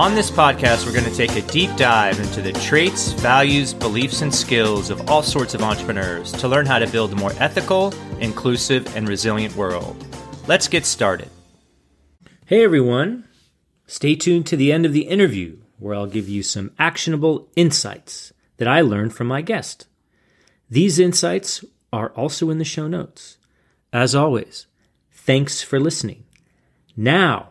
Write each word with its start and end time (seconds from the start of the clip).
On 0.00 0.14
this 0.14 0.30
podcast, 0.30 0.86
we're 0.86 0.94
going 0.94 1.04
to 1.04 1.14
take 1.14 1.36
a 1.36 1.46
deep 1.52 1.76
dive 1.76 2.18
into 2.18 2.40
the 2.40 2.54
traits, 2.54 3.12
values, 3.12 3.74
beliefs, 3.74 4.22
and 4.22 4.34
skills 4.34 4.88
of 4.88 5.10
all 5.10 5.22
sorts 5.22 5.52
of 5.52 5.60
entrepreneurs 5.60 6.32
to 6.32 6.48
learn 6.48 6.64
how 6.64 6.78
to 6.78 6.86
build 6.86 7.12
a 7.12 7.16
more 7.16 7.34
ethical, 7.38 7.92
inclusive, 8.18 8.96
and 8.96 9.06
resilient 9.06 9.54
world. 9.56 10.02
Let's 10.48 10.68
get 10.68 10.86
started. 10.86 11.28
Hey 12.46 12.64
everyone, 12.64 13.28
stay 13.86 14.14
tuned 14.14 14.46
to 14.46 14.56
the 14.56 14.72
end 14.72 14.86
of 14.86 14.94
the 14.94 15.02
interview 15.02 15.58
where 15.78 15.94
I'll 15.94 16.06
give 16.06 16.30
you 16.30 16.42
some 16.42 16.72
actionable 16.78 17.50
insights 17.54 18.32
that 18.56 18.66
I 18.66 18.80
learned 18.80 19.12
from 19.12 19.26
my 19.26 19.42
guest. 19.42 19.86
These 20.70 20.98
insights 20.98 21.62
are 21.92 22.08
also 22.12 22.48
in 22.48 22.56
the 22.56 22.64
show 22.64 22.88
notes. 22.88 23.36
As 23.92 24.14
always, 24.14 24.64
thanks 25.12 25.60
for 25.60 25.78
listening. 25.78 26.24
Now, 26.96 27.50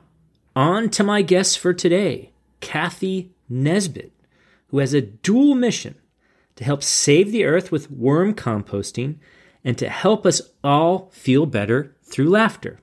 on 0.55 0.89
to 0.89 1.03
my 1.03 1.21
guest 1.21 1.59
for 1.59 1.75
today, 1.75 2.28
Cathy 2.59 3.31
Nesbitt, 3.47 4.11
who 4.67 4.79
has 4.79 4.93
a 4.93 5.01
dual 5.01 5.55
mission 5.55 5.95
to 6.55 6.63
help 6.63 6.83
save 6.83 7.31
the 7.31 7.45
earth 7.45 7.71
with 7.71 7.91
worm 7.91 8.33
composting 8.33 9.15
and 9.63 9.77
to 9.77 9.89
help 9.89 10.25
us 10.25 10.41
all 10.63 11.09
feel 11.11 11.45
better 11.45 11.95
through 12.03 12.29
laughter. 12.29 12.79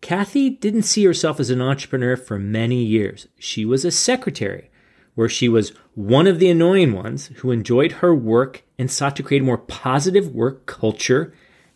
Cathy 0.00 0.50
didn't 0.50 0.82
see 0.82 1.04
herself 1.04 1.38
as 1.38 1.50
an 1.50 1.60
entrepreneur 1.60 2.16
for 2.16 2.38
many 2.38 2.82
years. 2.82 3.28
She 3.38 3.64
was 3.64 3.84
a 3.84 3.90
secretary, 3.90 4.70
where 5.14 5.28
she 5.28 5.48
was 5.48 5.72
one 5.94 6.26
of 6.26 6.38
the 6.38 6.50
annoying 6.50 6.92
ones 6.92 7.28
who 7.36 7.50
enjoyed 7.50 7.92
her 7.92 8.14
work 8.14 8.64
and 8.78 8.90
sought 8.90 9.14
to 9.16 9.22
create 9.22 9.42
a 9.42 9.44
more 9.44 9.58
positive 9.58 10.34
work 10.34 10.66
culture 10.66 11.32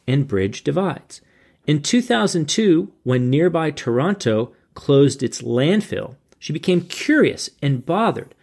and 0.09 0.27
bridge 0.27 0.65
divides. 0.65 1.21
In 1.67 1.83
2002, 1.83 2.93
when 3.03 3.31
nearby 3.31 3.71
Toronto 3.71 4.53
closed 4.75 5.23
its 5.23 5.43
landfill, 5.43 6.17
she 6.39 6.53
became 6.53 6.83
curious 6.83 7.51
and 7.63 7.87
bothered 7.87 8.35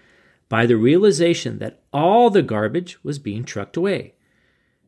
by 0.49 0.65
the 0.65 0.77
realization 0.77 1.59
that 1.59 1.81
all 1.91 2.29
the 2.29 2.41
garbage 2.41 3.03
was 3.03 3.19
being 3.19 3.43
trucked 3.43 3.77
away. 3.77 4.13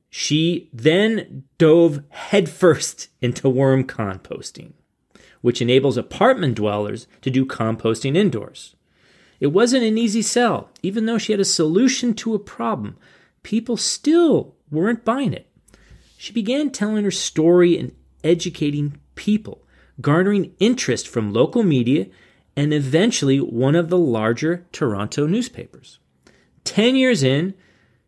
She 0.10 0.70
then 0.72 1.44
dove 1.58 2.04
headfirst 2.10 3.10
into 3.22 3.50
worm 3.50 3.84
composting, 3.84 4.74
which 5.42 5.62
enables 5.62 5.98
apartment 5.98 6.56
dwellers 6.56 7.08
to 7.22 7.30
do 7.30 7.46
composting 7.46 8.16
indoors. 8.16 8.76
It 9.40 9.48
wasn't 9.48 9.84
an 9.84 9.98
easy 9.98 10.22
sell. 10.22 10.70
Even 10.82 11.06
though 11.06 11.18
she 11.18 11.34
had 11.34 11.42
a 11.42 11.46
solution 11.46 12.14
to 12.16 12.34
a 12.34 12.40
problem, 12.40 12.98
people 13.44 13.78
still 13.78 14.56
weren't 14.72 15.06
buying 15.06 15.34
it. 15.34 15.50
She 16.18 16.32
began 16.34 16.70
telling 16.70 17.04
her 17.04 17.12
story 17.12 17.78
and 17.78 17.92
educating 18.24 19.00
people, 19.16 19.64
garnering 20.02 20.54
interest 20.60 21.08
from 21.08 21.34
local 21.34 21.64
media 21.64 22.08
and 22.56 22.74
eventually 22.74 23.40
one 23.40 23.76
of 23.76 23.90
the 23.90 23.98
larger 23.98 24.66
Toronto 24.72 25.28
newspapers. 25.28 26.00
Ten 26.64 26.96
years 26.96 27.24
in, 27.24 27.54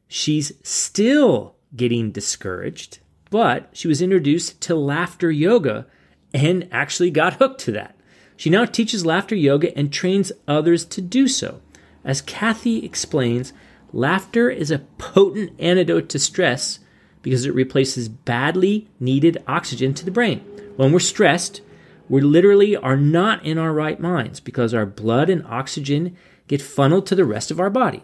she's 0.08 0.52
still 0.64 1.56
getting 1.76 2.12
discouraged, 2.12 3.00
but 3.30 3.70
she 3.74 3.88
was 3.88 4.02
introduced 4.02 4.62
to 4.62 4.76
laughter 4.76 5.30
yoga 5.30 5.86
and 6.34 6.68
actually 6.72 7.12
got 7.12 7.36
hooked 7.36 7.62
to 7.62 7.72
that. 7.74 7.96
She 8.36 8.50
now 8.50 8.66
teaches 8.66 9.06
laughter 9.06 9.36
yoga 9.36 9.76
and 9.78 9.92
trains 9.92 10.32
others 10.48 10.86
to 10.86 11.02
do 11.02 11.28
so. 11.28 11.62
As 12.06 12.22
Cathy 12.22 12.86
explains, 12.86 13.52
laughter 13.92 14.50
is 14.50 14.72
a 14.72 14.80
potent 14.98 15.54
antidote 15.60 16.08
to 16.10 16.20
stress 16.20 16.80
because 17.22 17.46
it 17.46 17.54
replaces 17.54 18.08
badly 18.08 18.88
needed 19.00 19.44
oxygen 19.48 19.94
to 19.96 20.06
the 20.06 20.12
brain. 20.12 20.40
When 20.78 20.92
we're 20.92 21.00
stressed, 21.00 21.62
we 22.10 22.22
literally 22.22 22.76
are 22.76 22.98
not 22.98 23.46
in 23.46 23.58
our 23.58 23.74
right 23.74 24.00
minds 24.00 24.40
because 24.40 24.74
our 24.74 24.86
blood 24.86 25.30
and 25.30 25.46
oxygen 25.46 26.16
get 26.48 26.62
funneled 26.62 27.06
to 27.08 27.16
the 27.16 27.26
rest 27.26 27.52
of 27.52 27.60
our 27.60 27.70
body. 27.70 28.04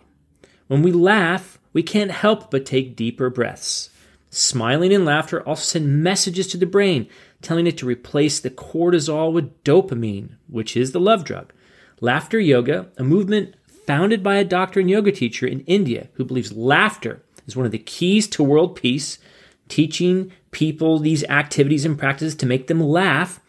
When 0.68 0.82
we 0.82 0.92
laugh, 0.92 1.60
we 1.72 1.84
can't 1.84 2.12
help 2.12 2.52
but 2.52 2.66
take 2.66 2.96
deeper 2.96 3.30
breaths. 3.30 3.90
Smiling 4.30 4.94
and 4.94 5.06
laughter 5.06 5.42
also 5.48 5.64
send 5.64 6.04
messages 6.04 6.48
to 6.48 6.58
the 6.58 6.66
brain, 6.66 7.08
telling 7.42 7.68
it 7.68 7.78
to 7.78 7.86
replace 7.86 8.40
the 8.40 8.50
cortisol 8.50 9.32
with 9.32 9.64
dopamine, 9.64 10.38
which 10.48 10.76
is 10.76 10.92
the 10.92 11.00
love 11.00 11.24
drug. 11.24 11.54
Laughter 12.02 12.40
yoga, 12.40 12.90
a 12.98 13.04
movement 13.04 13.56
founded 13.86 14.24
by 14.24 14.36
a 14.36 14.44
doctor 14.44 14.80
and 14.80 14.90
yoga 14.90 15.12
teacher 15.12 15.46
in 15.46 15.60
India 15.62 16.10
who 16.14 16.26
believes 16.26 16.54
laughter 16.54 17.22
is 17.46 17.56
one 17.56 17.66
of 17.66 17.72
the 17.72 17.78
keys 17.78 18.28
to 18.28 18.44
world 18.44 18.76
peace, 18.76 19.20
teaching 19.68 20.32
people 20.52 21.00
these 21.00 21.24
activities 21.26 21.86
and 21.86 21.98
practices 21.98 22.36
to 22.36 22.46
make 22.46 22.68
them 22.68 22.82
laugh 22.82 23.40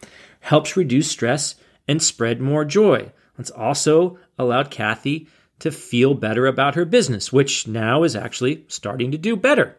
helps 0.45 0.77
reduce 0.77 1.09
stress 1.09 1.55
and 1.87 2.01
spread 2.01 2.39
more 2.39 2.63
joy. 2.63 3.11
It's 3.39 3.49
also 3.49 4.19
allowed 4.37 4.69
Cathy 4.69 5.27
to 5.57 5.71
feel 5.71 6.13
better 6.13 6.45
about 6.45 6.75
her 6.75 6.85
business, 6.85 7.33
which 7.33 7.67
now 7.67 8.03
is 8.03 8.15
actually 8.15 8.63
starting 8.67 9.09
to 9.11 9.17
do 9.17 9.35
better. 9.35 9.75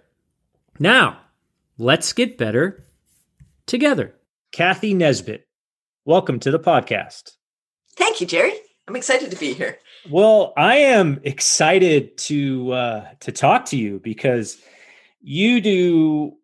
Now, 0.80 1.20
let's 1.78 2.12
get 2.12 2.36
better 2.36 2.84
together. 3.66 4.16
Cathy 4.50 4.92
Nesbitt, 4.92 5.46
welcome 6.04 6.40
to 6.40 6.50
the 6.50 6.58
podcast. 6.58 7.36
Thank 7.96 8.20
you, 8.20 8.26
Jerry. 8.26 8.54
I'm 8.88 8.96
excited 8.96 9.30
to 9.30 9.36
be 9.36 9.52
here. 9.52 9.78
Well, 10.10 10.52
I 10.56 10.78
am 10.78 11.20
excited 11.22 12.18
to 12.18 12.72
uh, 12.72 13.08
to 13.20 13.30
talk 13.30 13.66
to 13.66 13.76
you 13.76 14.00
because 14.00 14.60
you 15.20 15.60
do 15.60 16.35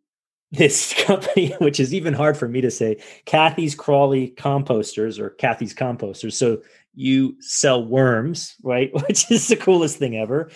this 0.52 0.94
company, 1.04 1.54
which 1.58 1.80
is 1.80 1.92
even 1.92 2.14
hard 2.14 2.36
for 2.36 2.48
me 2.48 2.60
to 2.60 2.70
say, 2.70 3.02
Cathy's 3.24 3.74
Crawly 3.74 4.30
Composters 4.36 5.18
or 5.18 5.30
Cathy's 5.30 5.74
Composters. 5.74 6.34
So 6.34 6.62
you 6.94 7.36
sell 7.40 7.84
worms, 7.84 8.54
right? 8.62 8.90
Which 9.08 9.30
is 9.30 9.48
the 9.48 9.56
coolest 9.56 9.98
thing 9.98 10.16
ever. 10.16 10.50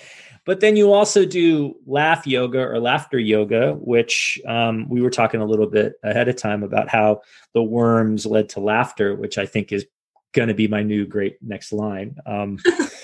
But 0.45 0.61
then 0.61 0.77
you 0.77 0.93
also 0.93 1.25
do 1.25 1.75
laugh 1.87 2.25
yoga 2.27 2.61
or 2.61 2.79
laughter 2.79 3.19
yoga, 3.19 3.73
which 3.75 4.39
um, 4.47 4.89
we 4.89 5.03
were 5.03 5.11
talking 5.11 5.41
a 5.41 5.47
little 5.47 5.67
bit 5.67 5.95
ahead 6.05 6.29
of 6.29 6.37
time 6.37 6.63
about 6.63 6.89
how 6.89 7.23
the 7.53 7.65
worms 7.65 8.27
led 8.27 8.49
to 8.51 8.61
laughter, 8.61 9.17
which 9.17 9.39
I 9.39 9.47
think 9.47 9.73
is 9.73 9.87
going 10.33 10.47
to 10.47 10.55
be 10.55 10.69
my 10.69 10.85
new 10.85 11.05
great 11.05 11.37
next 11.43 11.73
line. 11.73 12.17
Um, 12.27 12.59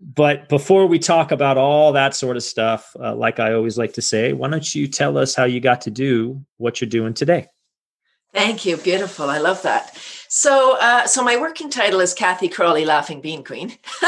but 0.00 0.48
before 0.48 0.86
we 0.86 0.98
talk 0.98 1.30
about 1.30 1.58
all 1.58 1.92
that 1.92 2.14
sort 2.14 2.36
of 2.36 2.42
stuff, 2.42 2.96
uh, 2.98 3.14
like 3.14 3.38
I 3.38 3.52
always 3.52 3.76
like 3.76 3.92
to 3.94 4.02
say, 4.02 4.32
why 4.32 4.48
don't 4.48 4.74
you 4.74 4.86
tell 4.86 5.18
us 5.18 5.34
how 5.34 5.44
you 5.44 5.60
got 5.60 5.82
to 5.82 5.90
do 5.90 6.44
what 6.56 6.80
you're 6.80 6.88
doing 6.88 7.12
today? 7.12 7.48
Thank 8.32 8.64
you. 8.64 8.76
Beautiful. 8.76 9.28
I 9.28 9.38
love 9.38 9.60
that. 9.62 9.96
So, 10.28 10.78
uh, 10.80 11.06
so 11.06 11.22
my 11.22 11.36
working 11.36 11.68
title 11.68 12.00
is 12.00 12.14
Cathy 12.14 12.48
Crawly, 12.48 12.84
Laughing 12.84 13.20
Bean 13.20 13.42
Queen, 13.42 13.70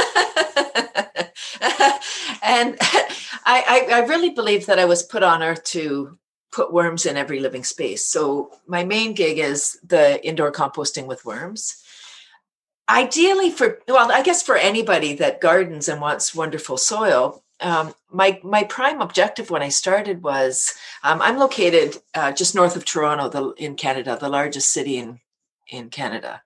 and 2.43 2.77
I, 2.81 3.09
I, 3.45 3.89
I 3.93 4.07
really 4.07 4.31
believe 4.31 4.67
that 4.67 4.79
I 4.79 4.85
was 4.85 5.03
put 5.03 5.25
on 5.25 5.43
earth 5.43 5.65
to 5.65 6.17
put 6.53 6.73
worms 6.73 7.07
in 7.07 7.17
every 7.17 7.41
living 7.41 7.65
space. 7.65 8.07
So 8.07 8.53
my 8.69 8.85
main 8.85 9.15
gig 9.15 9.39
is 9.39 9.79
the 9.85 10.25
indoor 10.25 10.53
composting 10.53 11.07
with 11.07 11.25
worms. 11.25 11.82
Ideally, 12.93 13.51
for 13.51 13.79
well, 13.89 14.13
I 14.13 14.23
guess 14.23 14.43
for 14.43 14.57
anybody 14.57 15.15
that 15.15 15.41
gardens 15.41 15.89
and 15.89 15.99
wants 15.99 16.35
wonderful 16.35 16.77
soil, 16.77 17.43
um, 17.61 17.95
my 18.11 18.39
my 18.45 18.65
prime 18.65 19.01
objective 19.01 19.51
when 19.51 19.63
I 19.63 19.71
started 19.71 20.23
was 20.23 20.75
um, 21.03 21.23
I'm 21.23 21.39
located 21.39 21.97
uh, 22.15 22.33
just 22.33 22.55
north 22.55 22.77
of 22.77 22.85
Toronto, 22.85 23.31
the, 23.31 23.65
in 23.65 23.77
Canada, 23.77 24.19
the 24.21 24.29
largest 24.29 24.73
city 24.73 24.99
in 24.99 25.21
in 25.69 25.89
Canada, 25.89 26.43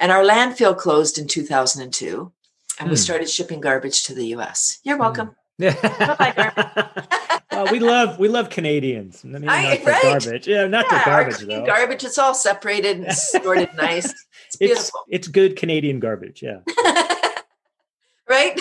and 0.00 0.10
our 0.10 0.24
landfill 0.24 0.76
closed 0.76 1.16
in 1.16 1.28
2002, 1.28 2.32
and 2.80 2.88
mm. 2.88 2.90
we 2.90 2.96
hmm. 2.96 2.96
started 2.96 3.30
shipping 3.30 3.60
garbage 3.60 4.02
to 4.04 4.14
the 4.14 4.26
U.S. 4.28 4.80
You're 4.82 4.96
hmm. 4.96 5.02
welcome. 5.02 5.36
Mm. 5.60 5.72
Yeah. 5.72 7.32
well, 7.52 7.70
we 7.70 7.78
love 7.78 8.18
we 8.18 8.26
love 8.26 8.50
Canadians. 8.50 9.24
I 9.24 9.28
mean, 9.28 9.48
I, 9.48 9.76
not 9.76 9.84
right? 9.84 10.02
garbage. 10.02 10.48
Yeah, 10.48 10.66
not 10.66 10.86
yeah, 10.90 11.04
garbage 11.04 11.38
though. 11.38 11.64
Garbage. 11.64 12.02
It's 12.02 12.18
all 12.18 12.34
separated 12.34 12.98
and 12.98 13.12
sorted 13.16 13.72
nice. 13.76 14.12
It's 14.60 14.74
beautiful. 14.74 15.00
It's, 15.08 15.26
it's 15.26 15.28
good 15.28 15.56
Canadian 15.56 16.00
garbage. 16.00 16.42
Yeah. 16.42 16.60
right. 18.28 18.60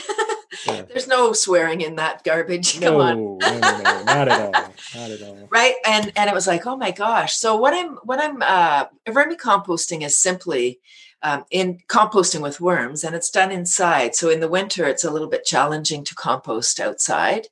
Yeah. 0.66 0.84
There's 0.90 1.08
no 1.08 1.34
swearing 1.34 1.82
in 1.82 1.96
that 1.96 2.24
garbage. 2.24 2.74
Come 2.80 2.82
no, 2.82 3.02
on. 3.02 3.38
no, 3.38 3.60
no, 3.60 3.82
no, 3.82 4.04
not 4.04 4.28
at 4.28 4.42
all. 4.42 4.52
Not 4.52 5.12
at 5.12 5.22
all. 5.22 5.48
Right. 5.50 5.76
And 5.86 6.12
and 6.16 6.30
it 6.30 6.34
was 6.34 6.48
like, 6.48 6.66
oh 6.66 6.78
my 6.78 6.92
gosh. 6.92 7.36
So 7.36 7.56
what 7.56 7.74
I'm 7.74 7.96
what 8.04 8.22
I'm 8.22 8.42
uh 8.42 8.86
vermicomposting 9.08 10.04
is 10.04 10.18
simply 10.18 10.80
um, 11.22 11.46
in 11.52 11.80
composting 11.88 12.42
with 12.42 12.60
worms 12.60 13.04
and 13.04 13.16
it's 13.16 13.30
done 13.30 13.52
inside. 13.52 14.14
So 14.14 14.30
in 14.30 14.42
the 14.42 14.50
winter, 14.50 14.86
it's 14.86 15.06
a 15.06 15.12
little 15.12 15.30
bit 15.30 15.46
challenging 15.46 16.04
to 16.04 16.16
compost 16.16 16.82
outside. 16.82 17.48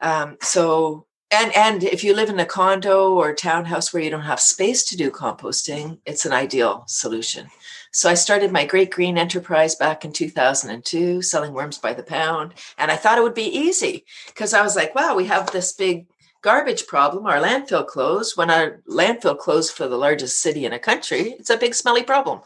Um, 0.00 0.36
so 0.40 1.06
and 1.30 1.54
and 1.54 1.84
if 1.84 2.02
you 2.04 2.14
live 2.14 2.30
in 2.30 2.40
a 2.40 2.46
condo 2.46 3.12
or 3.12 3.34
townhouse 3.34 3.92
where 3.92 4.02
you 4.02 4.10
don't 4.10 4.22
have 4.22 4.40
space 4.40 4.82
to 4.84 4.96
do 4.96 5.10
composting, 5.10 5.98
it's 6.06 6.24
an 6.24 6.32
ideal 6.32 6.84
solution. 6.86 7.48
So 7.90 8.10
I 8.10 8.14
started 8.14 8.52
my 8.52 8.64
Great 8.64 8.90
Green 8.90 9.18
enterprise 9.18 9.74
back 9.74 10.04
in 10.04 10.12
2002, 10.12 11.22
selling 11.22 11.52
worms 11.52 11.78
by 11.78 11.94
the 11.94 12.02
pound, 12.02 12.54
and 12.76 12.90
I 12.90 12.96
thought 12.96 13.18
it 13.18 13.22
would 13.22 13.34
be 13.34 13.56
easy 13.56 14.04
because 14.26 14.54
I 14.54 14.62
was 14.62 14.76
like, 14.76 14.94
wow, 14.94 15.14
we 15.14 15.26
have 15.26 15.50
this 15.50 15.72
big 15.72 16.06
garbage 16.42 16.86
problem. 16.86 17.26
Our 17.26 17.38
landfill 17.38 17.86
closed. 17.86 18.36
When 18.36 18.50
our 18.50 18.80
landfill 18.88 19.38
closed 19.38 19.72
for 19.72 19.88
the 19.88 19.96
largest 19.96 20.40
city 20.40 20.64
in 20.64 20.72
a 20.72 20.78
country, 20.78 21.32
it's 21.38 21.50
a 21.50 21.56
big 21.56 21.74
smelly 21.74 22.02
problem. 22.02 22.40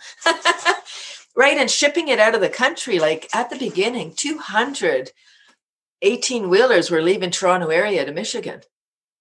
right. 1.37 1.59
And 1.59 1.71
shipping 1.71 2.09
it 2.09 2.19
out 2.19 2.35
of 2.35 2.41
the 2.41 2.49
country, 2.49 2.99
like 2.99 3.29
at 3.35 3.51
the 3.51 3.59
beginning, 3.59 4.15
200 4.17 5.13
18 6.05 6.49
wheelers 6.49 6.91
were 6.91 7.01
leaving 7.01 7.31
Toronto 7.31 7.69
area 7.69 8.05
to 8.05 8.13
Michigan. 8.13 8.61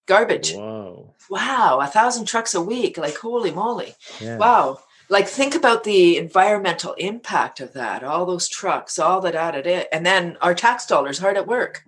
Garbage. 0.08 0.56
Wow. 0.56 1.14
Wow. 1.30 1.80
A 1.80 1.88
thousand 1.88 2.26
trucks 2.26 2.56
a 2.56 2.62
week. 2.62 2.98
Like, 2.98 3.18
holy 3.18 3.52
moly. 3.52 3.94
Yeah. 4.20 4.38
Wow. 4.38 4.80
Like, 5.12 5.28
think 5.28 5.54
about 5.54 5.84
the 5.84 6.18
environmental 6.18 6.94
impact 6.94 7.60
of 7.60 7.74
that. 7.74 8.04
All 8.04 8.26
those 8.26 8.50
trucks, 8.50 8.98
all 8.98 9.22
that 9.22 9.36
added 9.36 9.68
it. 9.68 9.88
And 9.92 10.04
then 10.04 10.38
our 10.42 10.56
tax 10.56 10.88
dollars 10.88 11.20
hard 11.20 11.38
at 11.38 11.46
work 11.46 11.84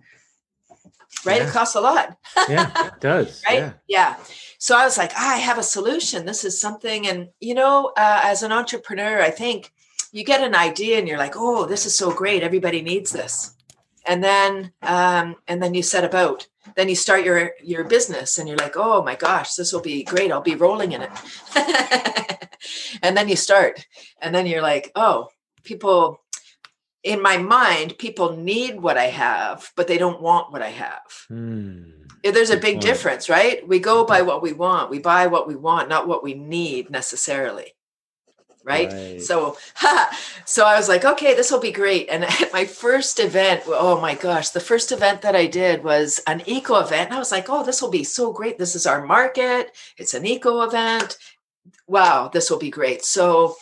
right? 1.26 1.42
Yeah. 1.42 1.48
It 1.48 1.52
costs 1.52 1.76
a 1.76 1.82
lot. 1.82 2.18
yeah, 2.50 2.88
it 2.88 2.94
does. 3.00 3.42
right? 3.48 3.60
Yeah. 3.60 3.74
yeah. 3.88 4.16
So 4.58 4.78
I 4.78 4.86
was 4.86 4.98
like, 4.98 5.12
ah, 5.16 5.34
I 5.36 5.38
have 5.38 5.58
a 5.58 5.64
solution. 5.64 6.26
This 6.26 6.46
is 6.46 6.60
something. 6.60 7.08
And, 7.08 7.30
you 7.40 7.54
know, 7.54 7.92
uh, 7.98 8.22
as 8.24 8.44
an 8.44 8.52
entrepreneur, 8.52 9.22
I 9.22 9.30
think 9.30 9.72
you 10.12 10.24
get 10.24 10.42
an 10.42 10.56
idea 10.56 11.00
and 11.00 11.08
you're 11.08 11.18
like, 11.18 11.34
oh, 11.36 11.66
this 11.66 11.86
is 11.86 11.96
so 11.96 12.12
great. 12.14 12.44
Everybody 12.44 12.82
needs 12.82 13.12
this. 13.12 13.56
And 14.06 14.24
then, 14.24 14.74
um, 14.82 15.36
and 15.48 15.62
then 15.62 15.74
you 15.74 15.84
set 15.84 16.04
about. 16.04 16.48
Then 16.76 16.90
you 16.90 16.96
start 16.96 17.26
your 17.26 17.52
your 17.62 17.84
business, 17.84 18.38
and 18.38 18.48
you're 18.48 18.58
like, 18.58 18.76
"Oh 18.78 19.04
my 19.04 19.16
gosh, 19.16 19.56
this 19.56 19.74
will 19.74 19.82
be 19.82 20.04
great! 20.04 20.32
I'll 20.32 20.42
be 20.42 20.56
rolling 20.56 20.94
in 20.94 21.02
it." 21.02 21.12
and 23.02 23.18
then 23.18 23.28
you 23.28 23.36
start, 23.36 23.86
and 24.22 24.34
then 24.34 24.46
you're 24.46 24.62
like, 24.62 24.92
"Oh, 24.96 25.28
people 25.64 26.24
in 27.04 27.22
my 27.22 27.38
mind, 27.38 27.98
people 27.98 28.38
need 28.38 28.82
what 28.82 28.98
I 28.98 29.06
have, 29.06 29.72
but 29.76 29.88
they 29.88 29.98
don't 29.98 30.22
want 30.22 30.52
what 30.52 30.62
I 30.62 30.70
have. 30.70 31.02
Hmm. 31.28 31.90
There's 32.24 32.50
a 32.50 32.58
big 32.58 32.80
difference, 32.80 33.28
right? 33.28 33.68
We 33.68 33.80
go 33.80 34.06
by 34.06 34.22
what 34.22 34.42
we 34.42 34.54
want. 34.54 34.90
We 34.90 35.00
buy 35.00 35.28
what 35.28 35.46
we 35.46 35.56
want, 35.56 35.90
not 35.90 36.08
what 36.08 36.24
we 36.24 36.34
need 36.34 36.90
necessarily. 36.90 37.74
Right? 38.64 38.92
right. 38.92 39.22
So, 39.22 39.58
so 40.46 40.66
I 40.66 40.78
was 40.78 40.88
like, 40.88 41.04
okay, 41.04 41.36
this 41.36 41.52
will 41.52 41.60
be 41.60 41.72
great. 41.72 42.10
And 42.10 42.24
at 42.42 42.54
my 42.54 42.66
first 42.66 43.20
event, 43.20 43.64
oh 43.68 44.00
my 44.00 44.16
gosh, 44.16 44.50
the 44.50 44.60
first 44.60 44.92
event 44.92 45.22
that 45.22 45.36
I 45.36 45.48
did 45.48 45.84
was 45.84 46.22
an 46.28 46.44
eco 46.46 46.76
event. 46.80 47.08
And 47.08 47.16
I 47.16 47.20
was 47.20 47.32
like, 47.32 47.50
oh, 47.50 47.64
this 47.64 47.82
will 47.82 47.92
be 47.92 48.04
so 48.04 48.32
great. 48.32 48.58
This 48.58 48.76
is 48.76 48.86
our 48.86 49.06
market. 49.06 49.76
It's 49.98 50.14
an 50.14 50.26
eco 50.26 50.62
event. 50.62 51.18
Wow, 51.88 52.30
this 52.32 52.50
will 52.50 52.60
be 52.60 52.70
great. 52.70 53.04
So, 53.04 53.56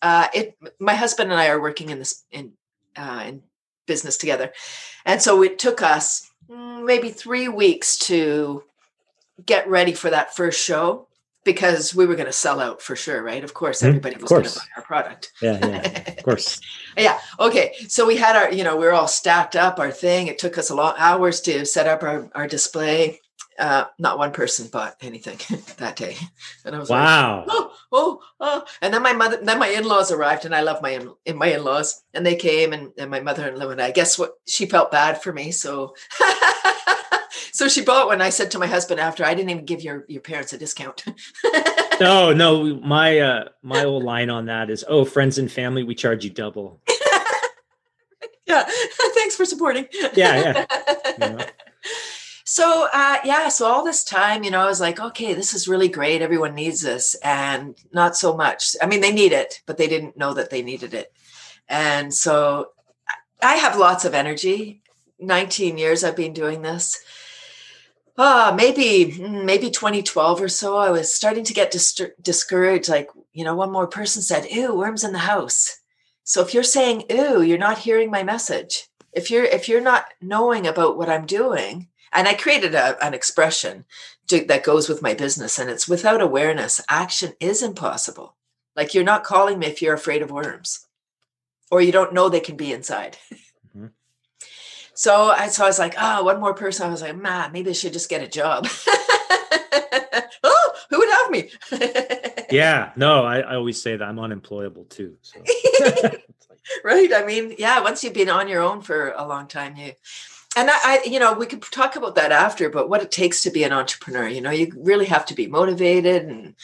uh, 0.00 0.28
it 0.32 0.56
my 0.78 0.94
husband 0.94 1.30
and 1.30 1.40
I 1.40 1.48
are 1.48 1.60
working 1.60 1.90
in 1.90 1.98
this 1.98 2.24
in 2.30 2.52
uh, 2.96 3.24
in 3.26 3.42
business 3.86 4.16
together. 4.16 4.52
And 5.04 5.20
so 5.20 5.42
it 5.42 5.58
took 5.58 5.82
us 5.82 6.30
mm, 6.48 6.84
maybe 6.84 7.10
three 7.10 7.48
weeks 7.48 7.96
to 7.98 8.62
get 9.44 9.68
ready 9.68 9.92
for 9.92 10.10
that 10.10 10.36
first 10.36 10.60
show 10.60 11.07
because 11.48 11.94
we 11.94 12.04
were 12.04 12.14
going 12.14 12.26
to 12.26 12.32
sell 12.32 12.60
out 12.60 12.82
for 12.82 12.94
sure, 12.94 13.22
right? 13.22 13.42
Of 13.42 13.54
course, 13.54 13.78
mm-hmm. 13.78 13.88
everybody 13.88 14.16
was 14.16 14.30
going 14.30 14.44
to 14.44 14.58
buy 14.58 14.64
our 14.76 14.82
product. 14.82 15.32
Yeah, 15.40 15.58
yeah, 15.66 16.10
of 16.10 16.22
course. 16.22 16.60
yeah. 16.94 17.18
Okay. 17.40 17.74
So 17.88 18.06
we 18.06 18.16
had 18.16 18.36
our, 18.36 18.52
you 18.52 18.64
know, 18.64 18.76
we 18.76 18.84
were 18.84 18.92
all 18.92 19.08
stacked 19.08 19.56
up 19.56 19.80
our 19.80 19.90
thing. 19.90 20.26
It 20.26 20.38
took 20.38 20.58
us 20.58 20.68
a 20.68 20.74
lot 20.74 20.96
hours 20.98 21.40
to 21.42 21.64
set 21.64 21.86
up 21.86 22.02
our, 22.02 22.28
our 22.34 22.46
display. 22.46 23.20
Uh, 23.58 23.86
not 23.98 24.18
one 24.18 24.30
person 24.30 24.68
bought 24.68 24.94
anything 25.00 25.38
that 25.78 25.96
day, 25.96 26.16
and 26.64 26.76
I 26.76 26.78
was 26.78 26.90
wow. 26.90 27.38
Like, 27.38 27.46
oh, 27.50 27.72
oh, 27.90 28.20
oh! 28.38 28.64
And 28.82 28.92
then 28.94 29.02
my 29.02 29.14
mother, 29.14 29.40
then 29.42 29.58
my 29.58 29.68
in-laws 29.68 30.12
arrived, 30.12 30.44
and 30.44 30.54
I 30.54 30.60
love 30.60 30.80
my 30.80 30.90
in, 30.90 31.12
in 31.24 31.36
my 31.36 31.48
in-laws, 31.48 32.04
and 32.14 32.24
they 32.24 32.36
came, 32.36 32.72
and, 32.72 32.92
and 32.98 33.10
my 33.10 33.18
mother-in-law 33.18 33.70
and 33.70 33.82
I 33.82 33.90
guess 33.90 34.16
what 34.16 34.34
she 34.46 34.66
felt 34.66 34.92
bad 34.92 35.20
for 35.20 35.32
me, 35.32 35.50
so 35.50 35.94
so 37.52 37.68
she 37.68 37.82
bought 37.82 38.06
one. 38.06 38.20
I 38.20 38.30
said 38.30 38.50
to 38.52 38.58
my 38.58 38.66
husband 38.66 39.00
after, 39.00 39.24
I 39.24 39.34
didn't 39.34 39.50
even 39.50 39.64
give 39.64 39.82
your 39.82 40.04
your 40.08 40.22
parents 40.22 40.52
a 40.52 40.58
discount. 40.58 41.04
no, 42.00 42.32
no, 42.32 42.76
my 42.76 43.18
uh 43.18 43.48
my 43.62 43.84
old 43.84 44.04
line 44.04 44.30
on 44.30 44.46
that 44.46 44.70
is, 44.70 44.84
oh, 44.88 45.04
friends 45.04 45.38
and 45.38 45.50
family, 45.50 45.84
we 45.84 45.94
charge 45.94 46.24
you 46.24 46.30
double. 46.30 46.80
yeah, 48.46 48.64
thanks 49.14 49.36
for 49.36 49.44
supporting. 49.44 49.86
yeah, 50.14 50.64
yeah. 51.18 51.46
So 52.44 52.88
uh, 52.92 53.18
yeah, 53.24 53.48
so 53.50 53.66
all 53.66 53.84
this 53.84 54.02
time, 54.02 54.42
you 54.42 54.50
know, 54.50 54.60
I 54.60 54.66
was 54.66 54.80
like, 54.80 54.98
okay, 54.98 55.34
this 55.34 55.52
is 55.52 55.68
really 55.68 55.88
great. 55.88 56.22
Everyone 56.22 56.54
needs 56.54 56.80
this, 56.80 57.14
and 57.22 57.76
not 57.92 58.16
so 58.16 58.34
much. 58.34 58.74
I 58.80 58.86
mean, 58.86 59.02
they 59.02 59.12
need 59.12 59.32
it, 59.32 59.60
but 59.66 59.76
they 59.76 59.86
didn't 59.86 60.16
know 60.16 60.32
that 60.32 60.48
they 60.48 60.62
needed 60.62 60.94
it. 60.94 61.12
And 61.68 62.12
so 62.12 62.70
I 63.42 63.56
have 63.56 63.78
lots 63.78 64.04
of 64.04 64.14
energy. 64.14 64.80
19 65.20 65.78
years 65.78 66.04
I've 66.04 66.16
been 66.16 66.32
doing 66.32 66.62
this. 66.62 66.98
Ah, 68.18 68.52
maybe 68.56 69.12
mm, 69.12 69.44
maybe 69.44 69.70
2012 69.70 70.42
or 70.42 70.48
so, 70.48 70.76
I 70.76 70.90
was 70.90 71.14
starting 71.14 71.44
to 71.44 71.54
get 71.54 71.70
dis- 71.70 72.00
discouraged. 72.20 72.88
Like, 72.88 73.08
you 73.32 73.44
know, 73.44 73.54
one 73.54 73.70
more 73.72 73.86
person 73.86 74.22
said, 74.22 74.50
"Ew, 74.50 74.74
worms 74.74 75.04
in 75.04 75.12
the 75.12 75.20
house." 75.20 75.78
So 76.24 76.42
if 76.42 76.52
you're 76.52 76.64
saying 76.64 77.04
"ew," 77.10 77.40
you're 77.42 77.58
not 77.58 77.78
hearing 77.78 78.10
my 78.10 78.22
message. 78.22 78.88
If 79.12 79.30
you're 79.30 79.44
if 79.44 79.68
you're 79.68 79.80
not 79.80 80.06
knowing 80.20 80.66
about 80.66 80.98
what 80.98 81.08
I'm 81.08 81.26
doing, 81.26 81.88
and 82.12 82.28
I 82.28 82.34
created 82.34 82.74
a, 82.74 83.02
an 83.04 83.14
expression 83.14 83.84
to, 84.28 84.44
that 84.46 84.64
goes 84.64 84.88
with 84.88 85.02
my 85.02 85.14
business, 85.14 85.58
and 85.58 85.70
it's 85.70 85.88
without 85.88 86.20
awareness, 86.20 86.80
action 86.90 87.34
is 87.40 87.62
impossible. 87.62 88.36
Like 88.76 88.94
you're 88.94 89.04
not 89.04 89.24
calling 89.24 89.58
me 89.60 89.66
if 89.68 89.80
you're 89.82 89.94
afraid 89.94 90.22
of 90.22 90.30
worms 90.30 90.86
or 91.70 91.80
you 91.82 91.92
don't 91.92 92.14
know 92.14 92.28
they 92.28 92.40
can 92.40 92.56
be 92.56 92.72
inside. 92.72 93.16
So 94.98 95.30
I, 95.30 95.46
so 95.46 95.62
I 95.62 95.68
was 95.68 95.78
like, 95.78 95.94
oh, 95.96 96.24
one 96.24 96.40
more 96.40 96.54
person. 96.54 96.84
I 96.84 96.90
was 96.90 97.02
like, 97.02 97.16
man, 97.16 97.52
maybe 97.52 97.70
I 97.70 97.72
should 97.72 97.92
just 97.92 98.08
get 98.08 98.20
a 98.20 98.26
job. 98.26 98.66
oh, 100.42 100.72
who 100.90 100.98
would 100.98 101.08
have 101.08 101.30
me? 101.30 101.50
yeah, 102.50 102.90
no, 102.96 103.22
I, 103.24 103.38
I, 103.38 103.54
always 103.54 103.80
say 103.80 103.96
that 103.96 104.04
I'm 104.04 104.18
unemployable 104.18 104.86
too. 104.86 105.16
So. 105.22 105.38
right. 106.84 107.12
I 107.14 107.24
mean, 107.24 107.54
yeah, 107.58 107.80
once 107.80 108.02
you've 108.02 108.12
been 108.12 108.28
on 108.28 108.48
your 108.48 108.60
own 108.60 108.82
for 108.82 109.12
a 109.16 109.24
long 109.24 109.46
time, 109.46 109.76
you 109.76 109.92
and 110.56 110.68
I, 110.68 110.78
I, 110.82 111.02
you 111.04 111.20
know, 111.20 111.32
we 111.32 111.46
could 111.46 111.62
talk 111.62 111.94
about 111.94 112.16
that 112.16 112.32
after, 112.32 112.68
but 112.68 112.88
what 112.88 113.00
it 113.00 113.12
takes 113.12 113.44
to 113.44 113.52
be 113.52 113.62
an 113.62 113.72
entrepreneur, 113.72 114.26
you 114.26 114.40
know, 114.40 114.50
you 114.50 114.72
really 114.78 115.06
have 115.06 115.26
to 115.26 115.34
be 115.34 115.46
motivated 115.46 116.24
and 116.24 116.56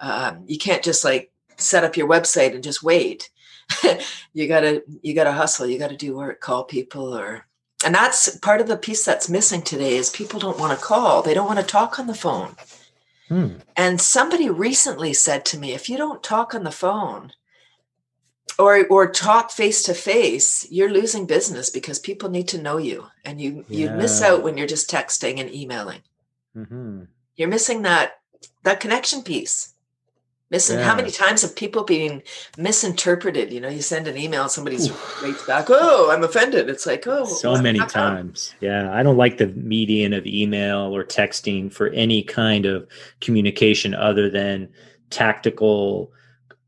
um, 0.00 0.44
you 0.46 0.58
can't 0.58 0.84
just 0.84 1.04
like 1.04 1.32
set 1.56 1.82
up 1.82 1.96
your 1.96 2.08
website 2.08 2.54
and 2.54 2.62
just 2.62 2.84
wait. 2.84 3.30
you 4.32 4.46
gotta, 4.46 4.84
you 5.02 5.12
gotta 5.12 5.32
hustle. 5.32 5.66
You 5.66 5.76
gotta 5.76 5.96
do 5.96 6.16
work, 6.16 6.40
call 6.40 6.62
people, 6.62 7.18
or, 7.18 7.46
and 7.84 7.94
that's 7.94 8.36
part 8.38 8.60
of 8.60 8.68
the 8.68 8.76
piece 8.76 9.04
that's 9.04 9.28
missing 9.28 9.62
today 9.62 9.96
is 9.96 10.10
people 10.10 10.38
don't 10.38 10.58
want 10.58 10.78
to 10.78 10.84
call. 10.84 11.22
They 11.22 11.34
don't 11.34 11.46
want 11.46 11.60
to 11.60 11.64
talk 11.64 11.98
on 11.98 12.06
the 12.06 12.14
phone. 12.14 12.54
Hmm. 13.28 13.48
And 13.76 14.00
somebody 14.00 14.50
recently 14.50 15.12
said 15.14 15.44
to 15.46 15.58
me, 15.58 15.72
if 15.72 15.88
you 15.88 15.96
don't 15.96 16.22
talk 16.22 16.54
on 16.54 16.64
the 16.64 16.70
phone, 16.70 17.32
or 18.58 18.86
or 18.88 19.10
talk 19.10 19.50
face 19.50 19.82
to 19.84 19.94
face, 19.94 20.66
you're 20.70 20.92
losing 20.92 21.26
business 21.26 21.70
because 21.70 21.98
people 21.98 22.28
need 22.28 22.48
to 22.48 22.60
know 22.60 22.76
you, 22.76 23.06
and 23.24 23.40
you 23.40 23.64
you 23.68 23.88
miss 23.90 24.20
out 24.20 24.42
when 24.42 24.58
you're 24.58 24.66
just 24.66 24.90
texting 24.90 25.40
and 25.40 25.52
emailing. 25.54 26.00
Mm-hmm. 26.56 27.04
You're 27.36 27.48
missing 27.48 27.82
that 27.82 28.20
that 28.64 28.80
connection 28.80 29.22
piece. 29.22 29.74
Missing 30.50 30.80
yeah. 30.80 30.84
how 30.84 30.96
many 30.96 31.12
times 31.12 31.42
have 31.42 31.54
people 31.54 31.84
been 31.84 32.24
misinterpreted? 32.58 33.52
You 33.52 33.60
know, 33.60 33.68
you 33.68 33.82
send 33.82 34.08
an 34.08 34.16
email, 34.16 34.48
somebody's 34.48 34.90
writes 35.22 35.46
back, 35.46 35.66
"Oh, 35.68 36.10
I'm 36.10 36.24
offended." 36.24 36.68
It's 36.68 36.86
like, 36.86 37.06
oh, 37.06 37.24
so 37.24 37.62
many 37.62 37.78
times. 37.78 38.52
Yeah, 38.60 38.92
I 38.92 39.04
don't 39.04 39.16
like 39.16 39.38
the 39.38 39.46
median 39.48 40.12
of 40.12 40.26
email 40.26 40.94
or 40.94 41.04
texting 41.04 41.72
for 41.72 41.90
any 41.90 42.24
kind 42.24 42.66
of 42.66 42.88
communication 43.20 43.94
other 43.94 44.28
than 44.28 44.68
tactical, 45.10 46.12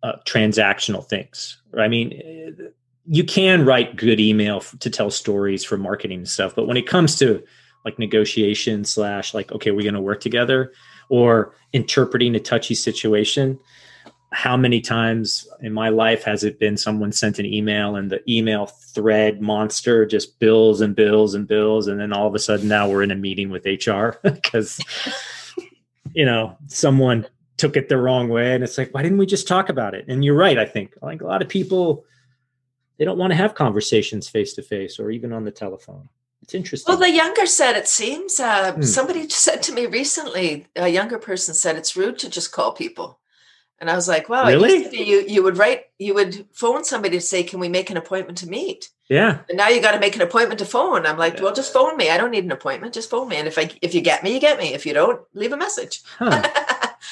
uh, 0.05 0.13
transactional 0.27 1.05
things. 1.05 1.61
I 1.77 1.89
mean, 1.89 2.73
you 3.07 3.25
can 3.25 3.65
write 3.65 3.97
good 3.97 4.21
email 4.21 4.61
to 4.61 4.91
tell 4.91 5.11
stories 5.11 5.65
for 5.65 5.77
marketing 5.77 6.19
and 6.19 6.29
stuff, 6.29 6.55
but 6.55 6.69
when 6.69 6.77
it 6.77 6.87
comes 6.87 7.19
to 7.19 7.43
like 7.85 7.99
negotiation 7.99 8.85
slash 8.85 9.35
like, 9.35 9.51
okay, 9.51 9.73
we're 9.73 9.83
going 9.83 9.95
to 9.95 10.01
work 10.01 10.21
together 10.21 10.73
or 11.13 11.55
interpreting 11.75 12.35
a 12.35 12.41
touchy 12.41 12.75
situation. 12.75 13.59
How 14.33 14.57
many 14.57 14.81
times 14.81 15.47
in 15.61 15.75
my 15.75 15.91
life 15.91 16.25
has 16.25 16.43
it 16.43 16.59
been 16.59 16.79
someone 16.79 17.13
sent 17.13 17.39
an 17.39 17.45
email 17.45 17.97
and 17.97 18.11
the 18.11 18.23
email 18.27 18.65
thread 18.65 19.43
monster 19.43 20.07
just 20.07 20.41
bills 20.41 20.81
and 20.81 20.97
bills 20.97 21.35
and 21.35 21.47
bills, 21.47 21.87
and 21.87 22.01
then 22.01 22.15
all 22.15 22.27
of 22.27 22.35
a 22.35 22.39
sudden 22.39 22.67
now 22.67 22.89
we're 22.89 23.03
in 23.03 23.11
a 23.11 23.15
meeting 23.15 23.51
with 23.51 23.67
HR 23.67 24.17
because 24.23 24.81
you 26.15 26.25
know 26.25 26.57
someone 26.67 27.27
took 27.59 27.77
it 27.77 27.91
the 27.91 27.99
wrong 27.99 28.31
way, 28.31 28.55
and 28.55 28.65
it's 28.65 28.79
like, 28.79 28.95
why 28.95 29.03
didn't 29.03 29.19
we 29.19 29.27
just 29.27 29.47
talk 29.47 29.69
about 29.69 29.95
it? 29.95 30.07
And 30.09 30.25
you're 30.25 30.35
right. 30.35 30.59
I 30.59 30.65
think 30.65 30.95
like 31.03 31.21
a 31.21 31.27
lot 31.27 31.43
of 31.43 31.49
people 31.51 32.07
they 32.99 33.05
don't 33.05 33.19
want 33.19 33.33
to 33.33 33.37
have 33.37 33.55
conversations 33.55 34.31
face 34.31 34.55
to 34.55 34.63
face 34.63 34.99
or 34.99 35.11
even 35.11 35.35
on 35.35 35.45
the 35.45 35.51
telephone. 35.51 36.09
It's 36.53 36.59
interesting. 36.59 36.93
Well, 36.93 37.01
the 37.01 37.11
younger 37.11 37.47
said 37.47 37.77
it 37.77 37.89
seems. 37.89 38.39
Uh, 38.39 38.75
hmm. 38.75 38.83
Somebody 38.83 39.27
said 39.31 39.63
to 39.63 39.73
me 39.73 39.87
recently, 39.87 40.67
a 40.77 40.89
younger 40.89 41.19
person 41.19 41.55
said 41.55 41.77
it's 41.77 41.97
rude 41.97 42.19
to 42.19 42.29
just 42.29 42.53
call 42.53 42.73
people, 42.73 43.19
and 43.79 43.89
I 43.89 43.95
was 43.95 44.07
like, 44.07 44.29
"Wow, 44.29 44.47
really? 44.47 44.95
you 44.95 45.25
you 45.27 45.43
would 45.43 45.57
write, 45.57 45.85
you 45.99 46.13
would 46.13 46.47
phone 46.53 46.85
somebody 46.85 47.17
to 47.17 47.23
say, 47.23 47.43
"Can 47.43 47.59
we 47.59 47.71
make 47.71 47.89
an 47.89 47.97
appointment 47.97 48.37
to 48.39 48.49
meet?" 48.49 48.91
Yeah. 49.09 49.39
And 49.49 49.57
now 49.57 49.69
you 49.69 49.81
got 49.81 49.93
to 49.93 49.99
make 49.99 50.15
an 50.15 50.23
appointment 50.23 50.59
to 50.59 50.65
phone. 50.65 51.05
I'm 51.05 51.19
like, 51.19 51.37
yeah. 51.37 51.43
well, 51.43 51.53
just 51.53 51.73
phone 51.73 51.99
me. 51.99 52.09
I 52.09 52.17
don't 52.17 52.31
need 52.31 52.45
an 52.45 52.53
appointment. 52.53 52.95
Just 52.95 53.11
phone 53.11 53.29
me. 53.29 53.37
And 53.37 53.47
if 53.47 53.59
I 53.59 53.71
if 53.83 53.95
you 53.95 54.01
get 54.01 54.23
me, 54.23 54.33
you 54.33 54.41
get 54.41 54.59
me. 54.59 54.73
If 54.73 54.87
you 54.87 54.95
don't, 54.95 55.21
leave 55.35 55.53
a 55.53 55.57
message. 55.57 56.03
Huh. 56.19 56.43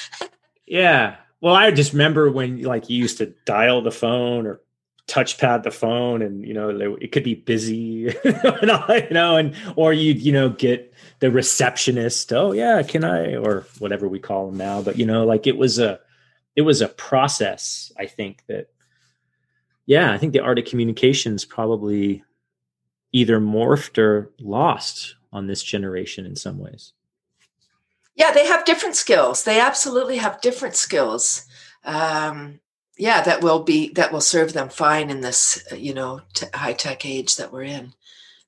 yeah. 0.67 1.17
Well, 1.41 1.55
I 1.55 1.71
just 1.71 1.93
remember 1.93 2.31
when 2.31 2.63
like 2.63 2.91
you 2.91 2.99
used 2.99 3.19
to 3.19 3.35
dial 3.47 3.81
the 3.83 3.91
phone 3.91 4.47
or 4.47 4.61
touchpad 5.11 5.63
the 5.63 5.71
phone 5.71 6.23
and 6.23 6.47
you 6.47 6.55
know 6.55 6.69
it 7.01 7.11
could 7.11 7.25
be 7.25 7.35
busy 7.35 8.09
and 8.25 8.43
you 9.09 9.11
know 9.11 9.37
and 9.37 9.55
or 9.77 9.93
you 9.93 10.13
you 10.13 10.33
know 10.33 10.51
get 10.51 10.93
the 11.19 11.31
receptionist 11.31 12.33
oh 12.33 12.53
yeah 12.53 12.83
can 12.83 13.05
i? 13.05 13.35
or 13.35 13.67
whatever 13.79 14.09
we 14.09 14.19
call 14.19 14.47
them 14.47 14.57
now 14.57 14.81
but 14.81 14.97
you 14.97 15.05
know 15.05 15.25
like 15.25 15.47
it 15.47 15.57
was 15.57 15.79
a 15.79 15.99
it 16.55 16.63
was 16.63 16.81
a 16.81 16.89
process 16.89 17.93
i 17.99 18.07
think 18.07 18.45
that 18.47 18.69
yeah 19.87 20.13
i 20.13 20.19
think 20.19 20.33
the 20.33 20.41
art 20.41 20.59
of 20.59 20.65
communications 20.65 21.45
probably 21.45 22.23
either 23.13 23.41
morphed 23.41 23.99
or 23.99 24.31
lost 24.41 25.17
on 25.33 25.47
this 25.47 25.63
generation 25.63 26.27
in 26.27 26.37
some 26.37 26.59
ways. 26.59 26.93
Yeah 28.15 28.33
they 28.33 28.47
have 28.47 28.65
different 28.65 28.97
skills. 28.97 29.45
They 29.45 29.61
absolutely 29.61 30.19
have 30.19 30.41
different 30.41 30.77
skills. 30.77 31.47
Um, 31.85 32.61
yeah 33.01 33.23
that 33.23 33.43
will 33.43 33.63
be 33.63 33.91
that 33.95 34.13
will 34.13 34.21
serve 34.21 34.53
them 34.53 34.69
fine 34.69 35.09
in 35.09 35.23
this 35.23 35.65
uh, 35.73 35.75
you 35.75 35.95
know 35.95 36.21
t- 36.35 36.47
high 36.55 36.75
tech 36.75 37.05
age 37.07 37.37
that 37.37 37.53
we're 37.53 37.63
in. 37.63 37.95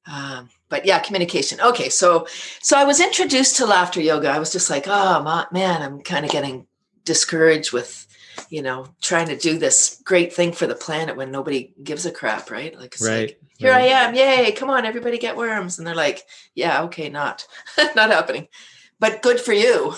Um, 0.06 0.50
but 0.68 0.84
yeah 0.84 0.98
communication. 0.98 1.60
Okay 1.60 1.88
so 1.88 2.26
so 2.60 2.76
i 2.76 2.84
was 2.84 3.00
introduced 3.00 3.56
to 3.56 3.66
laughter 3.66 4.00
yoga. 4.00 4.28
I 4.28 4.38
was 4.38 4.52
just 4.52 4.70
like 4.70 4.84
oh 4.86 5.46
man 5.52 5.82
i'm 5.82 6.02
kind 6.02 6.24
of 6.24 6.30
getting 6.30 6.66
discouraged 7.04 7.72
with 7.72 8.06
you 8.50 8.62
know 8.62 8.86
trying 9.00 9.28
to 9.28 9.36
do 9.36 9.58
this 9.58 10.00
great 10.04 10.32
thing 10.32 10.52
for 10.52 10.66
the 10.66 10.74
planet 10.74 11.16
when 11.16 11.30
nobody 11.30 11.72
gives 11.82 12.04
a 12.04 12.10
crap 12.10 12.50
right? 12.50 12.78
Like 12.78 12.94
it's 12.94 13.06
right, 13.06 13.28
like 13.28 13.40
here 13.58 13.72
right. 13.72 13.90
i 13.90 14.06
am 14.06 14.14
yay 14.14 14.52
come 14.52 14.70
on 14.70 14.84
everybody 14.84 15.18
get 15.18 15.36
worms. 15.36 15.78
And 15.78 15.86
they're 15.86 15.94
like 15.94 16.24
yeah 16.54 16.82
okay 16.82 17.08
not 17.08 17.46
not 17.96 18.10
happening. 18.10 18.48
But 19.00 19.22
good 19.22 19.40
for 19.40 19.52
you 19.52 19.94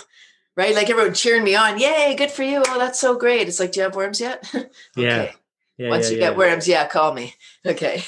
right? 0.56 0.74
Like 0.74 0.90
everyone 0.90 1.14
cheering 1.14 1.44
me 1.44 1.54
on. 1.54 1.78
Yay, 1.78 2.14
good 2.16 2.30
for 2.30 2.42
you. 2.42 2.62
Oh, 2.66 2.78
that's 2.78 3.00
so 3.00 3.16
great. 3.16 3.48
It's 3.48 3.60
like, 3.60 3.72
do 3.72 3.80
you 3.80 3.84
have 3.84 3.96
worms 3.96 4.20
yet? 4.20 4.48
okay. 4.54 4.70
Yeah. 4.96 5.32
Yeah, 5.76 5.88
Once 5.88 6.08
yeah, 6.08 6.14
you 6.14 6.22
yeah. 6.22 6.28
get 6.28 6.38
worms, 6.38 6.68
yeah, 6.68 6.86
call 6.86 7.14
me. 7.14 7.34
Okay. 7.66 8.00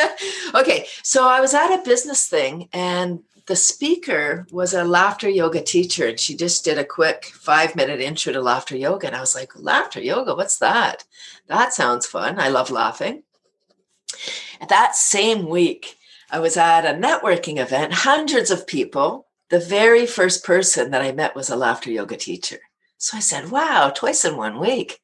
okay. 0.54 0.86
So 1.02 1.28
I 1.28 1.40
was 1.40 1.52
at 1.52 1.74
a 1.78 1.82
business 1.84 2.26
thing 2.26 2.70
and 2.72 3.20
the 3.46 3.56
speaker 3.56 4.46
was 4.50 4.72
a 4.72 4.84
laughter 4.84 5.28
yoga 5.28 5.60
teacher 5.60 6.06
and 6.06 6.18
she 6.18 6.34
just 6.34 6.64
did 6.64 6.78
a 6.78 6.84
quick 6.84 7.26
five 7.26 7.76
minute 7.76 8.00
intro 8.00 8.32
to 8.32 8.40
laughter 8.40 8.76
yoga. 8.76 9.08
And 9.08 9.16
I 9.16 9.20
was 9.20 9.34
like, 9.34 9.52
laughter 9.54 10.00
yoga, 10.00 10.34
what's 10.34 10.58
that? 10.58 11.04
That 11.48 11.74
sounds 11.74 12.06
fun. 12.06 12.38
I 12.38 12.48
love 12.48 12.70
laughing. 12.70 13.22
That 14.68 14.94
same 14.94 15.46
week, 15.48 15.96
I 16.30 16.38
was 16.38 16.56
at 16.56 16.86
a 16.86 16.98
networking 16.98 17.58
event, 17.58 17.92
hundreds 17.92 18.50
of 18.50 18.66
people, 18.66 19.26
the 19.50 19.60
very 19.60 20.06
first 20.06 20.44
person 20.44 20.92
that 20.92 21.02
I 21.02 21.12
met 21.12 21.36
was 21.36 21.50
a 21.50 21.56
laughter 21.56 21.90
yoga 21.90 22.16
teacher. 22.16 22.58
So 22.98 23.16
I 23.16 23.20
said, 23.20 23.50
wow, 23.50 23.90
twice 23.94 24.24
in 24.24 24.36
one 24.36 24.60
week. 24.60 25.00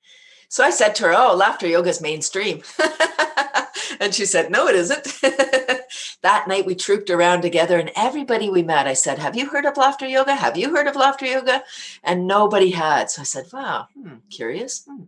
So 0.48 0.62
I 0.62 0.70
said 0.70 0.94
to 0.96 1.04
her, 1.04 1.14
oh, 1.14 1.34
laughter 1.34 1.66
yoga 1.66 1.90
is 1.90 2.00
mainstream. 2.00 2.62
and 4.00 4.14
she 4.14 4.24
said, 4.24 4.50
no, 4.50 4.68
it 4.68 4.76
isn't. 4.76 5.04
that 6.22 6.46
night 6.46 6.66
we 6.66 6.76
trooped 6.76 7.10
around 7.10 7.42
together 7.42 7.78
and 7.78 7.90
everybody 7.96 8.48
we 8.48 8.62
met, 8.62 8.86
I 8.86 8.94
said, 8.94 9.18
have 9.18 9.36
you 9.36 9.48
heard 9.48 9.64
of 9.64 9.76
laughter 9.76 10.06
yoga? 10.06 10.34
Have 10.34 10.56
you 10.56 10.74
heard 10.74 10.86
of 10.86 10.94
laughter 10.94 11.26
yoga? 11.26 11.64
And 12.04 12.28
nobody 12.28 12.70
had. 12.70 13.10
So 13.10 13.22
I 13.22 13.24
said, 13.24 13.46
wow, 13.52 13.88
hmm, 14.00 14.16
curious. 14.30 14.84
Hmm. 14.84 15.04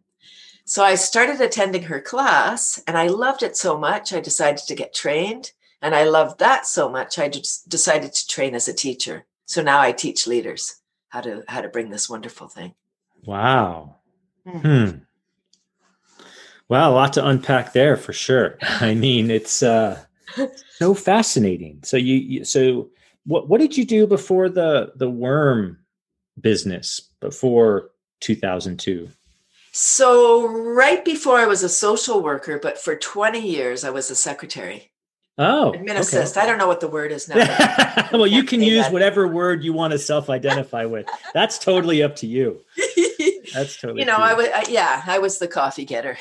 So 0.65 0.83
I 0.83 0.97
started 0.97 1.41
attending 1.41 1.85
her 1.85 2.01
class 2.01 2.83
and 2.87 2.99
I 2.99 3.07
loved 3.07 3.43
it 3.43 3.57
so 3.57 3.79
much. 3.79 4.13
I 4.13 4.21
decided 4.21 4.65
to 4.67 4.75
get 4.75 4.93
trained. 4.93 5.53
And 5.81 5.95
I 5.95 6.05
loved 6.05 6.41
that 6.41 6.67
so 6.67 6.89
much. 6.89 7.19
I 7.19 7.29
just 7.29 7.69
decided 7.69 8.13
to 8.13 8.27
train 8.27 8.55
as 8.57 8.67
a 8.67 8.75
teacher. 8.75 9.25
So 9.49 9.63
now 9.63 9.81
I 9.81 9.93
teach 9.93 10.27
leaders 10.27 10.77
how 11.09 11.23
to 11.23 11.43
how 11.49 11.63
to 11.63 11.69
bring 11.69 11.89
this 11.89 12.09
wonderful 12.09 12.49
thing. 12.49 12.75
Wow. 13.25 13.97
Mm-hmm. 14.47 14.59
Hmm. 14.91 14.99
Wow, 16.69 16.91
a 16.91 16.93
lot 16.93 17.15
to 17.15 17.27
unpack 17.27 17.73
there 17.73 17.97
for 17.97 18.13
sure. 18.13 18.59
I 18.63 18.95
mean, 18.95 19.31
it's 19.31 19.63
uh 19.63 20.05
so 20.77 20.95
fascinating. 21.11 21.81
So 21.83 21.97
you, 21.97 22.15
you 22.17 22.45
so 22.45 22.91
what 23.25 23.49
what 23.49 23.61
did 23.61 23.77
you 23.77 23.87
do 23.87 24.07
before 24.07 24.51
the 24.51 24.93
the 24.97 25.09
worm 25.09 25.79
business 26.39 27.01
before 27.21 27.91
2002? 28.21 29.09
So 29.73 30.47
right 30.47 31.03
before 31.05 31.39
I 31.39 31.47
was 31.47 31.63
a 31.63 31.71
social 31.71 32.23
worker, 32.23 32.59
but 32.63 32.77
for 32.77 32.97
20 32.97 33.41
years 33.41 33.83
I 33.83 33.91
was 33.91 34.11
a 34.11 34.17
secretary. 34.17 34.93
Oh, 35.41 35.73
admin 35.77 36.01
okay. 36.01 36.41
I 36.41 36.47
don't 36.47 36.59
know 36.59 36.67
what 36.67 36.81
the 36.81 36.89
word 36.89 37.13
is 37.13 37.29
now. 37.29 38.09
well, 38.13 38.27
you 38.27 38.43
can 38.43 38.61
use 38.61 38.85
that. 38.85 38.93
whatever 38.93 39.29
word 39.29 39.63
you 39.63 39.73
want 39.73 39.93
to 39.93 39.99
self-identify 39.99 40.85
with. 40.85 41.07
That's 41.33 41.59
totally 41.59 42.03
up 42.03 42.17
to 42.17 42.27
you. 42.27 42.61
That's 43.55 43.81
totally. 43.81 44.01
You 44.01 44.07
know, 44.07 44.17
I 44.17 44.35
was 44.35 44.49
yeah, 44.69 45.03
I 45.07 45.21
was 45.21 45.39
the 45.39 45.47
coffee 45.47 45.85
getter. 45.85 46.19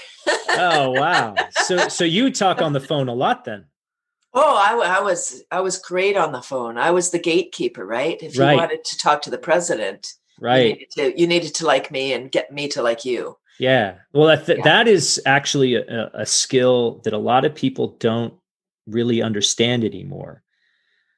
oh 0.50 0.92
wow! 0.92 1.36
So 1.52 1.88
so 1.88 2.04
you 2.04 2.32
talk 2.32 2.62
on 2.62 2.74
the 2.74 2.80
phone 2.80 3.10
a 3.10 3.14
lot 3.14 3.44
then. 3.44 3.66
Oh, 4.34 4.56
I, 4.56 5.00
I 5.00 5.02
was 5.02 5.44
I 5.50 5.62
was 5.62 5.80
great 5.80 6.16
on 6.16 6.32
the 6.32 6.42
phone. 6.42 6.78
I 6.78 6.92
was 6.92 7.10
the 7.10 7.20
gatekeeper, 7.20 7.86
right? 7.86 8.22
If 8.22 8.36
you 8.36 8.44
right. 8.44 8.56
wanted 8.56 8.86
to 8.86 8.98
talk 9.00 9.24
to 9.24 9.32
the 9.32 9.38
president, 9.40 10.14
right, 10.40 10.60
you 10.60 10.74
needed, 10.74 10.92
to, 10.92 11.20
you 11.22 11.28
needed 11.28 11.56
to 11.56 11.66
like 11.66 11.90
me 11.90 12.14
and 12.14 12.32
get 12.32 12.52
me 12.54 12.68
to 12.70 12.84
like 12.84 13.04
you. 13.04 13.36
Yeah. 13.60 13.96
Well, 14.14 14.28
that, 14.28 14.48
yeah. 14.48 14.64
that 14.64 14.88
is 14.88 15.20
actually 15.26 15.74
a, 15.76 16.12
a 16.14 16.26
skill 16.28 17.02
that 17.04 17.14
a 17.14 17.18
lot 17.18 17.46
of 17.46 17.56
people 17.56 17.96
don't 18.00 18.34
really 18.88 19.22
understand 19.22 19.84
anymore. 19.84 20.44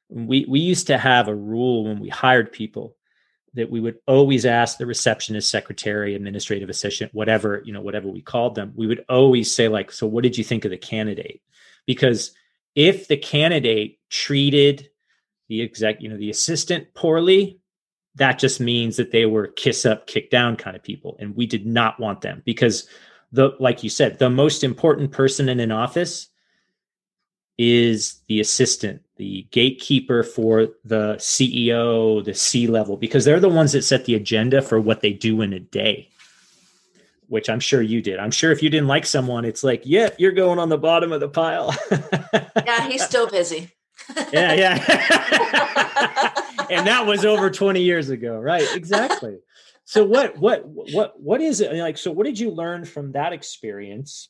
We 0.08 0.44
we 0.48 0.60
used 0.60 0.88
to 0.88 0.98
have 0.98 1.28
a 1.28 1.34
rule 1.34 1.84
when 1.84 2.00
we 2.00 2.08
hired 2.08 2.52
people 2.52 2.96
that 3.54 3.70
we 3.70 3.80
would 3.80 3.98
always 4.06 4.46
ask 4.46 4.78
the 4.78 4.86
receptionist, 4.86 5.50
secretary, 5.50 6.14
administrative 6.14 6.68
assistant, 6.68 7.12
whatever, 7.14 7.62
you 7.64 7.72
know, 7.72 7.80
whatever 7.80 8.08
we 8.08 8.22
called 8.22 8.54
them, 8.54 8.72
we 8.76 8.86
would 8.86 9.04
always 9.08 9.52
say 9.52 9.66
like, 9.66 9.90
so 9.90 10.06
what 10.06 10.22
did 10.22 10.38
you 10.38 10.44
think 10.44 10.64
of 10.64 10.70
the 10.70 10.78
candidate? 10.78 11.42
Because 11.86 12.32
if 12.76 13.08
the 13.08 13.16
candidate 13.16 13.98
treated 14.08 14.88
the 15.48 15.62
exec, 15.62 16.00
you 16.00 16.08
know, 16.08 16.16
the 16.16 16.30
assistant 16.30 16.94
poorly, 16.94 17.58
that 18.14 18.38
just 18.38 18.60
means 18.60 18.96
that 18.96 19.10
they 19.10 19.26
were 19.26 19.48
kiss 19.48 19.84
up, 19.84 20.06
kick 20.06 20.30
down 20.30 20.56
kind 20.56 20.76
of 20.76 20.82
people. 20.82 21.16
And 21.18 21.34
we 21.34 21.46
did 21.46 21.66
not 21.66 21.98
want 21.98 22.20
them 22.20 22.42
because 22.44 22.88
the, 23.32 23.56
like 23.58 23.82
you 23.82 23.90
said, 23.90 24.18
the 24.18 24.30
most 24.30 24.62
important 24.62 25.10
person 25.10 25.48
in 25.48 25.58
an 25.58 25.72
office 25.72 26.28
is 27.62 28.22
the 28.26 28.40
assistant, 28.40 29.02
the 29.16 29.46
gatekeeper 29.50 30.22
for 30.22 30.68
the 30.82 31.16
CEO, 31.16 32.24
the 32.24 32.32
C 32.32 32.66
level, 32.66 32.96
because 32.96 33.26
they're 33.26 33.38
the 33.38 33.50
ones 33.50 33.72
that 33.72 33.82
set 33.82 34.06
the 34.06 34.14
agenda 34.14 34.62
for 34.62 34.80
what 34.80 35.02
they 35.02 35.12
do 35.12 35.42
in 35.42 35.52
a 35.52 35.60
day. 35.60 36.08
which 37.28 37.50
I'm 37.50 37.60
sure 37.60 37.82
you 37.82 38.00
did. 38.00 38.18
I'm 38.18 38.30
sure 38.30 38.50
if 38.50 38.62
you 38.62 38.70
didn't 38.70 38.88
like 38.88 39.04
someone, 39.04 39.44
it's 39.44 39.62
like, 39.62 39.82
yeah, 39.84 40.08
you're 40.16 40.32
going 40.32 40.58
on 40.58 40.70
the 40.70 40.78
bottom 40.78 41.12
of 41.12 41.20
the 41.20 41.28
pile. 41.28 41.76
yeah, 42.66 42.88
he's 42.88 43.04
still 43.04 43.28
busy. 43.28 43.70
yeah, 44.32 44.54
yeah. 44.54 44.74
and 46.70 46.86
that 46.86 47.04
was 47.06 47.26
over 47.26 47.50
20 47.50 47.82
years 47.82 48.08
ago, 48.08 48.38
right? 48.38 48.66
Exactly. 48.74 49.38
So 49.84 50.02
what 50.04 50.38
what 50.38 50.62
what 50.66 51.20
what 51.20 51.40
is 51.42 51.60
it 51.60 51.72
like 51.74 51.98
so 51.98 52.10
what 52.10 52.24
did 52.24 52.38
you 52.38 52.50
learn 52.52 52.84
from 52.84 53.12
that 53.12 53.32
experience 53.32 54.28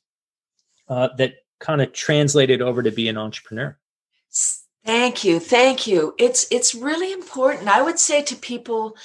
uh, 0.88 1.10
that 1.18 1.34
kind 1.60 1.80
of 1.80 1.92
translated 1.92 2.60
over 2.60 2.82
to 2.82 2.90
be 2.90 3.08
an 3.08 3.16
entrepreneur? 3.16 3.78
Thank 4.84 5.24
you. 5.24 5.38
Thank 5.38 5.86
you. 5.86 6.14
It's 6.18 6.46
it's 6.50 6.74
really 6.74 7.12
important. 7.12 7.68
I 7.68 7.82
would 7.82 7.98
say 7.98 8.22
to 8.22 8.34
people 8.34 8.96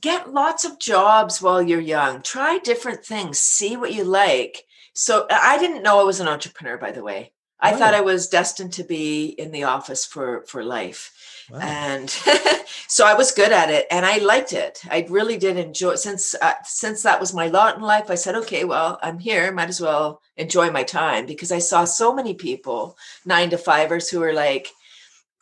get 0.00 0.32
lots 0.32 0.64
of 0.64 0.78
jobs 0.78 1.42
while 1.42 1.62
you're 1.62 1.80
young. 1.80 2.22
Try 2.22 2.58
different 2.58 3.04
things. 3.04 3.38
See 3.38 3.76
what 3.76 3.92
you 3.92 4.04
like. 4.04 4.64
So 4.94 5.26
I 5.30 5.58
didn't 5.58 5.82
know 5.82 6.00
I 6.00 6.04
was 6.04 6.20
an 6.20 6.28
entrepreneur 6.28 6.78
by 6.78 6.90
the 6.90 7.02
way. 7.02 7.32
I 7.60 7.72
thought 7.72 7.94
oh. 7.94 7.98
I 7.98 8.00
was 8.00 8.28
destined 8.28 8.72
to 8.74 8.84
be 8.84 9.26
in 9.26 9.52
the 9.52 9.64
office 9.64 10.06
for 10.06 10.42
for 10.46 10.64
life. 10.64 11.12
Wow. 11.50 11.58
And 11.60 12.10
so 12.88 13.06
I 13.06 13.14
was 13.14 13.32
good 13.32 13.52
at 13.52 13.70
it 13.70 13.86
and 13.90 14.06
I 14.06 14.18
liked 14.18 14.52
it. 14.52 14.80
I 14.90 15.06
really 15.08 15.36
did 15.36 15.56
enjoy 15.56 15.96
since 15.96 16.34
uh, 16.40 16.54
since 16.64 17.02
that 17.02 17.20
was 17.20 17.34
my 17.34 17.48
lot 17.48 17.76
in 17.76 17.82
life 17.82 18.10
I 18.10 18.14
said 18.14 18.34
okay, 18.36 18.64
well, 18.64 18.98
I'm 19.02 19.18
here, 19.18 19.50
might 19.52 19.68
as 19.68 19.80
well 19.80 20.22
enjoy 20.36 20.70
my 20.70 20.82
time 20.82 21.26
because 21.26 21.52
I 21.52 21.58
saw 21.58 21.84
so 21.84 22.14
many 22.14 22.34
people 22.34 22.96
9 23.24 23.50
to 23.50 23.56
5ers 23.56 24.10
who 24.10 24.20
were 24.20 24.32
like 24.32 24.68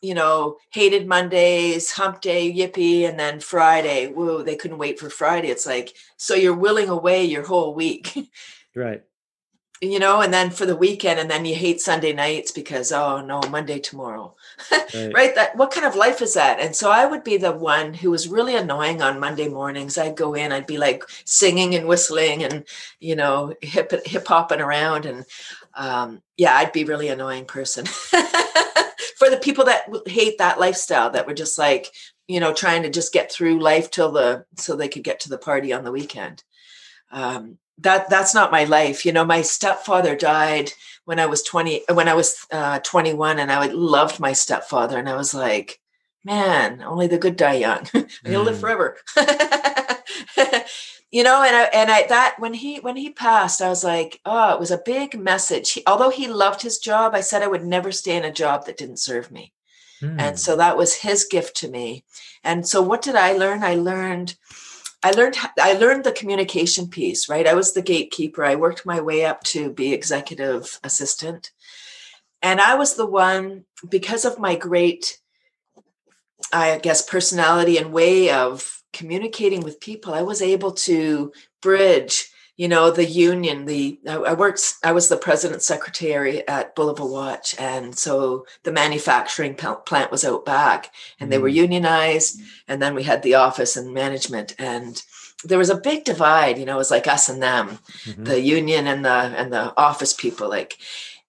you 0.01 0.15
know, 0.15 0.59
hated 0.71 1.09
Mondays, 1.09 1.91
hump 1.91 2.21
day, 2.21 2.55
yippee, 2.55 3.09
and 3.09 3.19
then 3.19 3.41
Friday, 3.41 4.07
whoa, 4.07 4.43
they 4.43 4.55
couldn't 4.55 4.79
wait 4.79 4.97
for 4.97 5.11
Friday. 5.11 5.49
It's 5.49 5.67
like, 5.67 5.93
so 6.17 6.37
you're 6.37 6.55
willing 6.55 6.89
away 6.89 7.25
your 7.25 7.45
whole 7.45 7.75
week. 7.75 8.17
right 8.77 9.03
you 9.81 9.99
know, 9.99 10.21
and 10.21 10.33
then 10.33 10.51
for 10.51 10.67
the 10.67 10.77
weekend, 10.77 11.21
and 11.21 11.31
then 11.31 11.45
you 11.45 11.55
hate 11.55 11.81
Sunday 11.81 12.13
nights 12.13 12.51
because 12.51 12.91
oh 12.93 13.21
no, 13.21 13.41
Monday 13.51 13.79
tomorrow, 13.79 14.35
right. 14.95 15.13
right? 15.15 15.35
That 15.35 15.57
what 15.57 15.71
kind 15.71 15.87
of 15.87 15.95
life 15.95 16.23
is 16.23 16.35
that? 16.35 16.61
And 16.61 16.75
so 16.75 16.91
I 16.91 17.07
would 17.07 17.25
be 17.25 17.37
the 17.37 17.53
one 17.53 17.95
who 17.95 18.11
was 18.11 18.29
really 18.29 18.57
annoying 18.57 19.03
on 19.03 19.21
Monday 19.21 19.49
mornings. 19.49 19.99
I'd 19.99 20.17
go 20.17 20.35
in, 20.35 20.53
I'd 20.53 20.67
be 20.67 20.79
like 20.79 21.05
singing 21.25 21.75
and 21.75 21.87
whistling 21.87 22.43
and 22.45 22.65
you 23.01 23.17
know 23.17 23.55
hip 23.63 23.93
hip 24.07 24.27
hopping 24.27 24.61
around, 24.61 25.07
and 25.07 25.25
um, 25.75 26.23
yeah, 26.37 26.55
I'd 26.55 26.73
be 26.73 26.85
really 26.85 27.09
annoying 27.09 27.45
person 27.45 27.87
for 29.19 29.31
the 29.31 29.41
people 29.43 29.65
that 29.67 29.85
hate 30.07 30.39
that 30.39 30.61
lifestyle 30.61 31.11
that 31.11 31.27
were 31.27 31.35
just 31.35 31.59
like 31.59 31.93
you 32.27 32.41
know 32.41 32.53
trying 32.53 32.83
to 32.83 32.91
just 32.91 33.13
get 33.13 33.33
through 33.33 33.61
life 33.61 33.91
till 33.91 34.13
the 34.13 34.45
so 34.57 34.77
they 34.77 34.89
could 34.89 35.05
get 35.05 35.21
to 35.21 35.29
the 35.29 35.39
party 35.39 35.73
on 35.73 35.85
the 35.85 35.93
weekend. 35.93 36.45
Um, 37.11 37.59
that 37.79 38.11
that's 38.11 38.35
not 38.35 38.53
my 38.53 38.65
life. 38.65 39.07
You 39.07 39.13
know 39.13 39.25
my 39.25 39.43
stepfather 39.43 40.17
died 40.17 40.73
when 41.09 41.19
i 41.19 41.25
was 41.25 41.43
20 41.43 41.85
when 41.95 42.07
i 42.07 42.13
was 42.13 42.47
uh, 42.53 42.79
21 42.81 43.39
and 43.39 43.51
i 43.51 43.67
loved 43.69 44.21
my 44.21 44.35
stepfather 44.35 44.99
and 44.99 45.09
i 45.09 45.17
was 45.17 45.33
like 45.33 45.81
man 46.23 46.83
only 46.83 47.07
the 47.07 47.17
good 47.17 47.35
die 47.35 47.55
young. 47.55 47.87
He'll 48.27 48.43
live 48.43 48.57
mm. 48.57 48.61
forever. 48.61 48.97
You 51.11 51.23
know 51.23 51.43
and 51.43 51.57
I, 51.57 51.63
and 51.73 51.91
I 51.91 52.07
that 52.09 52.35
when 52.39 52.53
he 52.53 52.81
when 52.81 52.97
he 52.97 53.09
passed 53.09 53.63
i 53.63 53.71
was 53.71 53.83
like 53.83 54.21
oh 54.27 54.53
it 54.53 54.61
was 54.61 54.71
a 54.71 54.83
big 54.85 55.19
message. 55.19 55.71
He, 55.71 55.83
although 55.87 56.11
he 56.11 56.29
loved 56.29 56.61
his 56.61 56.77
job 56.77 57.15
i 57.15 57.23
said 57.23 57.43
i 57.43 57.47
would 57.47 57.65
never 57.65 57.91
stay 57.93 58.15
in 58.15 58.27
a 58.27 58.33
job 58.43 58.67
that 58.67 58.77
didn't 58.77 58.99
serve 58.99 59.31
me. 59.31 59.55
Mm. 60.03 60.21
and 60.21 60.39
so 60.39 60.55
that 60.57 60.77
was 60.77 60.97
his 60.97 61.25
gift 61.25 61.57
to 61.57 61.69
me. 61.69 62.05
And 62.45 62.69
so 62.69 62.83
what 62.83 63.01
did 63.01 63.15
i 63.15 63.33
learn? 63.33 63.65
I 63.65 63.77
learned 63.77 64.37
I 65.03 65.13
learned 65.13 65.37
I 65.61 65.75
learned 65.75 66.05
the 66.05 66.13
communication 66.13 66.89
piece, 66.89 67.29
right? 67.29 67.47
I 67.47 67.55
was 67.55 67.73
the 67.73 67.83
gatekeeper. 67.83 68.45
I 68.45 68.57
worked 68.57 68.85
my 68.85 69.01
way 69.01 69.25
up 69.25 69.45
to 69.45 69.71
be 69.71 69.93
executive 69.93 70.81
assistant. 70.83 71.53
And 72.43 72.61
I 72.61 72.75
was 72.75 72.95
the 72.95 73.07
one 73.07 73.65
because 73.89 74.25
of 74.25 74.39
my 74.39 74.57
great 74.57 75.19
I 76.53 76.79
guess 76.79 77.03
personality 77.03 77.79
and 77.79 77.93
way 77.93 78.31
of 78.31 78.83
communicating 78.93 79.61
with 79.61 79.81
people, 79.81 80.15
I 80.15 80.23
was 80.23 80.41
able 80.41 80.73
to 80.73 81.33
bridge 81.61 82.31
you 82.59 82.69
know 82.69 82.91
the 82.91 83.07
union 83.07 83.65
the 83.65 83.99
i 84.07 84.35
worked 84.35 84.75
i 84.85 84.93
was 84.93 85.09
the 85.09 85.17
president 85.17 85.63
secretary 85.63 86.47
at 86.47 86.77
Bulova 86.77 87.09
watch 87.09 87.55
and 87.59 87.97
so 87.97 88.45
the 88.65 88.73
manufacturing 88.73 89.55
plant 89.55 90.11
was 90.11 90.25
out 90.25 90.45
back 90.45 90.93
and 91.19 91.33
they 91.33 91.39
were 91.39 91.49
mm. 91.49 91.55
unionized 91.55 92.39
and 92.67 92.83
then 92.83 92.95
we 92.95 93.05
had 93.05 93.23
the 93.23 93.35
office 93.35 93.77
and 93.77 93.95
management 93.95 94.55
and 94.59 95.03
there 95.45 95.59
was 95.59 95.71
a 95.71 95.81
big 95.81 96.05
divide 96.05 96.59
you 96.59 96.67
know 96.67 96.75
it 96.75 96.85
was 96.85 96.91
like 96.91 97.07
us 97.07 97.31
and 97.31 97.43
them 97.43 97.79
mm-hmm. 98.05 98.25
the 98.25 98.41
union 98.41 98.87
and 98.87 99.05
the 99.05 99.11
and 99.11 99.51
the 99.53 99.73
office 99.81 100.13
people 100.13 100.49
like 100.51 100.77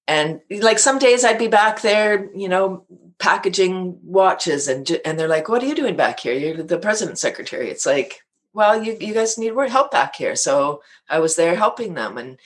and 0.08 0.42
like 0.50 0.80
some 0.80 0.98
days 0.98 1.24
i'd 1.24 1.38
be 1.38 1.48
back 1.48 1.82
there 1.82 2.30
you 2.36 2.50
know 2.50 2.84
packaging 3.20 4.00
watches 4.04 4.68
and 4.68 5.00
and 5.06 5.20
they're 5.20 5.28
like 5.28 5.48
what 5.48 5.62
are 5.62 5.68
you 5.68 5.76
doing 5.76 5.96
back 5.96 6.20
here 6.20 6.34
you're 6.34 6.64
the 6.64 6.80
president 6.80 7.20
secretary 7.20 7.70
it's 7.70 7.86
like 7.86 8.24
well, 8.54 8.84
you, 8.84 8.98
you 9.00 9.14
guys 9.14 9.38
need 9.38 9.54
more 9.54 9.68
help 9.68 9.92
back 9.92 10.16
here. 10.16 10.36
So 10.36 10.82
I 11.08 11.20
was 11.20 11.36
there 11.36 11.56
helping 11.56 11.94
them. 11.94 12.18
And 12.18 12.38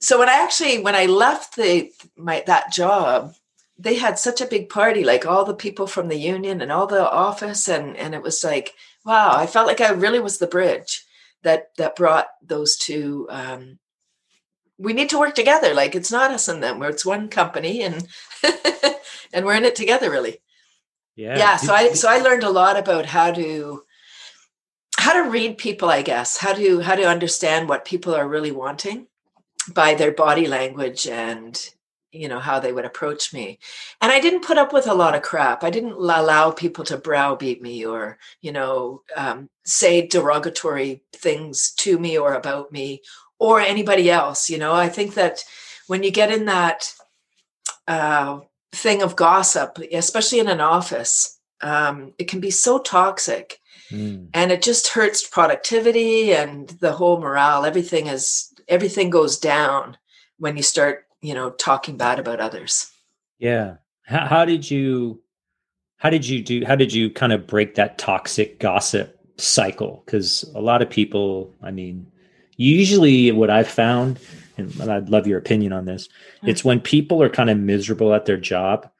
so 0.00 0.18
when 0.18 0.28
I 0.28 0.42
actually, 0.42 0.80
when 0.80 0.94
I 0.94 1.06
left 1.06 1.56
the, 1.56 1.92
my, 2.16 2.42
that 2.46 2.72
job, 2.72 3.34
they 3.78 3.96
had 3.96 4.18
such 4.18 4.40
a 4.40 4.46
big 4.46 4.68
party, 4.68 5.04
like 5.04 5.26
all 5.26 5.44
the 5.44 5.54
people 5.54 5.86
from 5.86 6.08
the 6.08 6.16
union 6.16 6.60
and 6.60 6.72
all 6.72 6.86
the 6.86 7.08
office. 7.08 7.68
And, 7.68 7.96
and 7.96 8.14
it 8.14 8.22
was 8.22 8.42
like, 8.42 8.72
wow, 9.04 9.32
I 9.36 9.46
felt 9.46 9.66
like 9.66 9.80
I 9.80 9.90
really 9.90 10.20
was 10.20 10.38
the 10.38 10.46
bridge 10.46 11.04
that, 11.42 11.68
that 11.76 11.96
brought 11.96 12.28
those 12.42 12.76
two, 12.76 13.26
um, 13.30 13.78
we 14.78 14.92
need 14.92 15.10
to 15.10 15.18
work 15.18 15.34
together. 15.34 15.74
Like 15.74 15.94
it's 15.94 16.10
not 16.12 16.30
us 16.30 16.48
and 16.48 16.62
them, 16.62 16.78
where 16.78 16.90
it's 16.90 17.06
one 17.06 17.28
company 17.28 17.82
and, 17.82 18.06
and 19.32 19.44
we're 19.44 19.54
in 19.54 19.64
it 19.64 19.76
together 19.76 20.10
really. 20.10 20.38
Yeah. 21.14 21.36
Yeah. 21.36 21.56
So 21.56 21.74
I, 21.74 21.92
so 21.92 22.08
I 22.08 22.18
learned 22.18 22.42
a 22.42 22.50
lot 22.50 22.78
about 22.78 23.06
how 23.06 23.32
to, 23.32 23.82
how 25.02 25.20
to 25.20 25.28
read 25.28 25.58
people 25.58 25.90
i 25.90 26.00
guess. 26.00 26.36
How 26.36 26.52
to 26.52 26.80
how 26.80 26.94
to 26.94 27.08
understand 27.08 27.68
what 27.68 27.84
people 27.84 28.14
are 28.14 28.28
really 28.28 28.52
wanting 28.52 29.08
by 29.74 29.94
their 29.94 30.12
body 30.12 30.46
language 30.46 31.08
and 31.08 31.52
you 32.12 32.28
know 32.28 32.38
how 32.38 32.60
they 32.60 32.72
would 32.72 32.84
approach 32.84 33.32
me. 33.32 33.58
And 34.00 34.12
i 34.12 34.20
didn't 34.20 34.44
put 34.44 34.58
up 34.58 34.72
with 34.72 34.86
a 34.86 34.94
lot 34.94 35.16
of 35.16 35.22
crap. 35.22 35.64
I 35.64 35.70
didn't 35.70 35.94
allow 35.94 36.52
people 36.52 36.84
to 36.84 36.96
browbeat 36.96 37.60
me 37.60 37.84
or 37.84 38.18
you 38.42 38.52
know 38.52 39.02
um, 39.16 39.48
say 39.64 40.06
derogatory 40.06 41.02
things 41.12 41.72
to 41.78 41.98
me 41.98 42.16
or 42.16 42.34
about 42.34 42.70
me 42.70 43.02
or 43.40 43.60
anybody 43.60 44.08
else 44.08 44.48
you 44.48 44.58
know? 44.58 44.72
I 44.72 44.88
think 44.88 45.14
that 45.14 45.44
when 45.88 46.04
you 46.04 46.12
get 46.12 46.30
in 46.30 46.44
that 46.44 46.94
uh, 47.88 48.40
thing 48.70 49.02
of 49.02 49.16
gossip 49.16 49.78
especially 49.92 50.38
in 50.38 50.48
an 50.48 50.60
office 50.60 51.40
um, 51.60 52.14
it 52.18 52.28
can 52.28 52.38
be 52.40 52.52
so 52.52 52.78
toxic 52.78 53.58
Mm. 53.92 54.28
And 54.34 54.50
it 54.50 54.62
just 54.62 54.88
hurts 54.88 55.26
productivity 55.26 56.32
and 56.32 56.68
the 56.68 56.92
whole 56.92 57.20
morale. 57.20 57.64
Everything 57.64 58.06
is 58.06 58.52
everything 58.68 59.10
goes 59.10 59.38
down 59.38 59.96
when 60.38 60.56
you 60.56 60.62
start, 60.62 61.06
you 61.20 61.34
know, 61.34 61.50
talking 61.50 61.96
bad 61.96 62.18
about 62.18 62.40
others. 62.40 62.90
Yeah. 63.38 63.76
How, 64.04 64.26
how 64.26 64.44
did 64.44 64.70
you 64.70 65.20
how 65.98 66.10
did 66.10 66.26
you 66.26 66.42
do 66.42 66.64
how 66.66 66.74
did 66.74 66.92
you 66.92 67.10
kind 67.10 67.32
of 67.32 67.46
break 67.46 67.74
that 67.76 67.98
toxic 67.98 68.58
gossip 68.58 69.18
cycle? 69.36 70.02
Because 70.04 70.44
a 70.54 70.60
lot 70.60 70.82
of 70.82 70.90
people, 70.90 71.54
I 71.62 71.70
mean, 71.70 72.10
usually 72.56 73.30
what 73.32 73.50
I've 73.50 73.68
found, 73.68 74.18
and 74.56 74.80
I'd 74.80 75.10
love 75.10 75.26
your 75.26 75.38
opinion 75.38 75.72
on 75.72 75.84
this, 75.84 76.08
mm. 76.42 76.48
it's 76.48 76.64
when 76.64 76.80
people 76.80 77.22
are 77.22 77.28
kind 77.28 77.50
of 77.50 77.58
miserable 77.58 78.14
at 78.14 78.26
their 78.26 78.36
job 78.36 78.90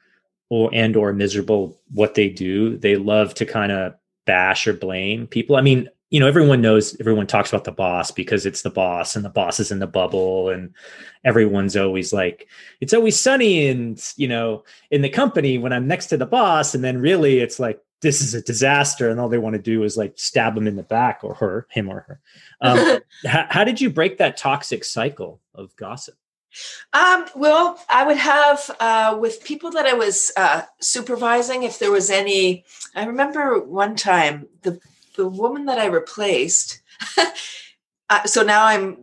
or 0.48 0.70
and 0.72 0.96
or 0.96 1.12
miserable 1.12 1.80
what 1.92 2.14
they 2.14 2.28
do, 2.28 2.76
they 2.78 2.96
love 2.96 3.34
to 3.34 3.46
kind 3.46 3.72
of 3.72 3.94
bash 4.24 4.66
or 4.66 4.72
blame 4.72 5.26
people. 5.26 5.56
I 5.56 5.60
mean, 5.60 5.88
you 6.10 6.20
know, 6.20 6.28
everyone 6.28 6.60
knows, 6.60 6.94
everyone 7.00 7.26
talks 7.26 7.48
about 7.48 7.64
the 7.64 7.72
boss 7.72 8.10
because 8.10 8.44
it's 8.44 8.60
the 8.60 8.70
boss 8.70 9.16
and 9.16 9.24
the 9.24 9.30
boss 9.30 9.58
is 9.58 9.72
in 9.72 9.78
the 9.78 9.86
bubble 9.86 10.50
and 10.50 10.74
everyone's 11.24 11.74
always 11.74 12.12
like, 12.12 12.48
it's 12.82 12.92
always 12.92 13.18
sunny 13.18 13.66
and, 13.68 14.12
you 14.16 14.28
know, 14.28 14.62
in 14.90 15.00
the 15.00 15.08
company 15.08 15.56
when 15.56 15.72
I'm 15.72 15.86
next 15.86 16.06
to 16.08 16.18
the 16.18 16.26
boss. 16.26 16.74
And 16.74 16.84
then 16.84 16.98
really 16.98 17.38
it's 17.38 17.58
like, 17.58 17.80
this 18.02 18.20
is 18.20 18.34
a 18.34 18.42
disaster. 18.42 19.08
And 19.08 19.18
all 19.18 19.30
they 19.30 19.38
want 19.38 19.54
to 19.54 19.62
do 19.62 19.84
is 19.84 19.96
like 19.96 20.12
stab 20.16 20.54
him 20.54 20.66
in 20.66 20.76
the 20.76 20.82
back 20.82 21.20
or 21.22 21.34
her, 21.34 21.66
him 21.70 21.88
or 21.88 22.00
her. 22.00 22.20
Um, 22.60 22.98
how, 23.26 23.46
how 23.48 23.64
did 23.64 23.80
you 23.80 23.88
break 23.88 24.18
that 24.18 24.36
toxic 24.36 24.84
cycle 24.84 25.40
of 25.54 25.74
gossip? 25.76 26.16
Um, 26.92 27.26
well, 27.34 27.78
I 27.88 28.06
would 28.06 28.18
have 28.18 28.70
uh, 28.80 29.16
with 29.20 29.44
people 29.44 29.70
that 29.72 29.86
I 29.86 29.94
was 29.94 30.30
uh, 30.36 30.62
supervising, 30.80 31.62
if 31.62 31.78
there 31.78 31.90
was 31.90 32.10
any. 32.10 32.64
I 32.94 33.04
remember 33.04 33.58
one 33.58 33.96
time 33.96 34.48
the 34.62 34.80
the 35.16 35.28
woman 35.28 35.66
that 35.66 35.78
I 35.78 35.86
replaced. 35.86 36.80
uh, 38.10 38.24
so 38.24 38.42
now 38.42 38.64
I'm 38.66 39.02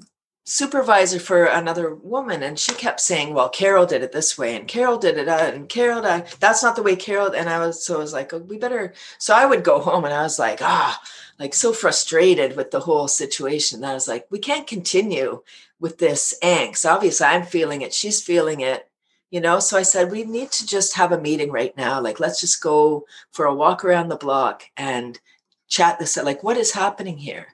supervisor 0.49 1.19
for 1.19 1.45
another 1.45 1.93
woman 1.93 2.41
and 2.41 2.57
she 2.57 2.73
kept 2.73 2.99
saying 2.99 3.35
well 3.35 3.49
carol 3.49 3.85
did 3.85 4.01
it 4.01 4.11
this 4.11 4.35
way 4.35 4.55
and 4.55 4.67
carol 4.67 4.97
did 4.97 5.15
it 5.15 5.27
uh, 5.27 5.51
and 5.53 5.69
carol 5.69 6.03
uh, 6.03 6.21
that's 6.39 6.63
not 6.63 6.75
the 6.75 6.81
way 6.81 6.95
carol 6.95 7.31
and 7.35 7.47
i 7.47 7.59
was 7.59 7.85
so 7.85 7.97
i 7.97 7.99
was 7.99 8.13
like 8.13 8.33
oh, 8.33 8.39
we 8.39 8.57
better 8.57 8.91
so 9.19 9.35
i 9.35 9.45
would 9.45 9.63
go 9.63 9.79
home 9.79 10.05
and 10.05 10.13
i 10.13 10.23
was 10.23 10.39
like 10.39 10.59
ah 10.63 10.99
like 11.37 11.53
so 11.53 11.71
frustrated 11.71 12.57
with 12.57 12.71
the 12.71 12.79
whole 12.79 13.07
situation 13.07 13.79
that 13.79 13.91
i 13.91 13.93
was 13.93 14.07
like 14.07 14.25
we 14.31 14.39
can't 14.39 14.65
continue 14.65 15.39
with 15.79 15.99
this 15.99 16.33
angst. 16.41 16.89
Obviously 16.89 17.27
i'm 17.27 17.43
feeling 17.43 17.83
it 17.83 17.93
she's 17.93 18.23
feeling 18.23 18.61
it 18.61 18.89
you 19.29 19.39
know 19.39 19.59
so 19.59 19.77
i 19.77 19.83
said 19.83 20.09
we 20.09 20.23
need 20.23 20.49
to 20.49 20.65
just 20.65 20.95
have 20.95 21.11
a 21.11 21.21
meeting 21.21 21.51
right 21.51 21.77
now 21.77 22.01
like 22.01 22.19
let's 22.19 22.41
just 22.41 22.59
go 22.59 23.05
for 23.31 23.45
a 23.45 23.53
walk 23.53 23.85
around 23.85 24.09
the 24.09 24.15
block 24.15 24.63
and 24.77 25.19
chat 25.67 25.99
this 25.99 26.17
like 26.17 26.41
what 26.41 26.57
is 26.57 26.71
happening 26.71 27.19
here 27.19 27.45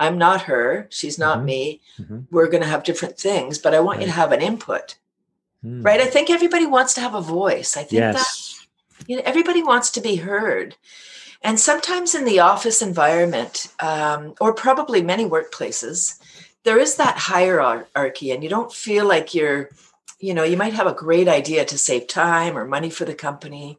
I'm 0.00 0.18
not 0.18 0.42
her. 0.42 0.88
She's 0.90 1.18
not 1.18 1.38
mm-hmm. 1.38 1.46
me. 1.46 1.80
Mm-hmm. 2.00 2.20
We're 2.30 2.48
going 2.48 2.62
to 2.62 2.68
have 2.68 2.82
different 2.82 3.18
things, 3.18 3.58
but 3.58 3.74
I 3.74 3.80
want 3.80 3.98
right. 3.98 4.06
you 4.06 4.12
to 4.12 4.18
have 4.18 4.32
an 4.32 4.40
input. 4.40 4.96
Mm. 5.64 5.84
Right. 5.84 6.00
I 6.00 6.06
think 6.06 6.30
everybody 6.30 6.64
wants 6.64 6.94
to 6.94 7.02
have 7.02 7.14
a 7.14 7.20
voice. 7.20 7.76
I 7.76 7.82
think 7.82 8.00
yes. 8.00 8.58
that 8.96 9.06
you 9.08 9.16
know, 9.16 9.22
everybody 9.26 9.62
wants 9.62 9.90
to 9.92 10.00
be 10.00 10.16
heard. 10.16 10.74
And 11.42 11.60
sometimes 11.60 12.14
in 12.14 12.24
the 12.24 12.40
office 12.40 12.82
environment, 12.82 13.68
um, 13.80 14.34
or 14.40 14.54
probably 14.54 15.02
many 15.02 15.26
workplaces, 15.26 16.18
there 16.64 16.78
is 16.78 16.96
that 16.96 17.16
hierarchy, 17.16 18.30
and 18.30 18.42
you 18.42 18.50
don't 18.50 18.72
feel 18.72 19.06
like 19.06 19.34
you're, 19.34 19.70
you 20.18 20.34
know, 20.34 20.44
you 20.44 20.56
might 20.56 20.74
have 20.74 20.86
a 20.86 20.92
great 20.92 21.28
idea 21.28 21.64
to 21.64 21.78
save 21.78 22.08
time 22.08 22.56
or 22.56 22.66
money 22.66 22.90
for 22.90 23.06
the 23.06 23.14
company, 23.14 23.78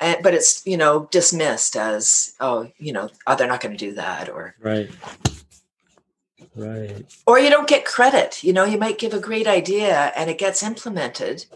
but 0.00 0.34
it's 0.34 0.66
you 0.66 0.76
know 0.76 1.08
dismissed 1.10 1.76
as 1.76 2.34
oh 2.40 2.70
you 2.78 2.92
know 2.92 3.08
oh 3.26 3.36
they're 3.36 3.48
not 3.48 3.60
going 3.60 3.76
to 3.76 3.84
do 3.86 3.94
that 3.94 4.28
or 4.28 4.54
right 4.60 4.90
Right. 6.54 7.06
Or 7.26 7.38
you 7.38 7.50
don't 7.50 7.68
get 7.68 7.84
credit. 7.84 8.42
You 8.42 8.52
know, 8.52 8.64
you 8.64 8.78
might 8.78 8.98
give 8.98 9.14
a 9.14 9.20
great 9.20 9.46
idea 9.46 10.12
and 10.16 10.28
it 10.28 10.38
gets 10.38 10.62
implemented, 10.62 11.46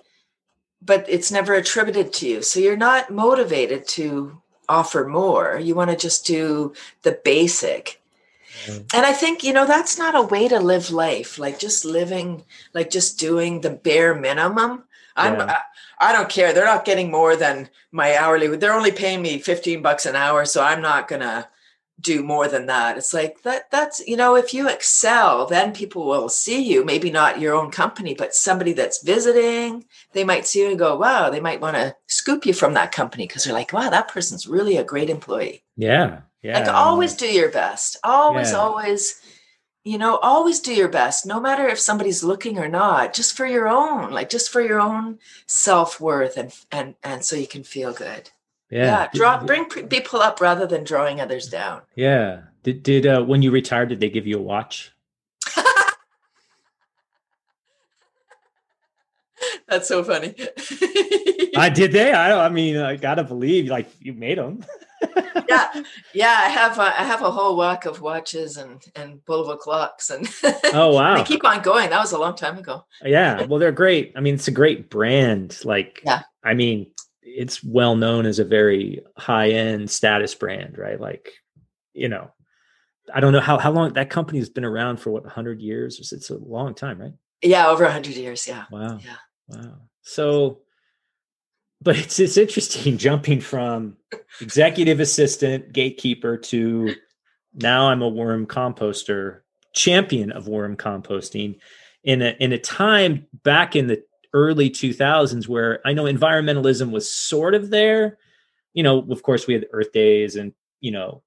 but 0.81 1.05
it's 1.09 1.33
never 1.33 1.55
attributed 1.55 2.13
to 2.15 2.29
you. 2.29 2.43
So 2.43 2.61
you're 2.61 2.77
not 2.77 3.11
motivated 3.11 3.89
to 3.89 4.41
offer 4.69 5.07
more. 5.07 5.59
You 5.59 5.75
want 5.75 5.91
to 5.91 5.97
just 5.97 6.27
do 6.27 6.75
the 7.03 7.19
basic. 7.25 8.01
And 8.69 8.87
I 8.95 9.13
think, 9.13 9.43
you 9.43 9.53
know, 9.53 9.67
that's 9.67 9.99
not 9.99 10.15
a 10.15 10.23
way 10.23 10.49
to 10.49 10.61
live 10.61 10.91
life. 10.91 11.39
Like 11.39 11.59
just 11.59 11.85
living, 11.85 12.45
like 12.73 12.89
just 12.89 13.19
doing 13.19 13.61
the 13.61 13.71
bare 13.71 14.15
minimum. 14.15 14.85
I'm, 15.17 15.35
yeah. 15.35 15.59
I, 16.01 16.11
I 16.11 16.13
don't 16.13 16.29
care. 16.29 16.53
They're 16.53 16.65
not 16.65 16.85
getting 16.85 17.11
more 17.11 17.37
than 17.37 17.69
my 17.93 18.17
hourly. 18.17 18.57
They're 18.57 18.73
only 18.73 18.93
paying 18.93 19.23
me 19.23 19.39
15 19.39 19.83
bucks 19.83 20.07
an 20.07 20.17
hour. 20.17 20.45
So 20.45 20.63
I'm 20.63 20.81
not 20.81 21.09
going 21.09 21.21
to 21.21 21.49
do 22.01 22.23
more 22.23 22.49
than 22.49 22.67
that. 22.67 22.97
It's 22.97 23.15
like 23.15 23.43
that 23.43 23.71
that's 23.71 24.07
you 24.07 24.17
know 24.17 24.37
if 24.37 24.53
you 24.53 24.69
excel 24.69 25.47
then 25.47 25.73
people 25.73 26.07
will 26.07 26.29
see 26.29 26.63
you. 26.63 26.85
Maybe 26.85 27.11
not 27.11 27.41
your 27.41 27.55
own 27.55 27.71
company 27.71 28.15
but 28.15 28.35
somebody 28.35 28.73
that's 28.73 29.03
visiting 29.03 29.85
they 30.13 30.25
might 30.25 30.47
see 30.47 30.61
you 30.61 30.71
and 30.71 30.79
go 30.79 30.97
wow 30.97 31.31
they 31.31 31.41
might 31.41 31.61
want 31.61 31.77
to 31.77 31.95
scoop 32.07 32.47
you 32.47 32.53
from 32.53 32.75
that 32.75 32.93
company. 32.93 33.27
Because 33.27 33.45
they're 33.45 33.55
like 33.55 33.73
wow 33.73 33.91
that 33.91 34.09
person's 34.09 34.47
really 34.47 34.77
a 34.77 34.85
great 34.85 35.11
employee. 35.11 35.65
Yeah 35.77 36.21
yeah. 36.45 36.59
like 36.59 36.69
always 36.69 37.15
do 37.15 37.27
your 37.27 37.51
best. 37.51 37.97
Always 38.05 38.53
yeah. 38.53 38.59
always 38.59 39.21
you 39.85 39.99
know 39.99 40.17
always 40.17 40.61
do 40.61 40.75
your 40.75 40.89
best 40.89 41.27
no 41.27 41.39
matter 41.39 41.69
if 41.69 41.79
somebody's 41.79 42.25
looking 42.25 42.59
or 42.59 42.69
not 42.69 43.13
just 43.13 43.37
for 43.37 43.47
your 43.47 43.69
own 43.69 44.11
like 44.11 44.31
just 44.31 44.51
for 44.51 44.63
your 44.63 44.81
own 44.81 45.19
self-worth 45.47 46.37
and 46.39 46.53
and 46.73 46.95
and 47.05 47.25
so 47.25 47.37
you 47.37 47.47
can 47.47 47.63
feel 47.63 47.93
good 47.93 48.31
yeah. 48.75 48.85
yeah. 48.85 49.09
Draw, 49.15 49.45
bring 49.45 49.67
people 49.67 50.21
up 50.21 50.41
rather 50.41 50.67
than 50.67 50.83
drawing 50.83 51.21
others 51.21 51.47
down. 51.49 51.83
Yeah. 51.95 52.41
Did, 52.65 52.83
did, 52.83 53.07
uh, 53.07 53.23
when 53.23 53.41
you 53.41 53.53
retired, 53.53 53.91
did 53.91 54.01
they 54.01 54.11
give 54.11 54.27
you 54.27 54.39
a 54.39 54.43
watch? 54.43 54.93
That's 59.69 59.87
so 59.87 60.03
funny. 60.03 60.35
I 61.57 61.71
did 61.73 61.93
they? 61.93 62.13
I 62.13 62.47
I 62.47 62.49
mean, 62.49 62.79
I 62.79 62.97
gotta 62.97 63.23
believe 63.23 63.69
like 63.69 63.89
you 64.01 64.13
made 64.13 64.39
them. 64.39 64.65
yeah. 65.49 65.71
Yeah. 66.13 66.35
I 66.37 66.49
have, 66.49 66.79
a, 66.79 66.83
I 66.83 67.05
have 67.05 67.23
a 67.23 67.31
whole 67.31 67.61
rack 67.61 67.87
of 67.87 68.01
watches 68.01 68.57
and, 68.57 68.83
and 68.97 69.25
Bulova 69.25 69.57
clocks 69.59 70.11
and 70.11 70.29
oh, 70.73 70.95
wow. 70.95 71.17
they 71.17 71.25
keep 71.25 71.45
on 71.45 71.63
going. 71.63 71.91
That 71.91 72.01
was 72.01 72.13
a 72.13 72.19
long 72.19 72.35
time 72.35 72.59
ago. 72.59 72.85
yeah. 73.05 73.45
Well, 73.45 73.61
they're 73.61 73.73
great. 73.73 74.15
I 74.17 74.21
mean, 74.21 74.35
it's 74.35 74.49
a 74.49 74.53
great 74.53 74.91
brand. 74.91 75.61
Like, 75.65 76.03
yeah. 76.05 76.23
I 76.43 76.55
mean, 76.55 76.91
it's 77.25 77.63
well 77.65 77.97
known 77.97 78.27
as 78.27 78.39
a 78.39 78.45
very 78.45 79.03
high 79.17 79.51
end 79.51 79.91
status 79.91 80.35
brand, 80.35 80.79
right? 80.79 81.01
Like, 81.01 81.31
you 81.93 82.09
know, 82.09 82.31
I 83.13 83.21
don't 83.21 83.33
know 83.33 83.41
how 83.41 83.59
how 83.59 83.71
long 83.71 83.93
that 83.95 84.11
company 84.11 84.39
has 84.39 84.49
been 84.49 84.65
around 84.65 84.99
for 84.99 85.11
what 85.11 85.25
100 85.25 85.61
years 85.61 86.13
it's 86.13 86.31
a 86.31 86.37
long 86.37 86.75
time, 86.75 87.01
right? 87.01 87.13
Yeah, 87.43 87.69
over 87.69 87.85
100 87.85 88.15
years, 88.15 88.47
yeah. 88.49 88.65
Wow. 88.71 88.99
Yeah. 89.05 89.17
Wow. 89.49 89.75
So 90.03 90.61
but 91.85 91.99
it's 91.99 92.19
it's 92.19 92.37
interesting 92.37 92.99
jumping 92.99 93.41
from 93.41 93.97
executive 94.41 94.99
assistant, 95.01 95.73
gatekeeper 95.73 96.37
to 96.39 96.95
now 97.55 97.89
I'm 97.91 98.03
a 98.03 98.09
worm 98.09 98.47
composter, 98.47 99.41
champion 99.75 100.33
of 100.33 100.49
worm 100.49 100.77
composting 100.77 101.59
in 102.03 102.23
a 102.23 102.35
in 102.41 102.53
a 102.53 102.59
time 102.59 103.27
back 103.45 103.77
in 103.77 103.87
the 103.87 104.03
early 104.35 104.69
2000s 104.69 105.49
where 105.49 105.81
I 105.87 105.95
know 105.95 106.05
environmentalism 106.05 106.91
was 106.91 107.11
sort 107.11 107.55
of 107.55 107.71
there. 107.71 108.19
You 108.75 108.83
know, 108.83 109.07
of 109.11 109.23
course, 109.23 109.47
we 109.47 109.55
had 109.55 109.67
Earth 109.73 109.93
Days 109.93 110.37
and, 110.37 110.53
you 110.81 110.91
know, 110.91 111.23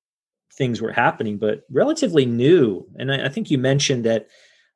things 0.53 0.81
were 0.81 0.91
happening, 0.91 1.37
but 1.37 1.63
relatively 1.71 2.25
new. 2.25 2.85
And 2.97 3.11
I, 3.11 3.25
I 3.25 3.29
think 3.29 3.49
you 3.49 3.57
mentioned 3.57 4.05
that 4.05 4.27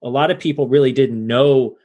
a 0.02 0.10
lot 0.10 0.32
of 0.32 0.40
people 0.40 0.68
really 0.68 0.92
didn't 0.92 1.26
know 1.28 1.78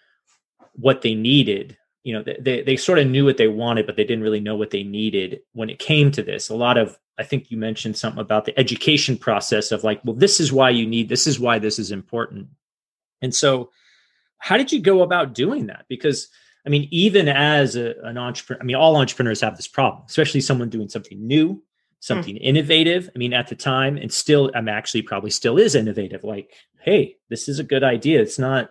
what 0.75 1.03
they 1.03 1.15
needed. 1.15 1.77
You 2.05 2.15
know, 2.15 2.23
they, 2.23 2.37
they, 2.41 2.63
they 2.63 2.77
sort 2.77 3.01
of 3.01 3.09
knew 3.09 3.25
what 3.25 3.37
they 3.37 3.49
wanted, 3.49 3.87
but 3.87 3.97
they 3.97 4.05
didn't 4.05 4.23
really 4.23 4.41
know 4.41 4.57
what 4.57 4.71
they 4.71 4.85
needed 4.85 5.41
when 5.53 5.69
it 5.69 5.81
came 5.81 6.13
to 6.13 6.23
this. 6.23 6.49
A 6.49 6.55
lot 6.55 6.79
of, 6.79 6.97
I 7.19 7.25
think 7.25 7.51
you 7.51 7.57
mentioned 7.57 7.97
something 7.97 8.21
about 8.21 8.45
the 8.45 8.57
education 8.59 9.17
process 9.19 9.73
of 9.73 9.83
like, 9.83 10.01
well, 10.05 10.15
this 10.15 10.39
is 10.39 10.53
why 10.53 10.71
you 10.71 10.87
need, 10.87 11.09
this 11.09 11.27
is 11.27 11.41
why 11.41 11.59
this 11.59 11.79
is 11.79 11.91
important. 11.91 12.49
And 13.21 13.35
so, 13.35 13.71
how 14.39 14.57
did 14.57 14.73
you 14.73 14.81
go 14.81 15.03
about 15.03 15.35
doing 15.35 15.67
that? 15.67 15.87
Because 15.89 16.29
I 16.67 16.69
mean, 16.69 16.89
even 16.91 17.29
as 17.29 17.77
a, 17.77 17.95
an 18.03 18.19
entrepreneur, 18.19 18.61
I 18.61 18.65
mean, 18.65 18.77
all 18.77 18.97
entrepreneurs 18.97 19.41
have 19.41 19.57
this 19.57 19.69
problem, 19.69 20.03
especially 20.09 20.41
someone 20.41 20.69
doing 20.69 20.89
something 20.89 21.25
new, 21.25 21.63
something 22.01 22.35
mm. 22.35 22.41
innovative. 22.43 23.09
I 23.15 23.19
mean, 23.19 23.33
at 23.33 23.47
the 23.47 23.55
time, 23.55 23.97
and 23.97 24.13
still, 24.13 24.51
I'm 24.55 24.69
actually 24.69 25.03
probably 25.03 25.31
still 25.31 25.59
is 25.59 25.77
innovative. 25.77 26.25
Like, 26.25 26.53
hey, 26.81 27.17
this 27.29 27.49
is 27.49 27.61
a 27.61 27.65
good 27.65 27.85
idea. 27.85 28.21
It's 28.21 28.39
not, 28.39 28.71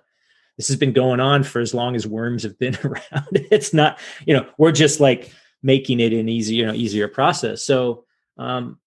this 0.58 0.67
has 0.67 0.75
been 0.75 0.91
going 0.91 1.21
on 1.21 1.43
for 1.43 1.62
as 1.62 1.73
long 1.73 1.95
as 1.95 2.06
worms 2.06 2.43
have 2.43 2.60
been 2.60 2.78
around. 2.84 3.28
it's 3.32 3.73
not, 3.73 3.97
you 4.25 4.34
know, 4.34 4.45
we're 4.58 4.73
just 4.73 4.99
like 4.99 5.32
making 5.63 6.01
it 6.01 6.12
an 6.12 6.28
easier, 6.28 6.58
you 6.58 6.65
know, 6.65 6.73
easier 6.73 7.08
process. 7.08 7.63
So, 7.63 8.04
um, 8.38 8.78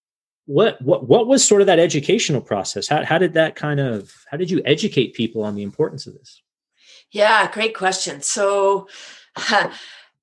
what 0.44 0.80
what 0.80 1.06
what 1.06 1.26
was 1.26 1.44
sort 1.44 1.60
of 1.60 1.66
that 1.66 1.78
educational 1.78 2.40
process? 2.40 2.88
How 2.88 3.04
how 3.04 3.18
did 3.18 3.34
that 3.34 3.54
kind 3.54 3.80
of 3.80 4.14
how 4.30 4.38
did 4.38 4.50
you 4.50 4.62
educate 4.64 5.12
people 5.12 5.44
on 5.44 5.54
the 5.54 5.62
importance 5.62 6.06
of 6.06 6.14
this? 6.14 6.42
Yeah, 7.10 7.50
great 7.50 7.74
question. 7.74 8.22
So 8.22 8.88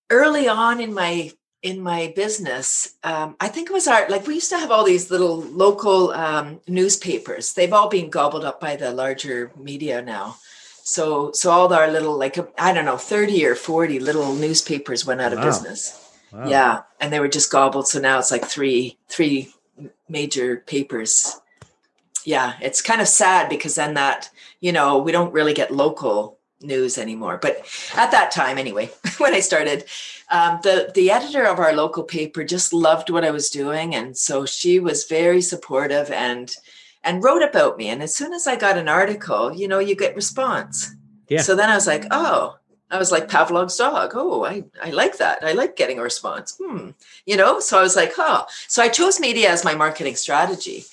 early 0.09 0.47
on 0.47 0.79
in 0.79 0.93
my 0.93 1.31
in 1.61 1.81
my 1.81 2.13
business, 2.15 2.93
um, 3.03 3.35
I 3.39 3.47
think 3.47 3.69
it 3.69 3.73
was 3.73 3.87
our 3.87 4.07
like 4.07 4.27
we 4.27 4.35
used 4.35 4.51
to 4.51 4.57
have 4.59 4.69
all 4.69 4.83
these 4.83 5.09
little 5.09 5.41
local 5.41 6.11
um, 6.11 6.59
newspapers. 6.67 7.53
They've 7.53 7.73
all 7.73 7.89
been 7.89 8.11
gobbled 8.11 8.45
up 8.45 8.61
by 8.61 8.75
the 8.75 8.91
larger 8.91 9.51
media 9.57 10.01
now. 10.01 10.37
So 10.83 11.31
so 11.31 11.49
all 11.49 11.73
our 11.73 11.89
little 11.89 12.15
like 12.17 12.37
I 12.61 12.71
don't 12.71 12.85
know 12.85 12.97
thirty 12.97 13.43
or 13.45 13.55
forty 13.55 13.99
little 13.99 14.35
newspapers 14.35 15.05
went 15.05 15.21
out 15.21 15.33
of 15.33 15.39
wow. 15.39 15.45
business. 15.45 16.01
Wow. 16.31 16.47
Yeah, 16.47 16.81
and 16.99 17.11
they 17.11 17.19
were 17.19 17.27
just 17.27 17.51
gobbled. 17.51 17.87
So 17.87 17.99
now 17.99 18.19
it's 18.19 18.31
like 18.31 18.45
three 18.45 18.99
three 19.09 19.51
major 20.07 20.57
papers. 20.57 21.39
Yeah, 22.25 22.53
it's 22.61 22.81
kind 22.81 23.01
of 23.01 23.07
sad 23.07 23.49
because 23.49 23.73
then 23.73 23.95
that 23.95 24.29
you 24.59 24.71
know 24.71 24.99
we 24.99 25.11
don't 25.11 25.33
really 25.33 25.55
get 25.55 25.71
local 25.71 26.37
news 26.61 26.97
anymore. 26.97 27.39
But 27.41 27.65
at 27.95 28.11
that 28.11 28.31
time, 28.31 28.57
anyway, 28.57 28.91
when 29.17 29.33
I 29.33 29.39
started, 29.39 29.85
um, 30.31 30.59
the 30.63 30.91
the 30.93 31.11
editor 31.11 31.45
of 31.45 31.59
our 31.59 31.73
local 31.73 32.03
paper 32.03 32.43
just 32.43 32.73
loved 32.73 33.09
what 33.09 33.25
I 33.25 33.31
was 33.31 33.49
doing, 33.49 33.95
and 33.95 34.17
so 34.17 34.45
she 34.45 34.79
was 34.79 35.05
very 35.05 35.41
supportive 35.41 36.09
and 36.11 36.55
and 37.03 37.23
wrote 37.23 37.43
about 37.43 37.77
me. 37.77 37.89
And 37.89 38.01
as 38.01 38.15
soon 38.15 38.33
as 38.33 38.47
I 38.47 38.55
got 38.55 38.77
an 38.77 38.89
article, 38.89 39.53
you 39.53 39.67
know, 39.67 39.79
you 39.79 39.95
get 39.95 40.15
response. 40.15 40.93
Yeah. 41.29 41.41
So 41.41 41.55
then 41.55 41.69
I 41.69 41.75
was 41.75 41.87
like, 41.87 42.05
oh, 42.11 42.57
I 42.89 42.97
was 42.97 43.11
like 43.11 43.29
Pavlov's 43.29 43.77
dog. 43.77 44.11
Oh, 44.15 44.43
I, 44.43 44.63
I 44.81 44.91
like 44.91 45.17
that. 45.17 45.43
I 45.43 45.53
like 45.53 45.75
getting 45.75 45.99
a 45.99 46.03
response. 46.03 46.59
Hmm. 46.61 46.91
You 47.25 47.37
know, 47.37 47.59
so 47.59 47.79
I 47.79 47.81
was 47.81 47.95
like, 47.95 48.13
oh. 48.17 48.45
So 48.67 48.81
I 48.81 48.89
chose 48.89 49.19
media 49.19 49.51
as 49.51 49.63
my 49.63 49.75
marketing 49.75 50.15
strategy. 50.15 50.85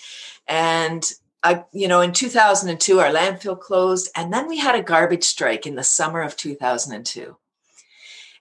And 0.48 1.10
I, 1.42 1.64
you 1.72 1.88
know, 1.88 2.00
in 2.00 2.12
2002, 2.12 3.00
our 3.00 3.10
landfill 3.10 3.58
closed, 3.58 4.10
and 4.16 4.32
then 4.32 4.46
we 4.48 4.58
had 4.58 4.74
a 4.74 4.82
garbage 4.82 5.24
strike 5.24 5.66
in 5.66 5.74
the 5.74 5.82
summer 5.82 6.22
of 6.22 6.36
2002. 6.36 7.36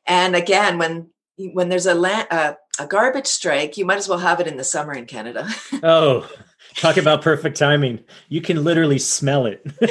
And 0.05 0.35
again, 0.35 0.77
when 0.77 1.09
when 1.53 1.69
there's 1.69 1.87
a 1.87 1.95
land, 1.95 2.27
uh, 2.29 2.53
a 2.79 2.85
garbage 2.85 3.27
strike, 3.27 3.77
you 3.77 3.85
might 3.85 3.97
as 3.97 4.07
well 4.07 4.19
have 4.19 4.39
it 4.39 4.47
in 4.47 4.57
the 4.57 4.63
summer 4.63 4.93
in 4.93 5.05
Canada. 5.05 5.47
oh, 5.83 6.29
Talk 6.75 6.97
about 6.97 7.21
perfect 7.21 7.57
timing. 7.57 8.03
You 8.29 8.41
can 8.41 8.63
literally 8.63 8.99
smell 8.99 9.45
it. 9.45 9.61
you 9.81 9.87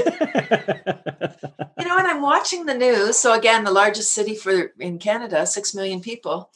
know, 1.84 1.98
and 1.98 2.06
I'm 2.06 2.22
watching 2.22 2.64
the 2.66 2.74
news. 2.74 3.18
So 3.18 3.34
again, 3.34 3.64
the 3.64 3.70
largest 3.70 4.14
city 4.14 4.34
for 4.34 4.72
in 4.78 4.98
Canada, 4.98 5.46
six 5.46 5.74
million 5.74 6.00
people. 6.00 6.50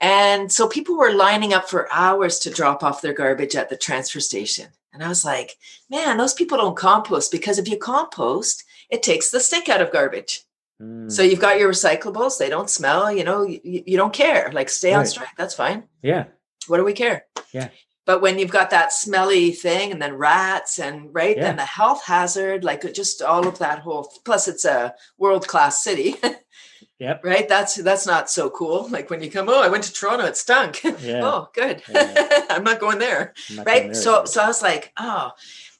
And 0.00 0.50
so 0.52 0.68
people 0.68 0.96
were 0.96 1.12
lining 1.12 1.52
up 1.52 1.68
for 1.68 1.92
hours 1.92 2.38
to 2.40 2.50
drop 2.50 2.84
off 2.84 3.02
their 3.02 3.12
garbage 3.12 3.56
at 3.56 3.68
the 3.68 3.76
transfer 3.76 4.20
station. 4.20 4.68
And 4.92 5.02
I 5.02 5.08
was 5.08 5.24
like, 5.24 5.56
man, 5.90 6.16
those 6.16 6.34
people 6.34 6.58
don't 6.58 6.76
compost 6.76 7.32
because 7.32 7.58
if 7.58 7.68
you 7.68 7.76
compost, 7.76 8.64
it 8.90 9.02
takes 9.02 9.30
the 9.30 9.40
stink 9.40 9.68
out 9.68 9.80
of 9.80 9.92
garbage. 9.92 10.44
Mm. 10.80 11.10
So 11.10 11.22
you've 11.22 11.40
got 11.40 11.58
your 11.58 11.70
recyclables, 11.70 12.38
they 12.38 12.48
don't 12.48 12.70
smell, 12.70 13.12
you 13.12 13.24
know, 13.24 13.42
you, 13.42 13.60
you 13.64 13.96
don't 13.96 14.12
care. 14.12 14.50
Like 14.52 14.68
stay 14.68 14.92
right. 14.92 15.00
on 15.00 15.06
strike, 15.06 15.36
that's 15.36 15.54
fine. 15.54 15.84
Yeah. 16.02 16.26
What 16.68 16.78
do 16.78 16.84
we 16.84 16.92
care? 16.92 17.26
Yeah. 17.52 17.68
But 18.06 18.22
when 18.22 18.38
you've 18.38 18.50
got 18.50 18.70
that 18.70 18.92
smelly 18.92 19.52
thing 19.52 19.92
and 19.92 20.00
then 20.00 20.14
rats 20.14 20.78
and 20.78 21.14
right, 21.14 21.36
yeah. 21.36 21.42
then 21.42 21.56
the 21.56 21.64
health 21.64 22.04
hazard, 22.06 22.64
like 22.64 22.90
just 22.94 23.20
all 23.20 23.46
of 23.46 23.58
that 23.58 23.80
whole 23.80 24.10
plus 24.24 24.48
it's 24.48 24.64
a 24.64 24.94
world-class 25.18 25.82
city. 25.82 26.14
Yep. 26.98 27.24
Right. 27.24 27.48
That's 27.48 27.76
that's 27.76 28.06
not 28.06 28.28
so 28.28 28.50
cool. 28.50 28.88
Like 28.88 29.08
when 29.08 29.22
you 29.22 29.30
come, 29.30 29.48
oh, 29.48 29.62
I 29.62 29.68
went 29.68 29.84
to 29.84 29.92
Toronto, 29.92 30.24
it 30.26 30.36
stunk. 30.36 30.82
Yeah. 31.00 31.20
oh, 31.24 31.48
good. 31.54 31.82
Yeah. 31.88 32.44
I'm 32.50 32.64
not 32.64 32.80
going 32.80 32.98
there. 32.98 33.34
Not 33.54 33.66
right. 33.66 33.82
Going 33.82 33.92
there 33.92 34.02
so 34.02 34.24
so 34.24 34.42
I 34.42 34.48
was 34.48 34.62
like, 34.62 34.92
oh. 34.98 35.30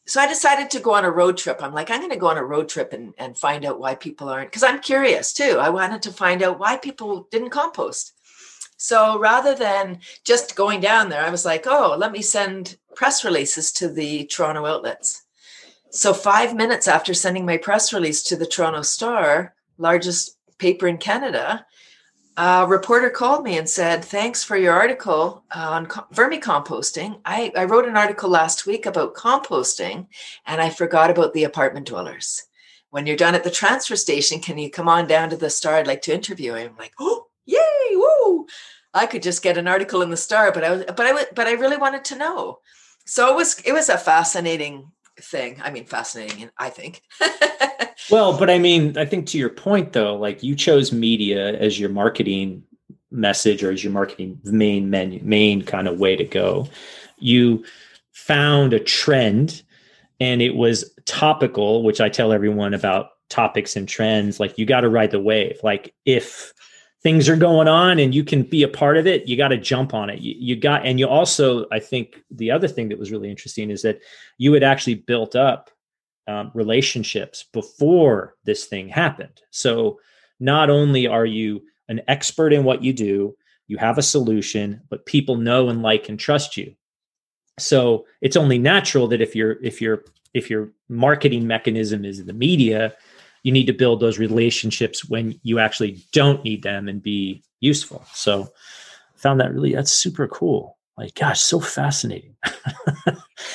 So 0.07 0.23
I 0.23 0.27
decided 0.27 0.71
to 0.71 0.81
go 0.81 0.95
on 0.95 1.05
a 1.05 1.11
road 1.11 1.37
trip. 1.37 1.63
I'm 1.63 1.75
like, 1.75 1.91
I'm 1.91 2.01
going 2.01 2.11
to 2.13 2.17
go 2.17 2.29
on 2.29 2.39
a 2.39 2.45
road 2.45 2.71
trip 2.71 2.95
and, 2.95 3.13
and 3.19 3.37
find 3.37 3.67
out 3.67 3.79
why 3.79 3.95
people 3.95 4.31
aren't 4.31 4.51
because 4.51 4.63
I'm 4.63 4.81
curious 4.81 5.35
too. 5.35 5.59
I 5.61 5.69
wanted 5.69 6.01
to 6.03 6.13
find 6.13 6.43
out 6.43 6.59
why 6.59 6.79
people 6.79 7.29
didn't 7.31 7.51
compost. 7.51 8.15
So 8.79 9.19
rather 9.19 9.55
than 9.55 9.99
just 10.25 10.55
going 10.55 10.81
down 10.81 11.09
there, 11.09 11.25
I 11.25 11.31
was 11.31 11.45
like, 11.45 11.67
oh, 11.67 11.97
let 11.99 12.13
me 12.13 12.23
send 12.23 12.79
press 12.95 13.25
releases 13.25 13.73
to 13.73 13.89
the 13.89 14.25
Toronto 14.27 14.65
outlets. 14.65 15.25
So 15.91 16.15
five 16.15 16.55
minutes 16.55 16.87
after 16.87 17.13
sending 17.13 17.45
my 17.45 17.57
press 17.57 17.93
release 17.93 18.23
to 18.25 18.37
the 18.37 18.47
Toronto 18.47 18.83
Star, 18.83 19.55
largest 19.79 20.38
paper 20.59 20.87
in 20.87 20.99
Canada, 20.99 21.67
a 22.39 22.67
reporter 22.69 23.11
called 23.11 23.43
me 23.43 23.59
and 23.59 23.69
said, 23.69 24.05
Thanks 24.05 24.45
for 24.45 24.57
your 24.57 24.73
article 24.73 25.45
on 25.53 25.87
vermicomposting. 25.87 27.21
I, 27.25 27.53
I 27.57 27.65
wrote 27.65 27.89
an 27.89 27.97
article 27.97 28.31
last 28.31 28.65
week 28.65 28.87
about 28.87 29.15
composting 29.15 30.07
and 30.47 30.61
I 30.61 30.71
forgot 30.71 31.11
about 31.11 31.35
the 31.35 31.45
apartment 31.45 31.89
dwellers. 31.89 32.45
When 32.91 33.07
you're 33.07 33.17
done 33.17 33.35
at 33.35 33.45
the 33.45 33.51
transfer 33.51 33.97
station, 33.97 34.41
can 34.41 34.57
you 34.57 34.71
come 34.71 34.89
on 34.89 35.09
down 35.09 35.31
to 35.31 35.37
the 35.37 35.51
star? 35.51 35.75
I'd 35.75 35.89
like 35.89 36.03
to 36.03 36.15
interview 36.15 36.55
him. 36.55 36.71
I'm 36.71 36.79
like, 36.79 36.95
oh, 37.01 37.27
yay, 37.45 37.59
woo. 37.93 38.47
I 38.95 39.07
could 39.07 39.23
just 39.23 39.43
get 39.43 39.59
an 39.59 39.69
article 39.69 40.01
in 40.03 40.11
the 40.11 40.17
star, 40.17 40.53
but 40.53 40.65
I 40.65 40.71
was, 40.71 40.85
but 40.87 41.01
I, 41.01 41.25
but 41.35 41.47
I 41.49 41.53
really 41.53 41.77
wanted 41.77 42.05
to 42.07 42.17
know. 42.17 42.61
So 43.05 43.31
it 43.31 43.37
was, 43.37 43.61
it 43.65 43.73
was 43.73 43.89
a 43.89 43.99
fascinating 43.99 44.93
thing. 45.23 45.61
I 45.63 45.71
mean, 45.71 45.85
fascinating, 45.85 46.43
And 46.43 46.51
I 46.59 46.71
think. 46.71 47.03
well, 48.11 48.39
but 48.39 48.51
I 48.51 48.59
mean, 48.67 48.97
I 48.97 49.05
think 49.05 49.27
to 49.29 49.39
your 49.39 49.51
point 49.51 49.93
though, 49.93 50.17
like 50.17 50.43
you 50.43 50.55
chose 50.55 50.93
media 50.93 51.59
as 51.59 51.79
your 51.79 51.91
marketing 51.91 52.63
message 53.11 53.63
or 53.65 53.71
as 53.71 53.83
your 53.83 53.93
marketing 53.93 54.41
main 54.45 54.91
menu, 54.91 55.21
main 55.23 55.63
kind 55.63 55.89
of 55.89 55.99
way 55.99 56.17
to 56.17 56.25
go. 56.25 56.69
You 57.19 57.65
found 58.13 58.73
a 58.73 58.81
trend 58.81 59.63
and 60.21 60.43
it 60.43 60.55
was 60.55 60.93
topical, 61.07 61.83
which 61.83 62.01
I 62.01 62.09
tell 62.09 62.33
everyone 62.33 62.75
about 62.75 63.11
topics 63.29 63.77
and 63.77 63.89
trends. 63.89 64.41
Like 64.41 64.59
you 64.59 64.67
got 64.67 64.81
to 64.83 64.89
ride 64.89 65.11
the 65.11 65.21
wave. 65.21 65.59
Like 65.63 65.95
if 66.05 66.53
things 67.09 67.27
are 67.27 67.37
going 67.37 67.69
on 67.69 67.99
and 67.99 68.15
you 68.15 68.23
can 68.23 68.43
be 68.43 68.63
a 68.63 68.69
part 68.69 68.99
of 68.99 69.07
it, 69.07 69.27
you 69.27 69.35
got 69.35 69.49
to 69.49 69.57
jump 69.57 69.95
on 69.95 70.11
it. 70.11 70.21
You, 70.21 70.35
you, 70.39 70.57
got, 70.57 70.85
and 70.85 70.99
you 70.99 71.09
also, 71.09 71.65
I 71.73 71.79
think 71.79 72.23
the 72.31 72.51
other 72.51 72.69
thing 72.69 72.91
that 72.91 72.99
was 72.99 73.11
really 73.11 73.31
interesting 73.31 73.71
is 73.71 73.81
that 73.81 74.01
you 74.37 74.53
had 74.53 74.63
actually 74.63 74.97
built 74.97 75.35
up 75.35 75.71
um, 76.27 76.51
relationships 76.53 77.47
before 77.51 78.35
this 78.45 78.67
thing 78.67 78.91
happened. 78.91 79.41
So 79.49 80.01
not 80.39 80.69
only 80.69 81.07
are 81.07 81.25
you 81.25 81.63
an 81.89 82.03
expert 82.09 82.53
in 82.53 82.63
what 82.63 82.85
you 82.85 82.93
do, 82.93 83.35
you 83.69 83.79
have 83.79 83.97
a 83.97 84.03
solution, 84.03 84.83
but 84.91 85.07
people 85.07 85.37
know 85.37 85.71
and 85.71 85.81
like 85.81 86.11
and 86.11 86.21
trust 86.21 86.59
you. 86.59 86.75
So 87.59 88.05
it's 88.21 88.37
only 88.37 88.59
natural 88.59 89.09
that 89.09 89.23
if 89.23 89.35
you're 89.35 89.57
if 89.63 89.81
you're 89.81 90.05
if 90.35 90.51
your 90.51 90.73
marketing 90.91 91.47
mechanism 91.47 92.05
is 92.05 92.23
the 92.23 92.35
media, 92.35 92.95
you 93.49 93.53
need 93.53 93.67
to 93.67 93.73
build 93.73 93.99
those 93.99 94.19
relationships 94.19 95.09
when 95.09 95.41
you 95.43 95.59
actually 95.59 96.05
don't 96.13 96.45
need 96.45 96.63
them 96.63 96.87
and 96.87 97.03
be 97.03 97.43
useful. 97.61 98.05
So 98.13 98.43
I 98.43 99.19
found 99.19 99.41
that 99.41 99.55
really 99.55 99.73
that's 99.75 99.91
super 99.91 100.29
cool. 100.29 100.77
Like, 100.99 101.15
gosh, 101.15 101.41
so 101.41 101.59
fascinating. 101.59 102.37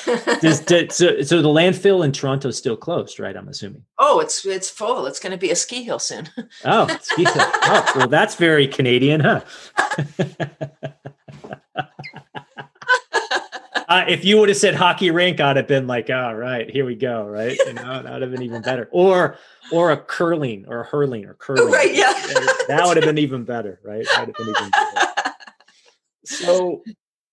Does, 0.40 0.64
so, 0.90 1.22
so 1.22 1.42
the 1.42 1.48
landfill 1.48 2.04
in 2.04 2.10
Toronto 2.10 2.48
is 2.48 2.58
still 2.58 2.76
closed, 2.76 3.20
right? 3.20 3.36
I'm 3.36 3.46
assuming. 3.46 3.84
Oh, 3.98 4.18
it's 4.18 4.44
it's 4.44 4.68
full. 4.68 5.06
It's 5.06 5.20
going 5.20 5.30
to 5.30 5.38
be 5.38 5.52
a 5.52 5.56
ski 5.56 5.84
hill 5.84 6.00
soon. 6.00 6.28
oh, 6.64 6.88
ski 7.00 7.22
hill. 7.22 7.32
Oh, 7.36 7.92
well, 7.94 8.08
that's 8.08 8.34
very 8.34 8.66
Canadian, 8.66 9.20
huh? 9.20 9.42
uh, 13.94 14.04
if 14.08 14.24
you 14.24 14.38
would 14.38 14.48
have 14.48 14.58
said 14.58 14.74
hockey 14.74 15.12
rink, 15.12 15.40
I'd 15.40 15.56
have 15.56 15.68
been 15.68 15.86
like, 15.86 16.10
all 16.10 16.34
oh, 16.34 16.64
here 16.68 16.84
we 16.84 16.96
go, 16.96 17.26
right? 17.28 17.56
You 17.56 17.74
know, 17.74 18.02
that 18.02 18.12
would 18.12 18.22
have 18.22 18.30
been 18.32 18.42
even 18.42 18.60
better. 18.60 18.88
Or 18.90 19.38
or 19.70 19.92
a 19.92 19.96
curling 19.96 20.64
or 20.66 20.80
a 20.80 20.84
hurling 20.84 21.26
or 21.26 21.34
curling. 21.34 21.72
Right, 21.72 21.94
yeah. 21.94 22.12
that 22.68 22.82
would 22.84 22.96
have 22.96 23.06
been 23.06 23.18
even 23.18 23.44
better, 23.44 23.78
right? 23.84 24.04
That 24.04 24.26
would 24.26 24.36
have 24.36 24.46
been 24.46 24.56
even 24.56 24.70
better. 24.70 25.34
So 26.24 26.82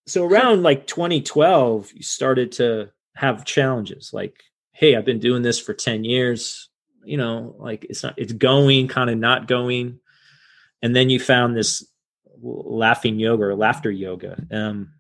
so 0.06 0.24
around 0.24 0.62
like 0.62 0.86
2012, 0.86 1.94
you 1.96 2.04
started 2.04 2.52
to 2.54 2.92
have 3.16 3.46
challenges 3.46 4.12
like, 4.14 4.44
hey, 4.74 4.96
I've 4.96 5.06
been 5.06 5.20
doing 5.20 5.42
this 5.42 5.60
for 5.60 5.74
10 5.74 6.04
years. 6.04 6.70
You 7.04 7.18
know, 7.18 7.56
like 7.58 7.86
it's 7.90 8.04
not 8.04 8.14
it's 8.18 8.34
going, 8.34 8.88
kind 8.88 9.10
of 9.10 9.18
not 9.18 9.48
going. 9.48 10.00
And 10.84 10.96
then 10.96 11.10
you 11.10 11.20
found 11.20 11.58
this 11.58 11.88
laughing 12.44 13.18
yoga 13.18 13.46
or 13.46 13.56
laughter 13.56 13.90
yoga. 13.90 14.46
Um, 14.52 14.92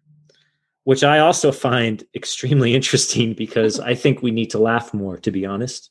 which 0.83 1.03
I 1.03 1.19
also 1.19 1.51
find 1.51 2.03
extremely 2.15 2.75
interesting 2.75 3.33
because 3.33 3.79
I 3.79 3.95
think 3.95 4.21
we 4.21 4.31
need 4.31 4.49
to 4.51 4.59
laugh 4.59 4.93
more, 4.93 5.17
to 5.19 5.31
be 5.31 5.45
honest. 5.45 5.89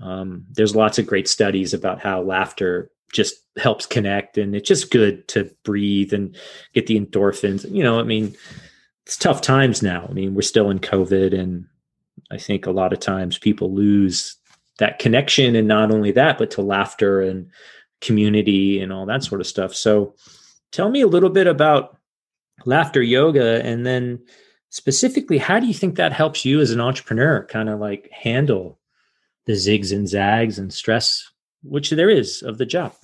Um, 0.00 0.44
there's 0.50 0.74
lots 0.74 0.98
of 0.98 1.06
great 1.06 1.28
studies 1.28 1.74
about 1.74 2.00
how 2.00 2.22
laughter 2.22 2.90
just 3.12 3.34
helps 3.58 3.84
connect 3.84 4.38
and 4.38 4.56
it's 4.56 4.66
just 4.66 4.90
good 4.90 5.28
to 5.28 5.50
breathe 5.64 6.12
and 6.12 6.34
get 6.72 6.86
the 6.86 6.98
endorphins. 6.98 7.70
You 7.70 7.84
know, 7.84 8.00
I 8.00 8.02
mean, 8.02 8.34
it's 9.06 9.16
tough 9.16 9.42
times 9.42 9.82
now. 9.82 10.06
I 10.08 10.12
mean, 10.12 10.34
we're 10.34 10.42
still 10.42 10.70
in 10.70 10.78
COVID 10.78 11.38
and 11.38 11.66
I 12.30 12.38
think 12.38 12.66
a 12.66 12.72
lot 12.72 12.92
of 12.92 13.00
times 13.00 13.38
people 13.38 13.72
lose 13.72 14.36
that 14.78 14.98
connection 14.98 15.54
and 15.54 15.68
not 15.68 15.92
only 15.92 16.12
that, 16.12 16.38
but 16.38 16.50
to 16.52 16.62
laughter 16.62 17.20
and 17.20 17.50
community 18.00 18.80
and 18.80 18.92
all 18.92 19.06
that 19.06 19.22
sort 19.22 19.40
of 19.40 19.46
stuff. 19.46 19.74
So 19.74 20.14
tell 20.72 20.90
me 20.90 21.02
a 21.02 21.06
little 21.06 21.30
bit 21.30 21.46
about 21.46 21.98
laughter 22.66 23.02
yoga 23.02 23.64
and 23.64 23.86
then 23.86 24.20
specifically 24.70 25.38
how 25.38 25.60
do 25.60 25.66
you 25.66 25.74
think 25.74 25.96
that 25.96 26.12
helps 26.12 26.44
you 26.44 26.60
as 26.60 26.70
an 26.70 26.80
entrepreneur 26.80 27.46
kind 27.46 27.68
of 27.68 27.80
like 27.80 28.10
handle 28.12 28.78
the 29.46 29.52
zigs 29.52 29.92
and 29.92 30.08
zags 30.08 30.58
and 30.58 30.72
stress 30.72 31.30
which 31.62 31.90
there 31.90 32.10
is 32.10 32.42
of 32.42 32.58
the 32.58 32.66
job? 32.66 32.94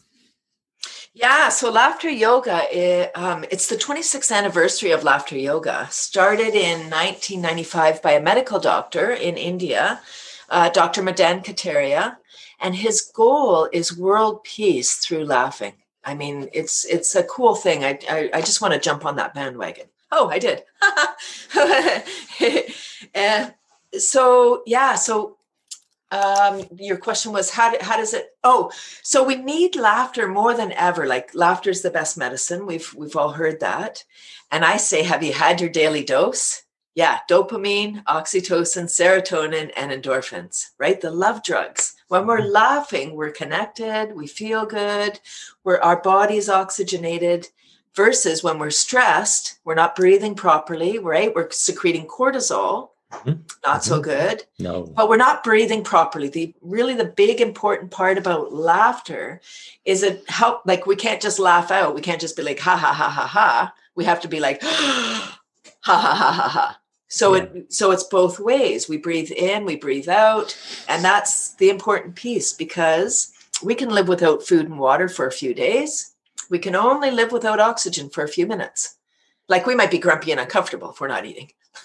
Yeah 1.12 1.48
so 1.48 1.70
laughter 1.70 2.10
yoga 2.10 2.62
it, 2.70 3.16
um, 3.16 3.44
it's 3.50 3.68
the 3.68 3.76
26th 3.76 4.34
anniversary 4.34 4.92
of 4.92 5.04
laughter 5.04 5.36
yoga. 5.36 5.88
Started 5.90 6.54
in 6.54 6.90
1995 6.90 8.02
by 8.02 8.12
a 8.12 8.22
medical 8.22 8.58
doctor 8.58 9.10
in 9.10 9.36
india 9.36 10.00
uh, 10.48 10.68
dr 10.70 11.02
madan 11.02 11.40
kataria 11.42 12.16
and 12.60 12.74
his 12.74 13.00
goal 13.00 13.68
is 13.72 13.96
world 13.96 14.42
peace 14.44 14.96
through 14.96 15.24
laughing 15.24 15.74
I 16.04 16.14
mean, 16.14 16.48
it's 16.52 16.84
it's 16.84 17.14
a 17.14 17.24
cool 17.24 17.54
thing. 17.54 17.84
I 17.84 17.98
I, 18.08 18.30
I 18.34 18.40
just 18.40 18.60
want 18.60 18.74
to 18.74 18.80
jump 18.80 19.04
on 19.04 19.16
that 19.16 19.34
bandwagon. 19.34 19.86
Oh, 20.10 20.28
I 20.28 20.38
did. 20.38 20.62
uh, 23.14 23.50
so 23.98 24.62
yeah, 24.66 24.94
so 24.94 25.36
um, 26.10 26.62
your 26.76 26.96
question 26.96 27.32
was 27.32 27.50
how 27.50 27.74
how 27.82 27.96
does 27.96 28.14
it? 28.14 28.30
Oh, 28.42 28.70
so 29.02 29.22
we 29.22 29.36
need 29.36 29.76
laughter 29.76 30.26
more 30.26 30.54
than 30.54 30.72
ever. 30.72 31.06
Like 31.06 31.34
laughter 31.34 31.70
is 31.70 31.82
the 31.82 31.90
best 31.90 32.16
medicine. 32.16 32.66
We've 32.66 32.92
we've 32.94 33.16
all 33.16 33.32
heard 33.32 33.60
that, 33.60 34.04
and 34.50 34.64
I 34.64 34.78
say, 34.78 35.02
have 35.02 35.22
you 35.22 35.34
had 35.34 35.60
your 35.60 35.70
daily 35.70 36.04
dose? 36.04 36.62
Yeah, 36.94 37.18
dopamine, 37.30 38.02
oxytocin, 38.04 38.86
serotonin, 38.86 39.70
and 39.76 39.92
endorphins. 39.92 40.70
Right, 40.78 41.00
the 41.00 41.10
love 41.10 41.44
drugs 41.44 41.94
when 42.08 42.26
we're 42.26 42.42
laughing, 42.42 43.14
we're 43.14 43.30
connected, 43.30 44.14
we 44.14 44.26
feel 44.26 44.66
good, 44.66 45.20
we're, 45.64 45.78
our 45.78 46.00
body's 46.02 46.48
oxygenated. 46.48 47.48
Versus 47.94 48.44
when 48.44 48.60
we're 48.60 48.70
stressed, 48.70 49.58
we're 49.64 49.74
not 49.74 49.96
breathing 49.96 50.36
properly, 50.36 51.00
right? 51.00 51.34
We're 51.34 51.50
secreting 51.50 52.06
cortisol, 52.06 52.90
mm-hmm. 53.10 53.40
not 53.66 53.82
so 53.82 53.94
mm-hmm. 53.94 54.02
good. 54.02 54.44
No. 54.60 54.84
But 54.84 55.08
we're 55.08 55.16
not 55.16 55.42
breathing 55.42 55.82
properly. 55.82 56.28
The 56.28 56.54
really 56.60 56.94
the 56.94 57.06
big 57.06 57.40
important 57.40 57.90
part 57.90 58.16
about 58.16 58.52
laughter 58.52 59.40
is 59.84 60.04
it 60.04 60.22
help 60.30 60.62
like 60.64 60.86
we 60.86 60.94
can't 60.94 61.20
just 61.20 61.40
laugh 61.40 61.72
out. 61.72 61.96
We 61.96 62.00
can't 62.00 62.20
just 62.20 62.36
be 62.36 62.44
like 62.44 62.60
ha 62.60 62.76
ha 62.76 62.92
ha 62.92 63.08
ha 63.08 63.26
ha. 63.26 63.74
We 63.96 64.04
have 64.04 64.20
to 64.20 64.28
be 64.28 64.38
like 64.38 64.62
ha 64.62 65.38
ha 65.82 66.14
ha 66.14 66.32
ha 66.32 66.48
ha 66.48 66.78
So 67.08 67.34
yeah. 67.34 67.42
it 67.42 67.72
so 67.72 67.90
it's 67.90 68.04
both 68.04 68.38
ways. 68.38 68.88
We 68.88 68.98
breathe 68.98 69.30
in, 69.30 69.64
we 69.64 69.76
breathe 69.76 70.08
out, 70.08 70.56
and 70.88 71.04
that's 71.04 71.54
the 71.54 71.70
important 71.70 72.14
piece 72.14 72.52
because 72.52 73.32
we 73.62 73.74
can 73.74 73.88
live 73.88 74.08
without 74.08 74.42
food 74.42 74.66
and 74.66 74.78
water 74.78 75.08
for 75.08 75.26
a 75.26 75.32
few 75.32 75.54
days. 75.54 76.14
We 76.50 76.58
can 76.58 76.76
only 76.76 77.10
live 77.10 77.32
without 77.32 77.60
oxygen 77.60 78.08
for 78.10 78.22
a 78.24 78.28
few 78.28 78.46
minutes. 78.46 78.96
Like 79.48 79.66
we 79.66 79.74
might 79.74 79.90
be 79.90 79.98
grumpy 79.98 80.30
and 80.30 80.40
uncomfortable 80.40 80.90
if 80.90 81.00
we're 81.00 81.08
not 81.08 81.24
eating. 81.24 81.50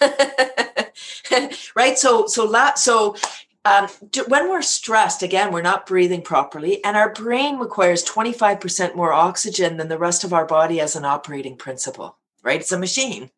right? 1.74 1.98
So 1.98 2.26
so 2.26 2.44
la- 2.44 2.74
so 2.74 3.16
um, 3.64 3.88
do, 4.10 4.24
when 4.28 4.50
we're 4.50 4.62
stressed, 4.62 5.22
again, 5.22 5.50
we're 5.50 5.62
not 5.62 5.86
breathing 5.86 6.20
properly, 6.20 6.84
and 6.84 6.96
our 6.98 7.12
brain 7.14 7.58
requires 7.58 8.04
25% 8.04 8.94
more 8.94 9.12
oxygen 9.12 9.78
than 9.78 9.88
the 9.88 9.98
rest 9.98 10.22
of 10.22 10.34
our 10.34 10.44
body 10.44 10.80
as 10.80 10.96
an 10.96 11.06
operating 11.06 11.56
principle, 11.56 12.18
right? 12.42 12.60
It's 12.60 12.72
a 12.72 12.78
machine. 12.78 13.30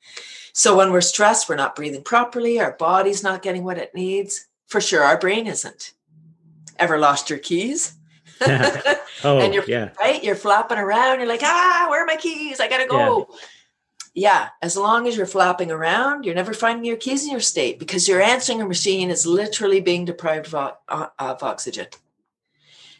So 0.57 0.77
when 0.77 0.91
we're 0.91 1.03
stressed, 1.03 1.49
we're 1.49 1.57
not 1.57 1.77
breathing 1.77 2.03
properly, 2.03 2.59
our 2.59 2.73
body's 2.73 3.23
not 3.23 3.43
getting 3.43 3.63
what 3.63 3.79
it 3.79 3.95
needs. 3.95 4.47
For 4.67 4.81
sure, 4.81 5.03
our 5.03 5.19
brain 5.19 5.47
isn't. 5.47 5.93
Ever 6.79 6.99
lost 6.99 7.29
your 7.29 7.39
keys? 7.39 7.95
oh, 8.41 9.39
and 9.39 9.53
you're 9.53 9.65
yeah. 9.69 9.91
right, 10.01 10.25
you're 10.25 10.35
flapping 10.35 10.79
around, 10.79 11.19
you're 11.19 11.29
like, 11.29 11.43
ah, 11.43 11.87
where 11.91 12.03
are 12.03 12.07
my 12.07 12.17
keys? 12.17 12.59
I 12.59 12.69
gotta 12.69 12.87
go. 12.87 13.29
Yeah 13.31 13.37
yeah, 14.17 14.49
as 14.63 14.79
long 14.79 15.07
as 15.07 15.15
you're 15.15 15.27
flapping 15.27 15.71
around, 15.71 16.25
you're 16.25 16.35
never 16.35 16.55
finding 16.55 16.87
your 16.87 16.97
keys 16.97 17.25
in 17.25 17.31
your 17.31 17.41
state 17.41 17.79
because 17.79 18.09
your 18.09 18.23
answering 18.23 18.67
machine 18.67 19.11
is 19.11 19.27
literally 19.27 19.83
being 19.83 20.07
deprived 20.07 20.47
of, 20.55 20.73
uh, 20.89 21.09
of 21.19 21.43
oxygen. 21.43 21.87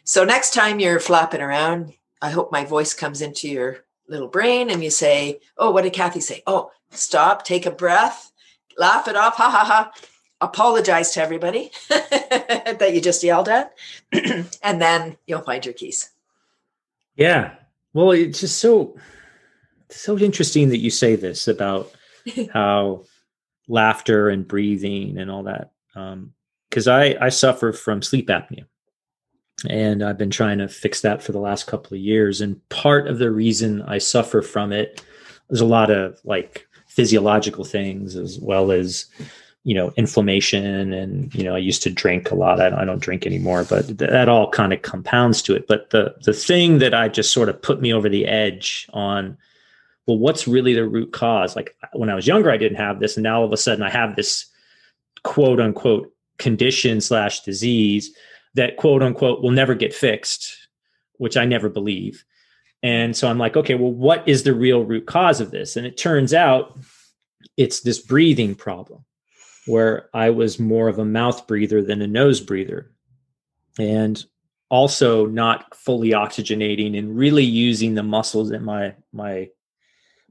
So 0.03 0.23
next 0.23 0.53
time 0.53 0.79
you're 0.79 0.99
flapping 0.99 1.41
around, 1.41 1.93
I 2.21 2.29
hope 2.29 2.51
my 2.51 2.65
voice 2.65 2.93
comes 2.93 3.23
into 3.23 3.49
your 3.49 3.83
little 4.07 4.27
brain 4.27 4.69
and 4.69 4.83
you 4.83 4.91
say, 4.91 5.39
Oh, 5.57 5.71
what 5.71 5.85
did 5.85 5.93
Cathy 5.93 6.19
say? 6.19 6.43
Oh, 6.45 6.69
stop, 6.91 7.43
take 7.43 7.65
a 7.65 7.71
breath, 7.71 8.31
laugh 8.77 9.07
it 9.07 9.15
off, 9.15 9.35
ha 9.35 9.49
ha 9.49 9.63
ha. 9.65 9.91
Apologize 10.39 11.11
to 11.11 11.21
everybody 11.21 11.71
that 11.89 12.91
you 12.93 13.01
just 13.01 13.23
yelled 13.23 13.49
at, 13.49 13.73
and 14.11 14.81
then 14.81 15.17
you'll 15.25 15.41
find 15.41 15.65
your 15.65 15.73
keys. 15.73 16.11
Yeah. 17.15 17.55
Well, 17.93 18.11
it's 18.11 18.41
just 18.41 18.59
so 18.59 18.95
so 19.89 20.17
interesting 20.17 20.69
that 20.69 20.79
you 20.79 20.89
say 20.89 21.15
this 21.15 21.47
about 21.47 21.91
how 22.53 23.05
laughter 23.67 24.29
and 24.29 24.47
breathing 24.47 25.17
and 25.17 25.31
all 25.31 25.43
that. 25.43 25.71
Because 26.69 26.87
um, 26.87 26.93
I 26.93 27.17
I 27.19 27.29
suffer 27.29 27.73
from 27.73 28.03
sleep 28.03 28.27
apnea, 28.27 28.65
and 29.67 30.03
I've 30.03 30.17
been 30.17 30.29
trying 30.29 30.59
to 30.59 30.67
fix 30.67 31.01
that 31.01 31.23
for 31.23 31.31
the 31.31 31.39
last 31.39 31.65
couple 31.65 31.95
of 31.95 32.01
years. 32.01 32.41
And 32.41 32.67
part 32.69 33.07
of 33.07 33.17
the 33.17 33.31
reason 33.31 33.81
I 33.81 33.97
suffer 33.97 34.43
from 34.43 34.71
it 34.71 35.01
is 35.49 35.61
a 35.61 35.65
lot 35.65 35.89
of 35.89 36.19
like 36.23 36.67
physiological 36.97 37.63
things 37.63 38.15
as 38.15 38.39
well 38.39 38.71
as 38.71 39.05
you 39.63 39.75
know 39.75 39.93
inflammation 39.97 40.93
and 40.93 41.33
you 41.35 41.43
know 41.43 41.53
i 41.53 41.57
used 41.59 41.83
to 41.83 41.91
drink 41.91 42.31
a 42.31 42.35
lot 42.35 42.59
i, 42.59 42.81
I 42.81 42.85
don't 42.85 43.01
drink 43.01 43.27
anymore 43.27 43.63
but 43.69 43.99
that 43.99 44.27
all 44.27 44.49
kind 44.49 44.73
of 44.73 44.81
compounds 44.81 45.41
to 45.43 45.55
it 45.55 45.67
but 45.67 45.91
the 45.91 46.15
the 46.23 46.33
thing 46.33 46.79
that 46.79 46.95
i 46.95 47.07
just 47.07 47.31
sort 47.31 47.49
of 47.49 47.61
put 47.61 47.81
me 47.81 47.93
over 47.93 48.09
the 48.09 48.25
edge 48.25 48.87
on 48.93 49.37
well, 50.07 50.17
what's 50.17 50.47
really 50.47 50.73
the 50.73 50.87
root 50.87 51.11
cause? 51.11 51.55
Like 51.55 51.75
when 51.93 52.09
I 52.09 52.15
was 52.15 52.25
younger, 52.25 52.49
I 52.49 52.57
didn't 52.57 52.77
have 52.77 52.99
this, 52.99 53.17
and 53.17 53.23
now 53.23 53.39
all 53.39 53.45
of 53.45 53.51
a 53.51 53.57
sudden 53.57 53.83
I 53.83 53.89
have 53.89 54.15
this 54.15 54.45
quote 55.23 55.59
unquote 55.59 56.11
condition 56.39 57.01
slash 57.01 57.41
disease 57.41 58.15
that 58.55 58.77
quote 58.77 59.03
unquote 59.03 59.43
will 59.43 59.51
never 59.51 59.75
get 59.75 59.93
fixed, 59.93 60.69
which 61.17 61.35
I 61.35 61.45
never 61.45 61.69
believe. 61.69 62.23
And 62.83 63.15
so 63.15 63.27
I'm 63.27 63.37
like, 63.37 63.57
okay, 63.57 63.75
well, 63.75 63.91
what 63.91 64.27
is 64.27 64.43
the 64.43 64.53
real 64.53 64.83
root 64.83 65.07
cause 65.07 65.41
of 65.41 65.51
this? 65.51 65.75
And 65.75 65.85
it 65.85 65.97
turns 65.97 66.33
out 66.33 66.77
it's 67.57 67.81
this 67.81 67.99
breathing 67.99 68.55
problem 68.55 69.03
where 69.65 70.09
I 70.13 70.29
was 70.29 70.59
more 70.59 70.87
of 70.87 70.99
a 70.99 71.05
mouth 71.05 71.47
breather 71.47 71.81
than 71.81 72.01
a 72.01 72.07
nose 72.07 72.39
breather. 72.39 72.91
And 73.79 74.23
also 74.69 75.25
not 75.25 75.75
fully 75.75 76.09
oxygenating 76.09 76.97
and 76.97 77.15
really 77.15 77.43
using 77.43 77.95
the 77.95 78.03
muscles 78.03 78.51
in 78.51 78.63
my 78.63 78.93
my 79.13 79.49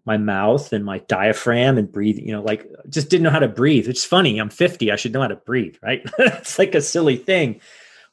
my 0.05 0.17
mouth 0.17 0.73
and 0.73 0.85
my 0.85 0.99
diaphragm 0.99 1.79
and 1.79 1.91
breathe, 1.91 2.17
you 2.19 2.33
know, 2.33 2.43
like 2.43 2.71
just 2.89 3.11
didn't 3.11 3.25
know 3.25 3.31
how 3.31 3.41
to 3.41 3.49
breathe. 3.49 3.89
It's 3.89 4.05
funny. 4.05 4.39
I'm 4.39 4.51
50. 4.51 4.93
I 4.93 4.97
should 4.97 5.13
know 5.13 5.21
how 5.21 5.29
to 5.29 5.37
breathe, 5.37 5.77
right? 5.83 6.01
it's 6.19 6.61
like 6.61 6.77
a 6.77 6.81
silly 6.81 7.17
thing. 7.17 7.61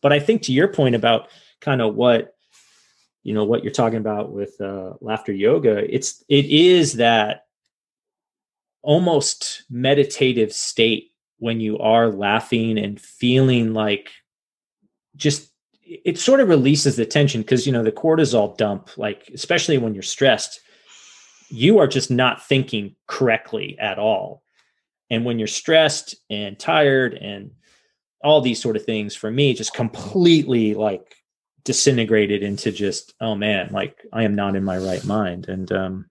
But 0.01 0.11
I 0.11 0.19
think 0.19 0.41
to 0.43 0.51
your 0.51 0.67
point 0.67 0.95
about 0.95 1.29
kind 1.61 1.81
of 1.81 1.93
what, 1.93 2.32
you 3.23 3.33
know, 3.33 3.43
what 3.43 3.63
you're 3.63 3.71
talking 3.71 3.99
about 3.99 4.31
with 4.31 4.59
uh, 4.62 4.93
laughter 5.01 5.33
yoga, 5.33 5.77
it's, 5.93 6.23
it 6.29 6.45
is 6.45 6.93
that 6.93 7.45
almost 8.81 9.63
meditative 9.69 10.51
state 10.51 11.12
when 11.38 11.59
you 11.59 11.77
are 11.79 12.09
laughing 12.09 12.77
and 12.77 12.99
feeling 12.99 13.73
like 13.73 14.12
just 15.15 15.51
it 15.86 16.17
sort 16.17 16.39
of 16.39 16.49
releases 16.49 16.95
the 16.95 17.05
tension 17.05 17.41
because 17.41 17.65
you 17.67 17.71
know 17.71 17.83
the 17.83 17.91
cortisol 17.91 18.57
dump 18.57 18.89
like 18.97 19.29
especially 19.33 19.77
when 19.77 19.93
you're 19.93 20.01
stressed 20.01 20.62
you 21.53 21.77
are 21.77 21.88
just 21.88 22.09
not 22.09 22.43
thinking 22.43 22.95
correctly 23.07 23.77
at 23.79 23.99
all. 23.99 24.41
And 25.12 25.23
when 25.23 25.38
you're 25.38 25.47
stressed 25.47 26.15
and 26.27 26.57
tired 26.57 27.13
and 27.13 27.51
all 28.23 28.41
these 28.41 28.59
sort 28.59 28.75
of 28.75 28.86
things, 28.86 29.15
for 29.15 29.29
me, 29.29 29.53
just 29.53 29.75
completely 29.75 30.73
like 30.73 31.15
disintegrated 31.63 32.43
into 32.43 32.71
just, 32.71 33.13
oh 33.21 33.36
man, 33.36 33.69
like 33.71 34.06
I 34.12 34.23
am 34.23 34.36
not 34.36 34.56
in 34.56 34.63
my 34.63 34.78
right 34.78 35.04
mind. 35.06 35.47
And 35.47 35.71
um 35.71 36.10